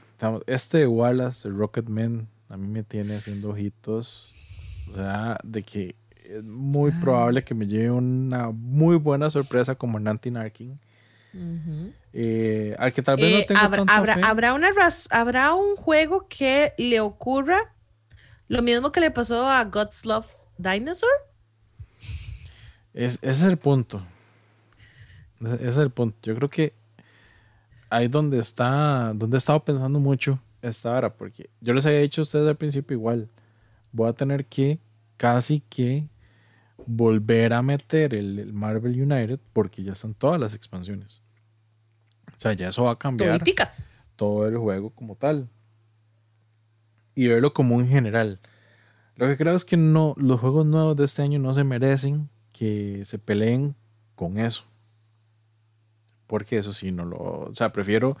[0.47, 4.35] este Wallace, el Rocketman, a mí me tiene haciendo ojitos.
[4.89, 6.99] O sea, de que es muy ah.
[7.01, 10.79] probable que me lleve una muy buena sorpresa como Nanti Narkin.
[12.11, 14.69] Eh, al que tal vez no eh, tenga habrá, habrá, habrá, una
[15.11, 17.71] habrá un juego que le ocurra
[18.47, 21.11] lo mismo que le pasó a God's Loves Dinosaur.
[22.93, 24.01] Es, ese es el punto.
[25.39, 26.17] Ese es el punto.
[26.23, 26.73] Yo creo que
[27.89, 32.21] ahí donde está, donde he estado pensando mucho esta hora, porque yo les había dicho
[32.21, 33.29] a ustedes al principio igual,
[33.91, 34.79] voy a tener que
[35.17, 36.07] casi que
[36.85, 41.23] volver a meter el, Marvel United porque ya están todas las expansiones.
[42.27, 43.43] O sea, ya eso va a cambiar
[44.15, 45.49] todo el juego como tal.
[47.15, 48.39] Y verlo como un general.
[49.15, 52.29] Lo que creo es que no, los juegos nuevos de este año no se merecen
[52.53, 53.75] que se peleen
[54.15, 54.69] con eso
[56.29, 58.15] porque eso sí no lo, o sea, prefiero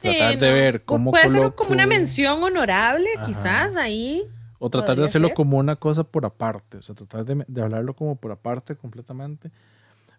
[0.00, 4.26] tratar de ver cómo puede ser como una mención honorable quizás ahí
[4.60, 7.96] o tratar de hacerlo como una cosa por aparte, o sea, tratar de, de, hablarlo
[7.96, 9.50] como por aparte completamente,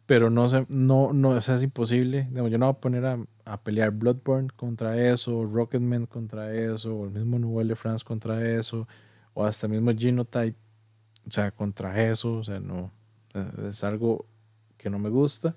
[0.08, 3.62] pero no se, no, no, eso es imposible, yo no voy a poner a, a,
[3.62, 8.88] pelear Bloodborne contra eso, Rocketman contra eso, o el mismo Nouvelle de France contra eso,
[9.36, 10.58] o hasta el mismo Genotype,
[11.28, 12.92] o sea, contra eso, o sea, no,
[13.70, 14.26] es algo
[14.76, 15.56] que no me gusta.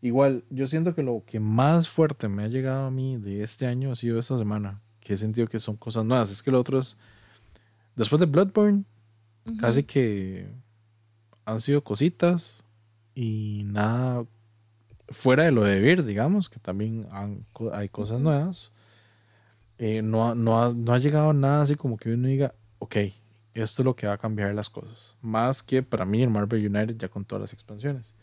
[0.00, 3.66] Igual, yo siento que lo que más fuerte me ha llegado a mí de este
[3.66, 6.30] año ha sido esta semana, que he sentido que son cosas nuevas.
[6.30, 6.96] Es que lo otro es,
[7.96, 8.84] después de Bloodborne,
[9.60, 10.48] casi que
[11.44, 12.62] han sido cositas
[13.14, 14.24] y nada
[15.08, 17.08] fuera de lo de Vir, digamos, que también
[17.72, 18.72] hay cosas nuevas.
[19.78, 22.96] Eh, no, no, ha, no ha llegado nada así como que uno diga, ok,
[23.54, 25.16] esto es lo que va a cambiar las cosas.
[25.20, 28.14] Más que para mí el Marvel United ya con todas las expansiones.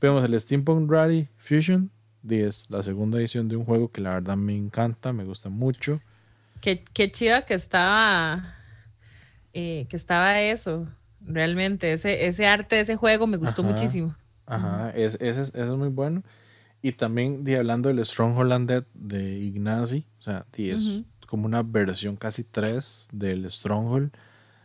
[0.00, 1.90] Vemos el Steampunk Rally Fusion
[2.22, 6.00] 10, la segunda edición de un juego que la verdad me encanta, me gusta mucho.
[6.60, 8.56] Qué, qué chida que estaba,
[9.54, 10.86] eh, que estaba eso,
[11.20, 14.14] realmente, ese, ese arte ese juego me gustó muchísimo.
[14.46, 16.22] Ajá, es, ese, es, es muy bueno.
[16.82, 22.16] Y también de, hablando del Stronghold Undead de Ignacy, o sea, es como una versión
[22.16, 24.12] casi 3 del Stronghold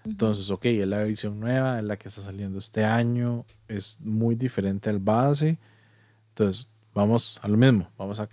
[0.06, 4.36] entonces, ok, es la edición nueva, es la que está saliendo este año, es muy
[4.36, 5.60] diferente al base.
[6.30, 8.30] Entonces, vamos a lo mismo, vamos a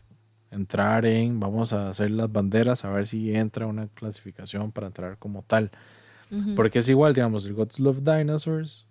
[0.51, 5.19] entrar en, vamos a hacer las banderas, a ver si entra una clasificación para entrar
[5.19, 5.71] como tal.
[6.55, 8.87] Porque es igual, digamos, el Gods Love Dinosaurs.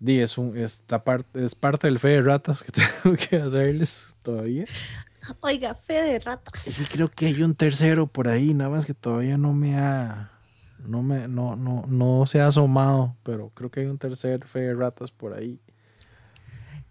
[0.00, 4.16] Di, es, un, esta parte, es parte del fe de ratas que tengo que hacerles
[4.22, 4.64] todavía.
[5.40, 6.60] Oiga, fe de ratas.
[6.60, 10.30] Sí, creo que hay un tercero por ahí, nada más que todavía no me ha
[10.86, 14.60] No, me, no, no, no se ha asomado, pero creo que hay un tercer Fe
[14.60, 15.60] de Ratas por ahí.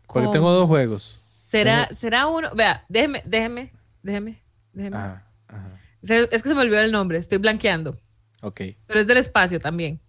[0.07, 1.21] Porque tengo dos juegos.
[1.47, 2.49] ¿Será, será uno?
[2.55, 4.41] Vea, déjeme, déjeme, déjeme,
[4.73, 4.97] déjeme.
[4.97, 5.69] Ajá, ajá.
[6.01, 7.97] Es que se me olvidó el nombre, estoy blanqueando.
[8.43, 8.61] Ok.
[8.85, 9.99] Pero es del espacio también.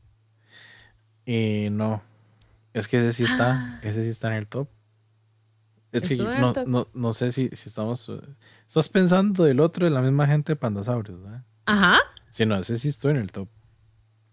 [1.25, 2.03] Y no.
[2.73, 3.81] Es que ese sí está, ah.
[3.83, 4.69] ese sí está en el top.
[5.93, 8.11] Es que no, no, no, sé si, si, estamos.
[8.67, 11.45] Estás pensando del otro de la misma gente de Pandasaurios, ¿verdad?
[11.67, 12.01] Ajá.
[12.31, 13.49] Sí, no, ese sí estuvo en el top.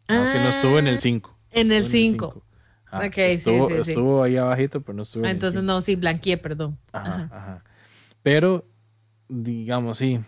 [0.09, 1.37] No, si no estuvo en el 5.
[1.51, 2.43] En el 5.
[2.91, 5.25] Ah, estuvo, sí, sí, estuvo ahí abajito, pero no estuvo.
[5.25, 6.79] Ah, entonces no, sí, blanqueé, perdón.
[6.91, 7.63] Ajá, ajá,
[8.23, 8.67] Pero,
[9.29, 10.19] digamos, sí.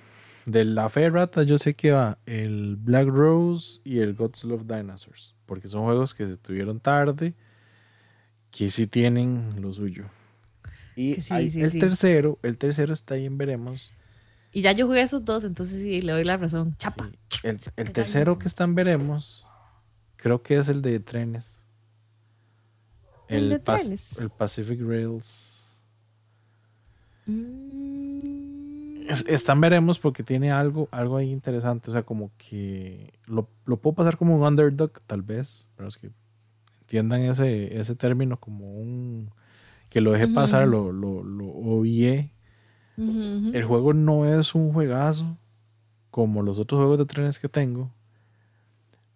[0.45, 4.65] De la fe rata yo sé que va el Black Rose y el Gods Love
[4.65, 5.36] Dinosaurs.
[5.45, 7.34] Porque son juegos que se tuvieron tarde,
[8.52, 10.06] que sí tienen lo suyo.
[10.95, 13.94] Y el tercero, el tercero está ahí en Veremos.
[14.52, 16.76] Y ya yo jugué esos dos, entonces sí, le doy la razón.
[16.78, 17.10] Chapa.
[17.41, 19.48] El, el tercero que está en Veremos,
[20.18, 21.61] creo que es el de trenes.
[23.28, 23.61] El, de
[24.20, 25.76] el Pacific Rails.
[27.26, 28.43] Mm.
[29.08, 31.90] Están veremos porque tiene algo, algo ahí interesante.
[31.90, 35.70] O sea, como que lo, lo, puedo pasar como un underdog, tal vez.
[35.76, 36.12] Pero es que
[36.82, 39.32] entiendan ese, ese término como un.
[39.90, 45.38] que lo deje pasar, lo, lo, lo El juego no es un juegazo
[46.12, 47.92] como los otros juegos de trenes que tengo.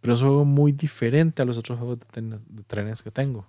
[0.02, 3.46] Pero es un juego muy diferente a los otros juegos de trenes que tengo.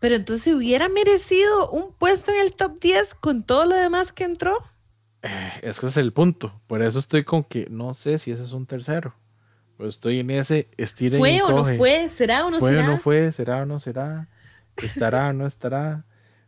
[0.00, 4.24] Pero entonces hubiera merecido un puesto en el top 10 con todo lo demás que
[4.24, 4.58] entró.
[5.22, 6.60] Eh, ese es el punto.
[6.66, 9.14] Por eso estoy con que no sé si ese es un tercero.
[9.76, 11.18] Pero estoy en ese estilo.
[11.18, 12.08] ¿Fue o no fue?
[12.10, 12.72] ¿Será o no será?
[12.72, 13.32] ¿Fue o no fue?
[13.32, 14.28] ¿Será o no será?
[14.76, 16.04] ¿Estará o no estará?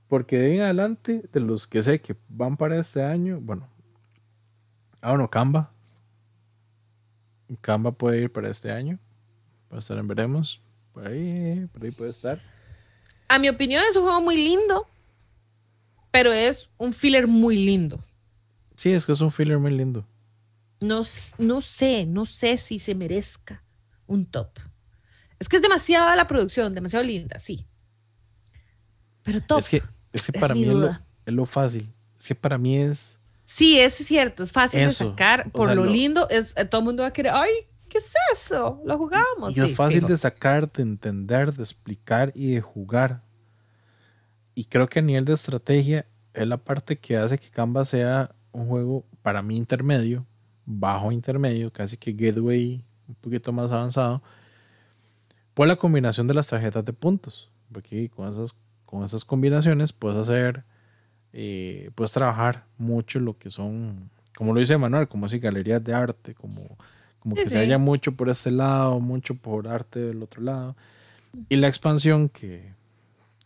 [0.09, 3.68] Porque de ahí en adelante, de los que sé que van para este año, bueno.
[5.01, 5.72] Ah, bueno, Canva.
[7.60, 8.98] Canva puede ir para este año.
[9.68, 10.60] Puede estar en veremos.
[10.92, 12.40] Por ahí, por ahí puede estar
[13.28, 14.86] a mi opinión es un juego muy lindo,
[16.10, 18.02] pero es un filler muy lindo.
[18.76, 20.06] Sí, es que es un filler muy lindo.
[20.80, 21.02] No,
[21.38, 23.62] no sé, no sé si se merezca
[24.06, 24.51] un top.
[25.38, 27.66] Es que es demasiado la producción, demasiado linda, sí.
[29.22, 29.59] Pero top.
[29.59, 29.82] Es que,
[30.12, 31.92] es que para mí es lo, fácil.
[32.18, 33.18] Es que para mí es.
[33.44, 35.51] Sí, es cierto, es fácil de sacar.
[35.51, 37.52] Por lo, lindo, es, todo el mundo va a querer, ay,
[37.88, 38.80] ¿qué es eso?
[38.84, 39.56] Lo jugamos.
[39.56, 43.22] Y es fácil de sacar, de entender, de explicar y de jugar.
[44.55, 48.34] Y creo que a nivel de estrategia es la parte que hace que Canva sea
[48.55, 50.24] un juego para mí intermedio,
[50.64, 54.22] bajo intermedio, casi que gateway un poquito más avanzado,
[55.52, 57.51] por la combinación de las tarjetas de puntos.
[57.70, 58.56] Porque con esas,
[58.86, 60.64] con esas combinaciones puedes hacer,
[61.32, 65.93] eh, puedes trabajar mucho lo que son, como lo dice Manuel, como así galerías de
[65.93, 66.78] arte, como
[67.24, 70.76] como que se haya mucho por este lado, mucho por arte del otro lado.
[71.48, 72.74] Y la expansión que,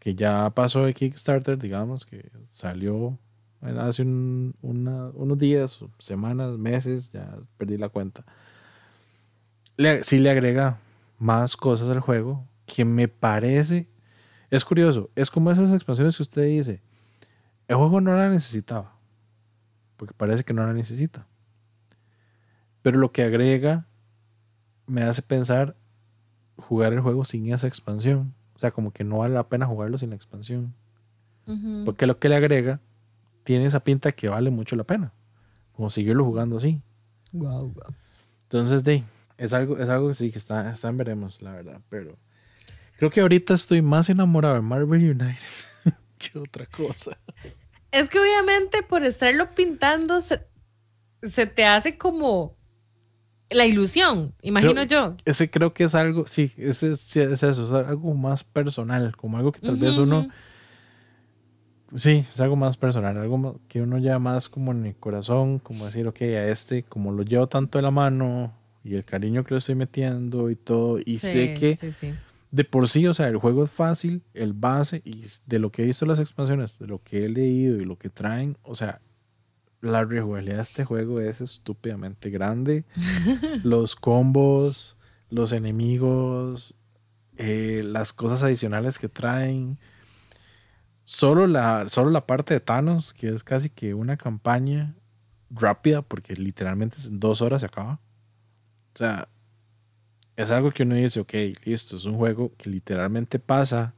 [0.01, 3.17] que ya pasó de Kickstarter, digamos, que salió
[3.61, 8.25] hace unos días, semanas, meses, ya perdí la cuenta.
[9.77, 10.79] Le, sí le agrega
[11.19, 13.87] más cosas al juego que me parece,
[14.51, 16.81] es curioso, es como esas expansiones que usted dice,
[17.67, 18.93] el juego no la necesitaba,
[19.97, 21.27] porque parece que no la necesita.
[22.83, 23.87] Pero lo que agrega
[24.87, 25.77] me hace pensar
[26.57, 28.35] jugar el juego sin esa expansión.
[28.55, 30.75] O sea, como que no vale la pena jugarlo sin la expansión.
[31.87, 32.81] Porque lo que le agrega
[33.49, 35.11] tiene esa pinta que vale mucho la pena.
[35.73, 36.83] Como seguirlo jugando así.
[38.43, 39.05] Entonces, de,
[39.39, 41.81] es algo, es algo que sí que está, está en veremos, la verdad.
[41.89, 42.19] Pero
[42.99, 45.49] creo que ahorita estoy más enamorado de Marvel United
[46.19, 47.17] que otra cosa.
[47.91, 52.55] Es que obviamente por estarlo pintando se te hace como
[53.49, 55.17] la ilusión, imagino yo.
[55.25, 59.53] Ese creo que es algo, sí, ese, es eso, es algo más personal, como algo
[59.53, 60.29] que tal vez uno,
[61.95, 65.87] sí, es algo más personal, algo que uno lleva más como en el corazón, como
[65.87, 68.53] decir, ok, a este, como lo llevo tanto de la mano
[68.85, 71.79] y el cariño que le estoy metiendo y todo, y sé que
[72.51, 75.83] de por sí, o sea, el juego es fácil, el base, y de lo que
[75.83, 79.01] he visto las expansiones, de lo que he leído y lo que traen, o sea,
[79.81, 82.85] la rejugabilidad de este juego es estúpidamente grande.
[83.63, 84.99] los combos,
[85.31, 86.75] los enemigos,
[87.37, 89.79] eh, las cosas adicionales que traen.
[91.11, 94.95] Solo la, solo la parte de Thanos, que es casi que una campaña
[95.49, 97.95] rápida, porque literalmente en dos horas se acaba.
[98.95, 99.27] O sea,
[100.37, 101.33] es algo que uno dice, ok,
[101.65, 103.95] listo, es un juego que literalmente pasa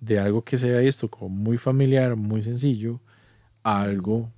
[0.00, 3.00] de algo que se ha visto como muy familiar, muy sencillo,
[3.62, 4.28] a algo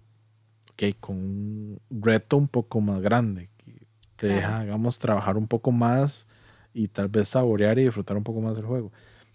[0.77, 3.87] que con un reto un poco más grande, que
[4.17, 6.27] te deja, digamos, trabajar un poco más
[6.75, 8.93] y tal vez saborear y disfrutar un poco más del juego.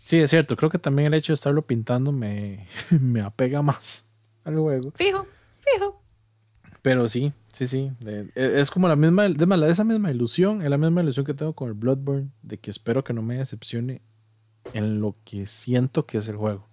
[0.08, 2.66] Sí, es cierto, creo que también el hecho de estarlo pintando me,
[3.02, 4.08] me apega más
[4.46, 4.94] al juego.
[4.96, 5.28] Fijo,
[5.60, 6.02] fijo.
[6.82, 7.92] Pero sí, sí, sí.
[8.06, 11.68] e, es como la misma, esa misma ilusión, es la misma ilusión que tengo con
[11.68, 14.02] el Bloodborne, de que espero que no me decepcione
[14.72, 16.66] en lo que siento que es el juego.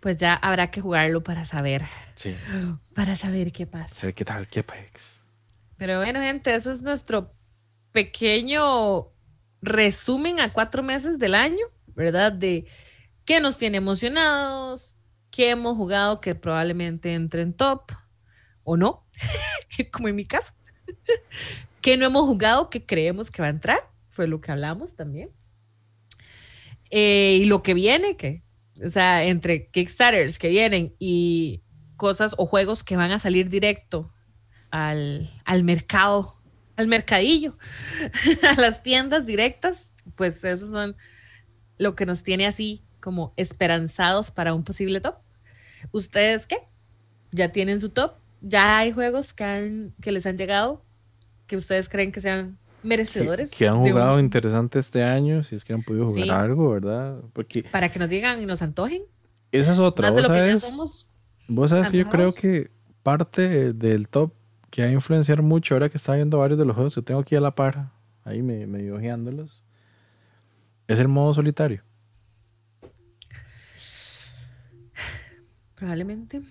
[0.00, 1.84] Pues ya habrá que jugarlo para saber.
[2.14, 2.34] Sí.
[2.94, 3.94] Para saber qué pasa.
[3.94, 5.22] Saber qué tal, qué pasa.
[5.76, 7.34] Pero bueno, gente, eso es nuestro
[7.92, 9.13] pequeño
[9.64, 12.32] resumen a cuatro meses del año, ¿verdad?
[12.32, 12.66] De
[13.24, 14.98] qué nos tiene emocionados,
[15.30, 17.92] qué hemos jugado que probablemente entre en top
[18.62, 19.06] o no,
[19.92, 20.54] como en mi caso.
[21.80, 25.30] qué no hemos jugado que creemos que va a entrar, fue lo que hablamos también.
[26.90, 28.44] Eh, y lo que viene, que,
[28.84, 31.64] o sea, entre Kickstarters que vienen y
[31.96, 34.12] cosas o juegos que van a salir directo
[34.70, 36.33] al, al mercado
[36.76, 37.56] al mercadillo,
[38.56, 40.96] a las tiendas directas, pues esos son
[41.78, 45.16] lo que nos tiene así como esperanzados para un posible top.
[45.92, 46.58] ¿Ustedes qué?
[47.32, 48.14] ¿Ya tienen su top?
[48.40, 50.84] ¿Ya hay juegos que, que les han llegado
[51.46, 53.50] que ustedes creen que sean merecedores?
[53.50, 57.20] Que, han jugado interesante este año, si es que han podido jugar algo, ¿verdad?
[57.32, 59.02] Porque Para que nos digan y nos antojen.
[59.52, 60.10] Esa es otra.
[60.10, 60.72] ¿Vos sabes,
[61.48, 62.70] vos sabes que yo creo que
[63.02, 64.32] parte del top
[64.74, 67.20] que va a influenciar mucho ahora que está viendo varios de los juegos que tengo
[67.20, 67.92] aquí a la par,
[68.24, 69.62] ahí me, medio ojeándolos,
[70.88, 71.84] es el modo solitario.
[75.76, 76.42] Probablemente,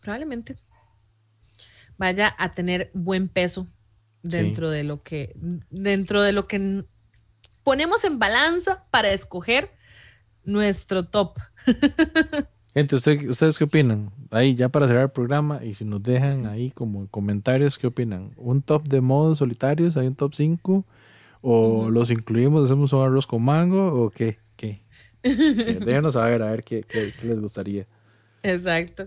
[0.00, 0.56] probablemente
[1.98, 3.68] vaya a tener buen peso
[4.22, 5.36] dentro de lo que
[5.68, 6.86] dentro de lo que
[7.62, 9.72] ponemos en balanza para escoger
[10.42, 11.36] nuestro top.
[12.74, 14.10] Gente, ¿ustedes qué opinan?
[14.30, 18.32] Ahí ya para cerrar el programa y si nos dejan ahí como comentarios, ¿qué opinan?
[18.36, 19.98] ¿Un top de modos solitarios?
[19.98, 20.86] ¿Hay un top 5?
[21.42, 24.04] ¿O los incluimos, hacemos un arroz con mango?
[24.04, 24.38] ¿O qué?
[24.56, 24.80] ¿Qué?
[25.22, 27.86] Déjenos saber, a ver qué, qué, les gustaría.
[28.42, 29.06] Exacto.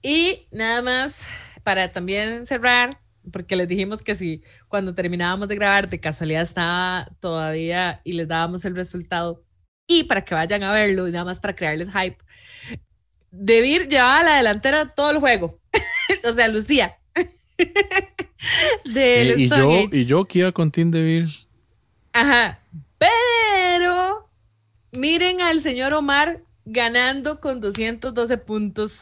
[0.00, 1.26] Y nada más
[1.62, 2.98] para también cerrar,
[3.30, 8.26] porque les dijimos que si cuando terminábamos de grabar de casualidad estaba todavía y les
[8.26, 9.44] dábamos el resultado
[9.98, 12.18] y para que vayan a verlo y nada más para crearles hype.
[13.30, 15.58] Debir llevaba a la delantera todo el juego.
[16.24, 16.98] o sea, Lucía.
[18.84, 21.28] Y, yo, y yo que iba con Team Debir.
[22.12, 22.58] Ajá.
[22.98, 24.28] Pero
[24.90, 28.98] miren al señor Omar ganando con 212 puntos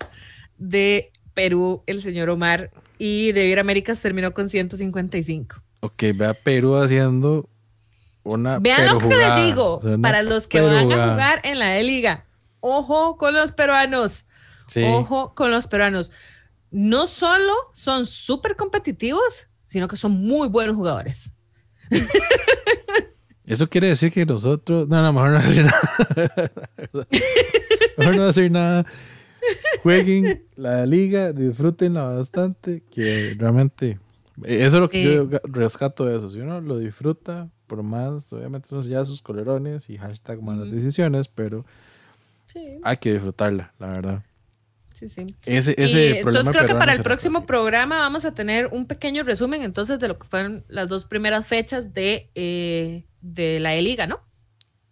[0.59, 2.71] de Perú, el señor Omar.
[2.99, 5.63] Y Debir Américas terminó con 155.
[5.81, 7.49] Ok, vea Perú haciendo
[8.25, 12.27] Vean lo que les digo, para los que van a jugar en la E-Liga,
[12.61, 14.25] ojo con los peruanos.
[14.77, 16.11] Ojo con los peruanos.
[16.71, 21.33] No solo son súper competitivos, sino que son muy buenos jugadores.
[23.45, 24.89] Eso quiere decir que nosotros.
[24.89, 26.53] No, no, mejor no decir nada.
[27.99, 28.87] mejor no decir nada.
[29.83, 33.99] Jueguen la liga, disfrútenla bastante, que realmente.
[34.45, 36.31] Eso es lo que yo rescato de eso.
[36.31, 41.65] Si uno lo disfruta, por más, obviamente ya sus colerones y hashtag malas decisiones, pero
[42.83, 44.25] hay que disfrutarla, la verdad.
[44.93, 45.23] Sí, sí.
[45.47, 49.63] Ese, ese entonces creo que para el próximo programa vamos a tener un pequeño resumen
[49.63, 54.19] entonces de lo que fueron las dos primeras fechas de, eh, de la E-Liga, ¿no?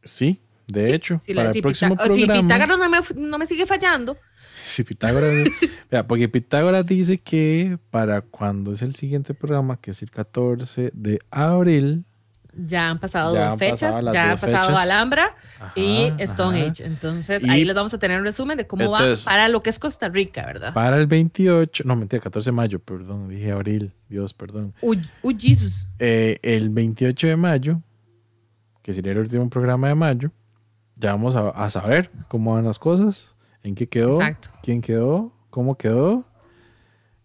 [0.04, 2.36] Sí, de hecho, para el próximo programa.
[2.36, 4.16] Si Pitágoras no me, no me sigue fallando.
[4.64, 5.48] Si Pitágoras.
[6.06, 11.20] porque Pitágoras dice que para cuando es el siguiente programa, que es el 14 de
[11.30, 12.04] abril,
[12.58, 15.34] ya han pasado dos fechas, ya ha pasado Alhambra
[15.74, 16.84] y Stone Age.
[16.84, 19.78] Entonces ahí les vamos a tener un resumen de cómo va para lo que es
[19.78, 20.74] Costa Rica, ¿verdad?
[20.74, 24.74] Para el 28, no mentira, 14 de mayo, perdón, dije abril, Dios, perdón.
[24.80, 25.86] Uy, uy Jesus.
[25.98, 27.82] Eh, el 28 de mayo,
[28.82, 30.32] que sería el último programa de mayo,
[30.96, 34.18] ya vamos a, saber cómo van las cosas, en qué quedó,
[34.62, 36.24] quién quedó, cómo quedó.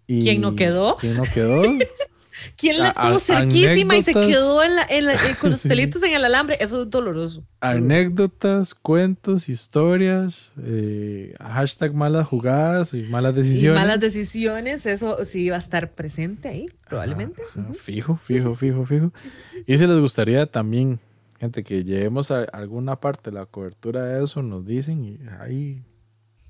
[0.05, 0.95] Y ¿Quién no quedó?
[0.95, 1.63] ¿Quién no quedó?
[2.57, 6.57] ¿Quién la tuvo cerquísima y se quedó en eh, con los pelitos en el alambre?
[6.59, 7.45] Eso es doloroso.
[7.61, 13.81] Anécdotas, cuentos, historias, eh, hashtag malas jugadas y malas decisiones.
[13.81, 17.43] malas decisiones, eso sí va a estar presente ahí, probablemente.
[17.73, 19.13] Fijo, fijo, fijo, fijo.
[19.65, 20.99] Y si les gustaría también,
[21.39, 25.83] gente, que llevemos a alguna parte la cobertura de eso, nos dicen y ahí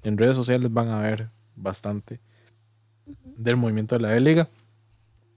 [0.04, 2.20] en redes sociales van a ver bastante
[3.38, 4.48] del movimiento de la E-Liga.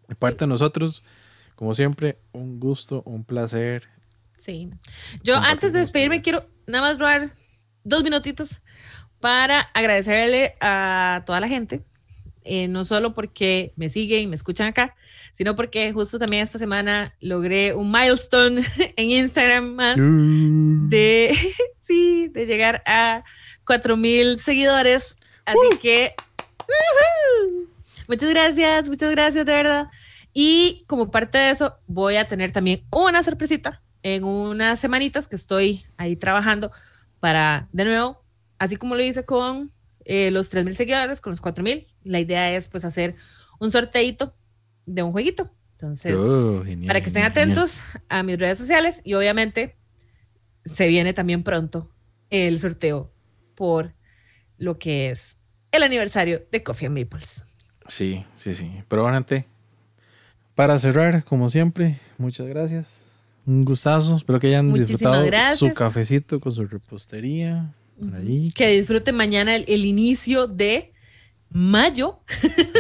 [0.09, 1.03] De parte de nosotros,
[1.55, 3.89] como siempre, un gusto, un placer.
[4.39, 4.71] Sí.
[5.23, 7.33] Yo antes de despedirme quiero nada más robar
[7.85, 8.61] dos minutitos
[9.21, 11.83] para agradecerle a toda la gente
[12.49, 14.95] eh, no solo porque me siguen y me escuchan acá,
[15.33, 18.65] sino porque justo también esta semana logré un milestone
[18.97, 21.37] en Instagram más de,
[21.81, 23.25] sí, de llegar a
[23.67, 25.17] 4000 seguidores.
[25.45, 26.15] Así que,
[28.09, 29.89] muchas gracias, muchas gracias de verdad.
[30.33, 35.37] Y como parte de eso, voy a tener también una sorpresita en unas semanitas que
[35.37, 36.71] estoy ahí trabajando
[37.21, 38.23] para, de nuevo,
[38.59, 39.71] así como lo hice con
[40.05, 43.17] eh, los 3.000 seguidores, con los 4.000, la idea es pues hacer
[43.59, 44.37] un sorteito
[44.85, 45.51] de un jueguito.
[45.73, 49.77] Entonces, Oh, para que estén atentos a mis redes sociales y obviamente
[50.65, 51.91] se viene también pronto
[52.31, 53.13] el sorteo
[53.55, 53.95] por
[54.57, 55.37] lo que es
[55.73, 57.45] el aniversario de Coffee and Maples.
[57.89, 58.71] Sí, sí, sí.
[58.89, 59.47] Pero bueno, gente,
[60.55, 63.03] para cerrar, como siempre, muchas gracias.
[63.47, 64.17] Un gustazo.
[64.17, 65.59] Espero que hayan Muchísimas disfrutado gracias.
[65.59, 67.73] su cafecito con su repostería.
[68.01, 68.51] Por ahí.
[68.55, 70.93] Que disfruten mañana el, el inicio de
[71.51, 72.19] mayo,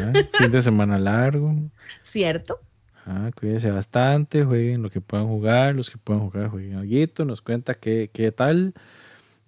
[0.03, 1.55] Ah, Fin de semana largo.
[2.05, 2.61] ¿cierto?
[3.07, 7.41] Ah, cuídense bastante, jueguen lo que puedan jugar, los que puedan jugar, jueguen algo, nos
[7.41, 8.75] cuenta qué, qué tal.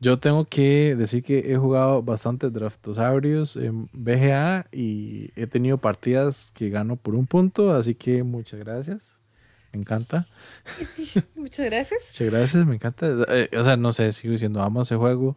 [0.00, 6.52] Yo tengo que decir que he jugado bastantes draftosaurios en BGA y he tenido partidas
[6.54, 9.10] que gano por un punto, así que muchas gracias.
[9.72, 10.26] Me encanta.
[11.36, 12.00] Muchas gracias.
[12.08, 13.06] Muchas gracias, me encanta.
[13.28, 15.36] Eh, o sea, no sé, sigo diciendo, amo ese juego.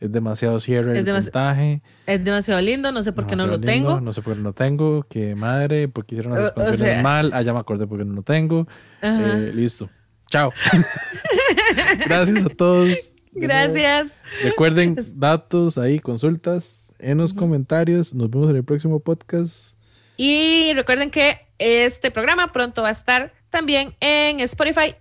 [0.00, 1.82] Es demasiado cierre Es el demasi- puntaje.
[2.06, 4.00] Es demasiado lindo, no sé por qué no lo lindo, tengo.
[4.00, 5.02] No sé por qué no lo tengo.
[5.08, 7.30] Que madre, porque hicieron las o expansiones sea- mal.
[7.32, 8.66] Ah, ya me acordé porque no lo tengo.
[9.02, 9.88] Eh, listo.
[10.30, 10.52] Chao.
[12.06, 13.14] Gracias a todos.
[13.32, 14.12] Gracias.
[14.42, 18.14] Recuerden datos ahí, consultas en los comentarios.
[18.14, 19.76] Nos vemos en el próximo podcast.
[20.16, 24.94] Y recuerden que este programa pronto va a estar también en Spotify,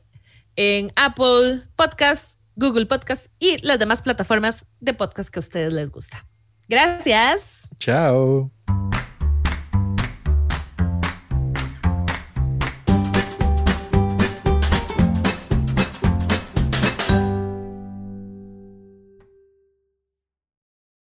[0.56, 5.90] en Apple Podcast, Google Podcast y las demás plataformas de podcast que a ustedes les
[5.90, 6.26] gusta.
[6.68, 7.64] Gracias.
[7.80, 8.52] Chao.